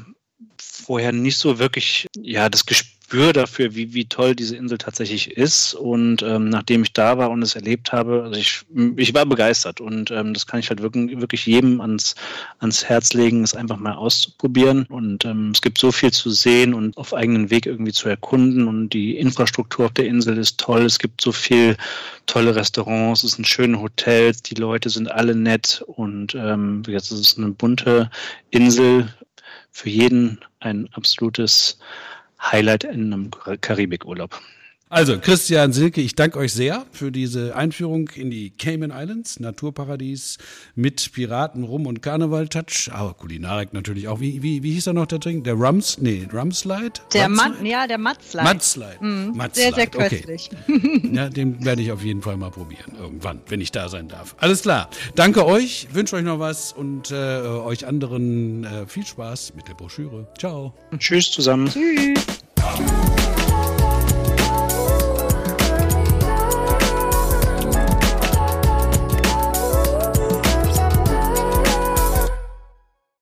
vorher 0.87 1.13
nicht 1.13 1.39
so 1.39 1.59
wirklich 1.59 2.07
ja 2.17 2.49
das 2.49 2.65
Gespür 2.65 3.33
dafür, 3.33 3.75
wie, 3.75 3.93
wie 3.93 4.05
toll 4.05 4.35
diese 4.35 4.57
Insel 4.57 4.79
tatsächlich 4.79 5.33
ist. 5.37 5.75
Und 5.75 6.23
ähm, 6.23 6.49
nachdem 6.49 6.83
ich 6.83 6.93
da 6.93 7.19
war 7.19 7.31
und 7.31 7.43
es 7.43 7.57
erlebt 7.57 7.93
habe, 7.93 8.23
also 8.23 8.39
ich, 8.39 8.63
ich 8.97 9.15
war 9.15 9.27
begeistert. 9.27 9.81
Und 9.81 10.11
ähm, 10.13 10.33
das 10.33 10.47
kann 10.47 10.61
ich 10.61 10.69
halt 10.69 10.83
wirklich, 10.83 11.21
wirklich 11.21 11.47
jedem 11.47 11.81
ans, 11.81 12.15
ans 12.61 12.85
Herz 12.85 13.13
legen, 13.15 13.43
es 13.43 13.55
einfach 13.55 13.79
mal 13.79 13.95
auszuprobieren. 13.95 14.87
Und 14.87 15.25
ähm, 15.25 15.51
es 15.53 15.61
gibt 15.61 15.79
so 15.79 15.91
viel 15.91 16.13
zu 16.13 16.31
sehen 16.31 16.73
und 16.73 16.97
auf 16.97 17.15
eigenen 17.15 17.51
Weg 17.51 17.67
irgendwie 17.67 17.93
zu 17.93 18.09
erkunden. 18.09 18.69
Und 18.69 18.91
die 18.91 19.17
Infrastruktur 19.17 19.87
auf 19.87 19.93
der 19.93 20.07
Insel 20.07 20.39
ist 20.39 20.59
toll. 20.59 20.85
Es 20.85 20.99
gibt 20.99 21.21
so 21.21 21.33
viel 21.33 21.77
tolle 22.27 22.55
Restaurants, 22.55 23.25
es 23.25 23.33
sind 23.33 23.47
schöne 23.47 23.81
Hotels, 23.81 24.43
die 24.43 24.55
Leute 24.55 24.91
sind 24.91 25.11
alle 25.11 25.35
nett. 25.35 25.83
Und 25.87 26.35
ähm, 26.37 26.83
jetzt 26.87 27.11
ist 27.11 27.21
es 27.21 27.39
eine 27.39 27.51
bunte 27.51 28.11
Insel. 28.51 29.09
Für 29.71 29.91
jeden 29.91 30.39
ein 30.67 30.89
absolutes 30.93 31.79
Highlight 32.41 32.85
in 32.85 33.13
einem 33.13 33.31
Karibikurlaub. 33.61 34.41
Also, 34.89 35.19
Christian 35.19 35.73
Silke, 35.73 36.01
ich 36.01 36.15
danke 36.15 36.39
euch 36.39 36.53
sehr 36.53 36.87
für 36.93 37.11
diese 37.11 37.57
Einführung 37.57 38.09
in 38.15 38.31
die 38.31 38.51
Cayman 38.51 38.93
Islands, 38.95 39.41
Naturparadies 39.41 40.39
mit 40.77 41.11
Piraten, 41.13 41.65
Rum 41.65 41.87
und 41.87 42.03
Karneval-Touch, 42.03 42.93
aber 42.93 43.15
Kulinarik 43.15 43.73
natürlich 43.73 44.07
auch. 44.07 44.21
Wie, 44.21 44.45
wie, 44.45 44.63
wie 44.63 44.73
hieß 44.75 44.85
da 44.85 44.93
noch 44.93 45.07
der 45.07 45.19
Drink? 45.19 45.43
Der 45.43 45.55
Rums? 45.55 45.99
Nee, 45.99 46.29
Rumslide? 46.33 47.01
Der 47.13 47.29
Mud, 47.29 47.65
ja, 47.65 47.89
der 47.89 47.99
Mudslide. 47.99 48.45
Mudslide. 48.45 48.97
Mm, 49.01 49.29
Mudslide. 49.31 49.51
Sehr, 49.55 49.75
sehr 49.75 49.87
köstlich. 49.89 50.51
Okay. 50.69 51.11
ja, 51.13 51.31
den 51.31 51.65
werde 51.65 51.83
ich 51.83 51.91
auf 51.91 52.05
jeden 52.05 52.23
Fall 52.23 52.37
mal 52.37 52.53
probieren, 52.53 52.93
irgendwann, 52.97 53.41
wenn 53.49 53.61
ich 53.61 53.73
da 53.73 53.89
sein 53.89 54.07
darf. 54.07 54.37
Alles 54.39 54.63
klar. 54.63 54.89
Danke 55.17 55.47
euch, 55.47 55.89
wünsche 55.95 56.15
euch 56.15 56.23
noch 56.23 56.39
was 56.39 56.73
und 56.73 57.11
äh, 57.11 57.41
euch 57.41 57.89
anderen 57.89 58.63
äh, 58.63 58.87
viel 58.87 59.05
Spaß 59.05 59.55
mit 59.57 59.67
der 59.67 59.75
Broschüre. 59.75 60.29
Ciao. 60.39 60.75
Tschüss 60.97 61.33
zusammen. 61.33 61.69
Tschüss. 61.69 62.25